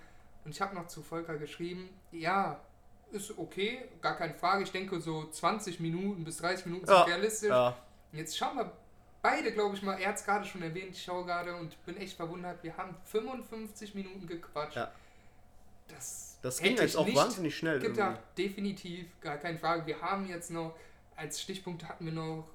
Und 0.45 0.51
ich 0.51 0.61
habe 0.61 0.73
noch 0.75 0.87
zu 0.87 1.01
Volker 1.03 1.37
geschrieben, 1.37 1.89
ja, 2.11 2.59
ist 3.11 3.37
okay, 3.37 3.79
gar 4.01 4.15
keine 4.17 4.33
Frage. 4.33 4.63
Ich 4.63 4.71
denke, 4.71 4.99
so 5.01 5.25
20 5.29 5.79
Minuten 5.79 6.23
bis 6.23 6.37
30 6.37 6.65
Minuten 6.67 6.85
sind 6.87 6.95
Ja, 6.95 7.03
realistisch. 7.03 7.49
Ja, 7.49 7.77
Jetzt 8.11 8.37
schauen 8.37 8.57
wir 8.57 8.71
beide, 9.21 9.51
glaube 9.51 9.75
ich 9.75 9.81
mal, 9.81 9.99
er 9.99 10.09
hat 10.09 10.15
es 10.15 10.25
gerade 10.25 10.45
schon 10.45 10.61
erwähnt, 10.61 10.91
ich 10.91 11.03
schaue 11.03 11.25
gerade 11.25 11.55
und 11.55 11.83
bin 11.85 11.97
echt 11.97 12.15
verwundert, 12.15 12.63
wir 12.63 12.75
haben 12.77 12.95
55 13.05 13.95
Minuten 13.95 14.25
gequatscht. 14.27 14.77
Ja. 14.77 14.91
Das, 15.87 16.37
das 16.41 16.59
ging 16.59 16.77
jetzt 16.77 16.97
auch 16.97 17.07
wahnsinnig 17.15 17.55
schnell. 17.55 17.79
gibt 17.79 17.97
irgendwie. 17.97 18.19
definitiv 18.37 19.07
gar 19.21 19.37
keine 19.37 19.57
Frage. 19.57 19.85
Wir 19.85 20.01
haben 20.01 20.27
jetzt 20.27 20.51
noch, 20.51 20.75
als 21.15 21.41
Stichpunkt 21.41 21.87
hatten 21.87 22.05
wir 22.05 22.11
noch 22.13 22.47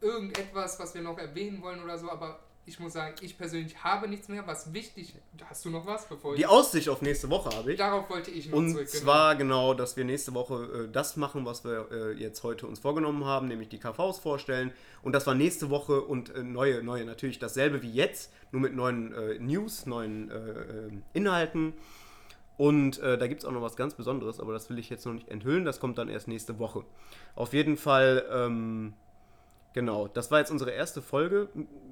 irgendetwas, 0.00 0.78
was 0.78 0.94
wir 0.94 1.00
noch 1.00 1.18
erwähnen 1.18 1.62
wollen 1.62 1.82
oder 1.82 1.98
so, 1.98 2.10
aber 2.10 2.40
ich 2.66 2.80
muss 2.80 2.94
sagen, 2.94 3.14
ich 3.20 3.36
persönlich 3.36 3.82
habe 3.84 4.08
nichts 4.08 4.28
mehr. 4.28 4.46
Was 4.46 4.72
wichtig, 4.72 5.14
hast 5.48 5.64
du 5.64 5.70
noch 5.70 5.86
was, 5.86 6.08
bevor 6.08 6.34
Die 6.34 6.42
ich. 6.42 6.48
Aussicht 6.48 6.88
auf 6.88 7.02
nächste 7.02 7.28
Woche 7.30 7.50
habe 7.54 7.72
ich. 7.72 7.78
Darauf 7.78 8.08
wollte 8.08 8.30
ich 8.30 8.48
noch 8.48 8.56
Und 8.58 8.70
zurück. 8.72 8.88
genau. 8.90 9.04
zwar 9.04 9.36
genau, 9.36 9.74
dass 9.74 9.96
wir 9.96 10.04
nächste 10.04 10.32
Woche 10.34 10.86
äh, 10.88 10.92
das 10.92 11.16
machen, 11.16 11.44
was 11.44 11.64
wir 11.64 11.88
äh, 11.90 12.12
jetzt 12.12 12.42
heute 12.42 12.66
uns 12.66 12.78
vorgenommen 12.78 13.24
haben, 13.24 13.48
nämlich 13.48 13.68
die 13.68 13.78
KVs 13.78 14.18
vorstellen. 14.18 14.72
Und 15.02 15.12
das 15.14 15.26
war 15.26 15.34
nächste 15.34 15.68
Woche 15.70 16.00
und 16.00 16.34
äh, 16.34 16.42
neue, 16.42 16.82
neue 16.82 17.04
natürlich 17.04 17.38
dasselbe 17.38 17.82
wie 17.82 17.92
jetzt, 17.92 18.32
nur 18.50 18.62
mit 18.62 18.74
neuen 18.74 19.12
äh, 19.12 19.38
News, 19.38 19.86
neuen 19.86 20.30
äh, 20.30 20.34
äh, 20.34 20.90
Inhalten. 21.12 21.74
Und 22.56 22.98
äh, 23.00 23.18
da 23.18 23.26
gibt 23.26 23.42
es 23.42 23.44
auch 23.48 23.52
noch 23.52 23.62
was 23.62 23.76
ganz 23.76 23.94
Besonderes, 23.94 24.38
aber 24.40 24.52
das 24.52 24.70
will 24.70 24.78
ich 24.78 24.88
jetzt 24.88 25.04
noch 25.06 25.12
nicht 25.12 25.28
enthüllen. 25.28 25.64
Das 25.64 25.80
kommt 25.80 25.98
dann 25.98 26.08
erst 26.08 26.28
nächste 26.28 26.58
Woche. 26.60 26.84
Auf 27.34 27.52
jeden 27.52 27.76
Fall, 27.76 28.24
ähm, 28.32 28.94
genau, 29.72 30.06
das 30.06 30.30
war 30.30 30.38
jetzt 30.38 30.52
unsere 30.52 30.70
erste 30.70 31.02
Folge. 31.02 31.48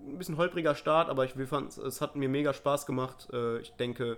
Ein 0.06 0.18
bisschen 0.18 0.36
holpriger 0.36 0.74
Start, 0.74 1.08
aber 1.08 1.24
ich 1.24 1.32
fand, 1.48 1.76
es 1.78 2.00
hat 2.00 2.16
mir 2.16 2.28
mega 2.28 2.52
Spaß 2.52 2.86
gemacht. 2.86 3.28
Äh, 3.32 3.58
ich 3.58 3.72
denke, 3.74 4.16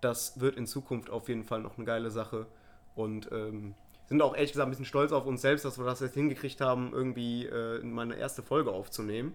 das 0.00 0.40
wird 0.40 0.56
in 0.56 0.66
Zukunft 0.66 1.08
auf 1.10 1.28
jeden 1.28 1.44
Fall 1.44 1.60
noch 1.60 1.76
eine 1.76 1.84
geile 1.86 2.10
Sache. 2.10 2.46
Und 2.96 3.30
ähm, 3.32 3.74
sind 4.08 4.20
auch 4.22 4.34
ehrlich 4.34 4.52
gesagt 4.52 4.66
ein 4.66 4.70
bisschen 4.70 4.84
stolz 4.84 5.12
auf 5.12 5.26
uns 5.26 5.40
selbst, 5.42 5.64
dass 5.64 5.78
wir 5.78 5.84
das 5.84 6.00
jetzt 6.00 6.14
hingekriegt 6.14 6.60
haben, 6.60 6.92
irgendwie 6.92 7.46
äh, 7.46 7.82
meine 7.82 8.16
erste 8.16 8.42
Folge 8.42 8.70
aufzunehmen. 8.72 9.34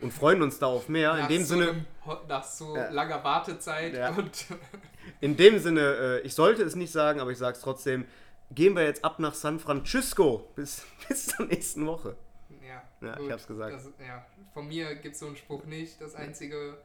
Und 0.00 0.12
freuen 0.12 0.42
uns 0.42 0.58
da 0.58 0.66
auf 0.66 0.88
mehr. 0.88 1.14
Nach 1.14 1.22
in 1.30 1.36
dem 1.36 1.44
so 1.44 1.54
Sinne. 1.54 1.68
einem- 1.70 1.84
nach 2.28 2.42
so 2.44 2.74
Ja. 2.76 2.90
langer 2.90 3.22
Wartezeit 3.22 3.94
Ja. 3.94 4.10
und 4.10 4.46
In 5.20 5.36
dem 5.36 5.58
Sinne, 5.60 5.80
äh, 5.80 6.20
ich 6.22 6.34
sollte 6.34 6.62
es 6.62 6.74
nicht 6.74 6.90
sagen, 6.92 7.20
aber 7.20 7.30
ich 7.30 7.38
sage 7.38 7.56
es 7.56 7.62
trotzdem. 7.62 8.04
Gehen 8.50 8.74
wir 8.76 8.82
jetzt 8.84 9.04
ab 9.04 9.18
nach 9.20 9.34
San 9.34 9.58
Francisco. 9.60 10.48
Bis, 10.56 10.84
bis 11.08 11.26
zur 11.28 11.46
nächsten 11.46 11.86
Woche. 11.86 12.16
Ja, 12.72 13.08
Ja, 13.08 13.20
ich 13.20 13.30
hab's 13.30 13.46
gesagt. 13.46 13.72
Das, 13.74 13.90
ja, 14.06 14.24
von 14.54 14.66
mir 14.68 14.94
gibt 14.96 15.14
es 15.14 15.20
so 15.20 15.26
einen 15.26 15.36
Spruch 15.36 15.64
nicht. 15.64 16.00
Das 16.00 16.14
einzige, 16.14 16.78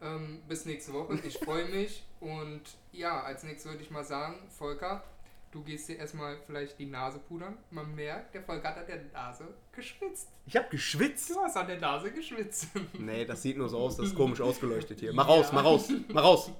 ähm, 0.00 0.42
bis 0.48 0.64
nächste 0.66 0.92
Woche. 0.92 1.18
Ich 1.24 1.38
freue 1.38 1.66
mich 1.66 2.04
und 2.20 2.62
ja, 2.92 3.22
als 3.22 3.42
nächstes 3.42 3.70
würde 3.70 3.82
ich 3.82 3.90
mal 3.90 4.04
sagen, 4.04 4.36
Volker, 4.48 5.02
du 5.50 5.62
gehst 5.62 5.88
dir 5.88 5.96
erstmal 5.98 6.38
vielleicht 6.46 6.78
die 6.78 6.86
Nase 6.86 7.18
pudern. 7.18 7.56
Man 7.70 7.94
merkt, 7.94 8.34
der 8.34 8.42
Volker 8.42 8.68
hat 8.68 8.78
an 8.78 8.86
der 8.86 9.02
Nase 9.12 9.48
geschwitzt. 9.72 10.28
Ich 10.46 10.56
habe 10.56 10.68
geschwitzt. 10.70 11.30
Du 11.30 11.40
hast 11.40 11.56
an 11.56 11.66
der 11.66 11.80
Nase 11.80 12.10
geschwitzt. 12.12 12.68
Nee, 12.98 13.24
das 13.24 13.42
sieht 13.42 13.56
nur 13.58 13.68
so 13.68 13.78
aus, 13.78 13.96
das 13.96 14.06
ist 14.06 14.14
komisch 14.16 14.40
ausgeleuchtet 14.40 15.00
hier. 15.00 15.12
Mach 15.12 15.28
raus, 15.28 15.50
mach 15.52 15.64
raus, 15.64 15.88
mach 16.08 16.22
raus. 16.22 16.50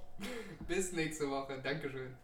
bis 0.67 0.93
nächste 0.93 1.29
Woche. 1.31 1.61
Dankeschön. 1.63 2.15